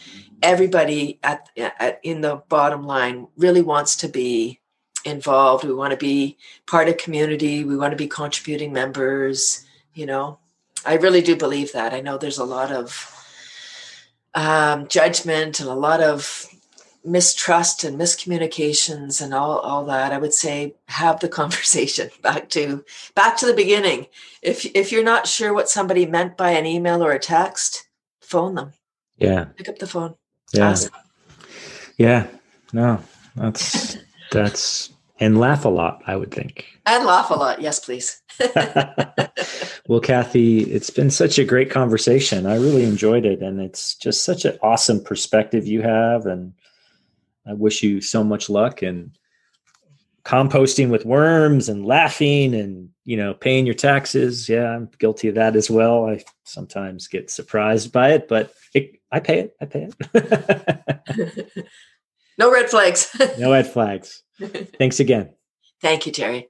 everybody 0.41 1.19
at, 1.23 1.49
at 1.57 1.99
in 2.03 2.21
the 2.21 2.43
bottom 2.49 2.83
line 2.83 3.27
really 3.38 3.61
wants 3.61 3.95
to 3.97 4.07
be 4.07 4.59
involved. 5.05 5.63
We 5.63 5.73
want 5.73 5.91
to 5.91 5.97
be 5.97 6.38
part 6.67 6.89
of 6.89 6.97
community. 6.97 7.63
We 7.63 7.77
want 7.77 7.91
to 7.91 7.97
be 7.97 8.07
contributing 8.07 8.73
members. 8.73 9.65
You 9.93 10.07
know, 10.07 10.39
I 10.86 10.95
really 10.95 11.21
do 11.21 11.36
believe 11.36 11.71
that. 11.73 11.93
I 11.93 12.01
know 12.01 12.17
there's 12.17 12.39
a 12.39 12.43
lot 12.43 12.71
of 12.71 13.11
um, 14.33 14.88
judgment 14.88 15.59
and 15.59 15.69
a 15.69 15.75
lot 15.75 16.01
of 16.01 16.47
mistrust 17.05 17.83
and 17.83 17.99
miscommunications 17.99 19.21
and 19.21 19.33
all, 19.33 19.59
all 19.59 19.85
that 19.85 20.11
i 20.11 20.17
would 20.17 20.33
say 20.33 20.73
have 20.87 21.19
the 21.19 21.29
conversation 21.39 22.09
back 22.21 22.49
to 22.49 22.83
back 23.15 23.37
to 23.37 23.45
the 23.45 23.53
beginning. 23.53 24.07
If 24.41 24.65
if 24.75 24.91
you're 24.91 25.03
not 25.03 25.27
sure 25.27 25.53
what 25.53 25.69
somebody 25.69 26.05
meant 26.05 26.37
by 26.37 26.51
an 26.51 26.65
email 26.65 27.03
or 27.03 27.11
a 27.11 27.19
text 27.19 27.87
phone 28.21 28.55
them. 28.55 28.73
Yeah. 29.17 29.45
Pick 29.55 29.69
up 29.69 29.79
the 29.79 29.87
phone. 29.87 30.15
Yeah. 30.53 30.75
Yeah. 31.97 32.27
No 32.73 33.01
that's 33.35 33.97
that's 34.31 34.91
and 35.19 35.39
laugh 35.39 35.65
a 35.65 35.69
lot 35.69 36.01
i 36.07 36.15
would 36.15 36.31
think. 36.31 36.65
And 36.85 37.05
laugh 37.05 37.29
a 37.29 37.35
lot. 37.35 37.61
Yes 37.61 37.79
please. 37.79 38.21
Well 39.87 39.99
cathy 39.99 40.61
it's 40.61 40.89
been 40.89 41.11
such 41.11 41.37
a 41.37 41.45
great 41.45 41.69
conversation. 41.69 42.47
I 42.47 42.55
really 42.55 42.83
enjoyed 42.83 43.23
it 43.23 43.41
and 43.41 43.61
it's 43.61 43.93
just 43.93 44.25
such 44.25 44.43
an 44.43 44.57
awesome 44.63 45.03
perspective 45.03 45.67
you 45.67 45.83
have 45.83 46.25
and 46.25 46.53
I 47.47 47.53
wish 47.53 47.83
you 47.83 48.01
so 48.01 48.23
much 48.23 48.49
luck 48.49 48.81
and 48.81 49.11
composting 50.23 50.89
with 50.89 51.05
worms 51.05 51.69
and 51.69 51.85
laughing 51.85 52.55
and 52.55 52.89
you 53.03 53.15
know 53.15 53.33
paying 53.33 53.65
your 53.65 53.75
taxes. 53.75 54.49
Yeah 54.49 54.69
i'm 54.75 54.89
guilty 54.99 55.27
of 55.27 55.35
that 55.35 55.55
as 55.55 55.69
well. 55.69 56.07
I 56.07 56.23
sometimes 56.43 57.07
get 57.07 57.29
surprised 57.29 57.91
by 57.91 58.13
it 58.13 58.27
but 58.27 58.53
it, 58.73 58.99
i 59.11 59.19
pay 59.19 59.39
it. 59.39 59.55
I 59.61 59.65
pay 59.65 59.89
it. 60.13 61.51
No 62.37 62.51
red 62.51 62.69
flags. 62.69 63.15
No 63.39 63.51
red 63.51 63.67
flags. 63.67 64.23
Thanks 64.77 64.99
again. 64.99 65.29
Thank 65.81 66.05
you 66.05 66.11
terry. 66.11 66.49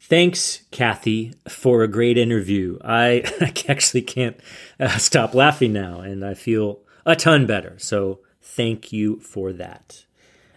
Thanks 0.00 0.62
cathy 0.70 1.34
for 1.48 1.82
a 1.82 1.88
great 1.88 2.18
interview. 2.18 2.78
I, 2.84 3.22
I 3.40 3.52
actually 3.68 4.02
can't 4.02 4.38
uh, 4.78 4.98
stop 4.98 5.34
laughing 5.34 5.72
now 5.72 6.00
and 6.00 6.24
i 6.24 6.34
feel 6.34 6.82
a 7.06 7.16
ton 7.16 7.46
better. 7.46 7.78
So 7.78 8.20
thank 8.40 8.92
you 8.92 9.20
for 9.20 9.52
that 9.54 10.04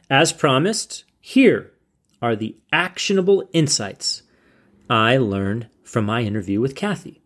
as 0.10 0.34
promised, 0.34 1.04
here 1.20 1.74
are 2.22 2.36
the 2.36 2.56
actionable 2.72 3.48
insights 3.54 4.24
I 4.90 5.18
learned 5.18 5.68
from 5.84 6.06
my 6.06 6.22
interview 6.22 6.62
with 6.62 6.76
Cathy. 6.76 7.22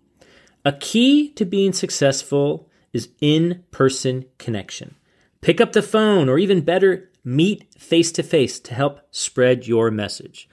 A 0.66 0.74
key 0.74 1.30
to 1.34 1.46
being 1.46 1.74
successful 1.74 2.70
is 2.94 3.10
in 3.20 3.64
person 3.72 4.26
connection. 4.38 4.96
Pick 5.42 5.60
up 5.60 5.74
the 5.74 5.82
phone, 5.82 6.30
or 6.30 6.38
even 6.38 6.62
better, 6.62 7.10
meet 7.24 7.74
face 7.76 8.12
to 8.14 8.24
face 8.24 8.60
to 8.60 8.74
help 8.74 9.02
spread 9.12 9.68
your 9.68 9.90
message. 9.90 10.48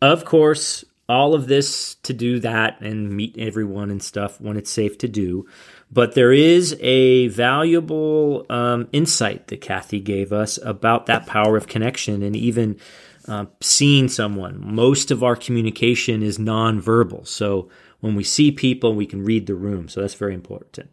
Of 0.00 0.24
course, 0.24 0.84
all 1.08 1.34
of 1.34 1.46
this 1.46 1.94
to 2.02 2.12
do 2.12 2.38
that 2.40 2.80
and 2.80 3.10
meet 3.10 3.36
everyone 3.38 3.90
and 3.90 4.02
stuff 4.02 4.40
when 4.40 4.56
it's 4.56 4.70
safe 4.70 4.98
to 4.98 5.08
do. 5.08 5.46
But 5.90 6.14
there 6.14 6.32
is 6.32 6.76
a 6.80 7.28
valuable 7.28 8.44
um, 8.50 8.88
insight 8.92 9.46
that 9.48 9.60
Cathy 9.60 10.00
gave 10.00 10.32
us 10.32 10.58
about 10.62 11.06
that 11.06 11.26
power 11.26 11.56
of 11.56 11.66
connection 11.66 12.22
and 12.22 12.36
even 12.36 12.78
uh, 13.26 13.46
seeing 13.60 14.08
someone. 14.08 14.60
Most 14.62 15.10
of 15.10 15.22
our 15.22 15.36
communication 15.36 16.22
is 16.22 16.38
nonverbal. 16.38 17.26
So 17.26 17.68
when 18.00 18.14
we 18.14 18.24
see 18.24 18.52
people, 18.52 18.94
we 18.94 19.06
can 19.06 19.24
read 19.24 19.46
the 19.46 19.54
room. 19.54 19.88
So 19.88 20.00
that's 20.00 20.14
very 20.14 20.34
important. 20.34 20.90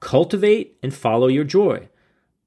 Cultivate 0.00 0.76
and 0.82 0.94
follow 0.94 1.28
your 1.28 1.44
joy. 1.44 1.88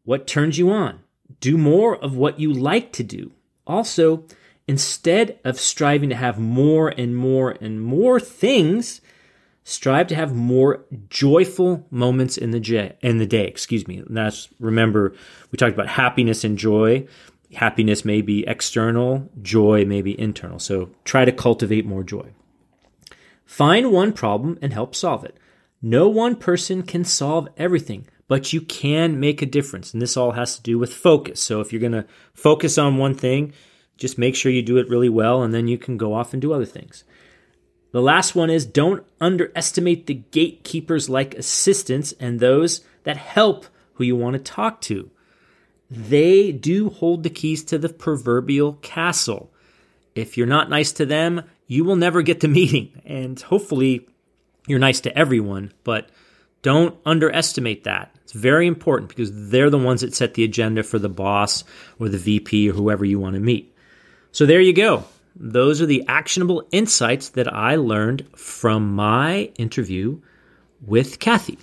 What 0.04 0.28
turns 0.28 0.58
you 0.58 0.72
on? 0.72 1.02
Do 1.40 1.58
more 1.58 1.96
of 1.96 2.16
what 2.16 2.40
you 2.40 2.52
like 2.54 2.92
to 2.94 3.04
do. 3.04 3.32
Also, 3.66 4.26
instead 4.68 5.40
of 5.44 5.60
striving 5.60 6.10
to 6.10 6.16
have 6.16 6.40
more 6.40 6.90
and 6.90 7.16
more 7.16 7.52
and 7.62 7.82
more 7.82 8.20
things, 8.20 9.02
strive 9.66 10.07
to 10.07 10.16
have 10.16 10.34
more 10.34 10.86
joyful 11.09 11.86
moments 11.89 12.38
in 12.38 12.51
the 12.51 12.59
j- 12.59 12.95
in 13.01 13.18
the 13.18 13.26
day. 13.26 13.47
Excuse 13.47 13.88
me. 13.88 13.97
And 13.97 14.16
that's 14.16 14.47
remember 14.59 15.13
we 15.51 15.57
talked 15.57 15.74
about 15.74 15.89
happiness 15.89 16.45
and 16.45 16.57
joy. 16.57 17.05
Happiness 17.53 18.05
may 18.05 18.22
be 18.22 18.47
external, 18.47 19.30
joy 19.41 19.84
may 19.86 20.01
be 20.01 20.18
internal. 20.20 20.59
So 20.59 20.91
try 21.03 21.26
to 21.26 21.32
cultivate 21.32 21.86
more 21.86 22.03
joy. 22.03 22.32
Find 23.45 23.91
one 23.91 24.13
problem 24.13 24.57
and 24.61 24.72
help 24.72 24.95
solve 24.95 25.24
it. 25.26 25.38
No 25.82 26.07
one 26.09 26.36
person 26.36 26.84
can 26.84 27.03
solve 27.03 27.47
everything, 27.57 28.07
but 28.28 28.53
you 28.53 28.61
can 28.61 29.20
make 29.20 29.41
a 29.41 29.45
difference. 29.45 29.93
And 29.93 30.01
this 30.01 30.18
all 30.18 30.32
has 30.32 30.55
to 30.55 30.63
do 30.63 30.80
with 30.80 30.93
focus. 30.93 31.41
So 31.41 31.61
if 31.61 31.72
you're 31.72 31.80
going 31.80 31.91
to 31.91 32.07
focus 32.34 32.78
on 32.78 32.97
one 32.97 33.13
thing, 33.13 33.53
just 33.97 34.18
make 34.18 34.36
sure 34.36 34.51
you 34.51 34.63
do 34.63 34.78
it 34.78 34.89
really 34.89 35.09
well, 35.09 35.43
and 35.43 35.53
then 35.53 35.68
you 35.68 35.78
can 35.78 35.95
go 35.95 36.13
off 36.13 36.34
and 36.34 36.41
do 36.41 36.53
other 36.53 36.66
things. 36.66 37.03
The 37.96 38.02
last 38.02 38.36
one 38.36 38.50
is 38.50 38.66
don't 38.66 39.06
underestimate 39.22 40.06
the 40.06 40.16
gatekeepers 40.16 41.08
like 41.08 41.34
assistants 41.34 42.14
and 42.20 42.41
those 42.41 42.82
that 43.06 43.16
help 43.16 43.68
who 43.93 44.04
you 44.04 44.18
want 44.18 44.34
to 44.34 44.39
talk 44.39 44.82
to. 44.82 45.10
They 45.89 46.52
do 46.52 46.89
hold 46.89 47.24
the 47.24 47.30
keys 47.30 47.64
to 47.64 47.78
the 47.78 47.88
proverbial 47.88 48.74
castle. 48.82 49.50
If 50.14 50.36
you're 50.36 50.46
not 50.46 50.70
nice 50.70 50.91
to 50.91 51.06
them, 51.06 51.43
you 51.68 51.86
will 51.86 51.96
never 51.96 52.22
get 52.22 52.41
the 52.41 52.48
meeting. 52.60 53.02
And 53.06 53.39
hopefully, 53.39 54.10
you're 54.68 54.78
nice 54.78 55.00
to 55.00 55.18
everyone, 55.18 55.72
but 55.86 56.10
don't 56.64 56.98
underestimate 57.06 57.86
that. 57.86 58.14
It's 58.24 58.34
very 58.34 58.68
important 58.68 59.08
because 59.08 59.50
they're 59.52 59.70
the 59.70 59.78
ones 59.78 60.02
that 60.02 60.14
set 60.14 60.34
the 60.34 60.43
agenda 60.43 60.84
for 60.84 61.00
the 61.00 61.08
boss 61.08 61.64
or 61.98 62.10
the 62.10 62.18
VP 62.18 62.72
or 62.72 62.74
whoever 62.74 63.06
you 63.06 63.22
want 63.22 63.36
to 63.36 63.39
meet. 63.39 63.74
So 64.34 64.46
there 64.46 64.60
you 64.60 64.74
go. 64.74 65.06
Those 65.36 65.82
are 65.82 65.86
the 65.86 66.04
actionable 66.08 66.66
insights 66.72 67.30
that 67.30 67.54
I 67.54 67.76
learned 67.76 68.26
from 68.38 68.96
my 68.96 69.52
interview 69.58 70.22
with 70.82 71.20
Cathy. 71.20 71.58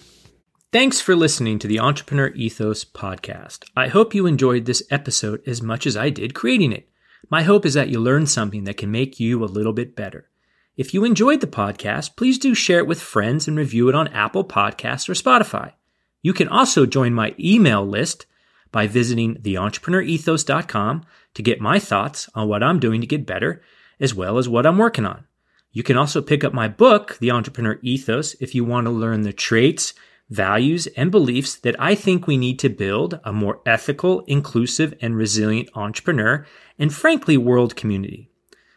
Thanks 0.73 1.01
for 1.01 1.17
listening 1.17 1.59
to 1.59 1.67
the 1.67 1.81
Entrepreneur 1.81 2.29
Ethos 2.29 2.85
podcast. 2.85 3.65
I 3.75 3.89
hope 3.89 4.15
you 4.15 4.27
enjoyed 4.27 4.67
this 4.67 4.83
episode 4.91 5.43
as 5.47 5.63
much 5.63 5.87
as 5.87 5.97
I 5.97 6.11
did 6.11 6.35
creating 6.35 6.73
it. 6.73 6.89
My 7.31 7.43
hope 7.43 7.65
is 7.65 7.75
that 7.75 7.89
you 7.89 7.99
learned 7.99 8.29
something 8.29 8.65
that 8.65 8.77
can 8.77 8.91
make 8.91 9.19
you 9.19 9.43
a 9.43 9.47
little 9.47 9.73
bit 9.73 9.97
better. 9.97 10.29
If 10.77 10.93
you 10.93 11.05
enjoyed 11.05 11.41
the 11.41 11.47
podcast, 11.47 12.17
please 12.17 12.39
do 12.39 12.55
share 12.55 12.79
it 12.79 12.87
with 12.87 13.01
friends 13.01 13.49
and 13.49 13.57
review 13.57 13.89
it 13.89 13.95
on 13.95 14.09
Apple 14.09 14.45
Podcasts 14.45 15.09
or 15.09 15.15
Spotify. 15.15 15.73
You 16.23 16.33
can 16.33 16.49
also 16.49 16.87
join 16.87 17.15
my 17.15 17.35
email 17.39 17.87
list 17.87 18.27
by 18.71 18.87
visiting 18.87 19.37
theentrepreneurethos.com 19.37 21.05
to 21.35 21.43
get 21.43 21.61
my 21.61 21.79
thoughts 21.79 22.29
on 22.35 22.49
what 22.49 22.63
I'm 22.63 22.81
doing 22.81 23.01
to 23.01 23.07
get 23.07 23.27
better, 23.27 23.63
as 24.01 24.15
well 24.15 24.39
as 24.39 24.49
what 24.49 24.67
I'm 24.67 24.79
working 24.79 25.07
on. 25.07 25.25
You 25.73 25.83
can 25.83 25.97
also 25.97 26.21
pick 26.21 26.45
up 26.45 26.53
my 26.53 26.69
book, 26.69 27.17
The 27.19 27.31
Entrepreneur 27.31 27.79
Ethos, 27.83 28.35
if 28.41 28.55
you 28.55 28.65
want 28.65 28.87
to 28.87 28.91
learn 28.91 29.23
the 29.23 29.33
traits, 29.33 29.95
values, 30.29 30.87
and 30.97 31.11
beliefs 31.11 31.57
that 31.57 31.81
I 31.81 31.95
think 31.95 32.27
we 32.27 32.37
need 32.37 32.59
to 32.61 32.69
build 32.69 33.21
a 33.25 33.33
more 33.33 33.61
ethical, 33.65 34.21
inclusive, 34.27 34.95
and 35.01 35.17
resilient 35.17 35.71
entrepreneur 35.75 36.47
and 36.79 36.93
frankly, 36.93 37.37
world 37.37 37.77
community. 37.77 38.31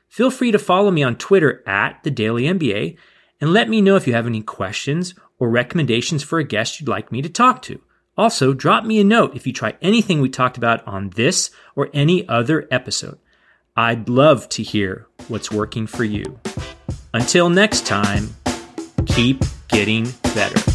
Feel 0.08 0.32
free 0.32 0.52
to 0.52 0.60
follow 0.60 0.92
me 0.92 1.04
on 1.04 1.18
Twitter 1.18 1.64
at 1.68 2.02
the 2.04 2.12
Daily 2.12 2.44
MBA 2.44 2.98
and 3.42 3.52
let 3.52 3.68
me 3.68 3.82
know 3.82 3.96
if 3.96 4.08
you 4.08 4.14
have 4.14 4.28
any 4.28 4.42
questions 4.42 5.14
or 5.40 5.50
recommendations 5.50 6.24
for 6.24 6.40
a 6.40 6.44
guest 6.44 6.80
you'd 6.80 6.88
like 6.88 7.12
me 7.12 7.22
to 7.22 7.30
talk 7.30 7.62
to. 7.64 7.82
Also, 8.18 8.54
drop 8.54 8.86
me 8.86 9.00
a 9.00 9.04
note 9.04 9.36
if 9.36 9.46
you 9.46 9.52
try 9.54 9.74
anything 9.82 10.22
we 10.22 10.30
talked 10.30 10.58
about 10.58 10.86
on 10.88 11.10
this 11.12 11.52
or 11.76 11.90
any 11.94 12.28
other 12.30 12.68
episode. 12.72 13.20
I'd 13.76 14.08
love 14.08 14.48
to 14.50 14.64
hear 14.64 15.08
what's 15.28 15.52
working 15.52 15.86
for 15.86 16.06
you. 16.06 16.40
Until 17.14 17.50
next 17.50 17.86
time, 17.86 18.30
keep 19.06 19.44
getting 19.68 20.08
better. 20.34 20.75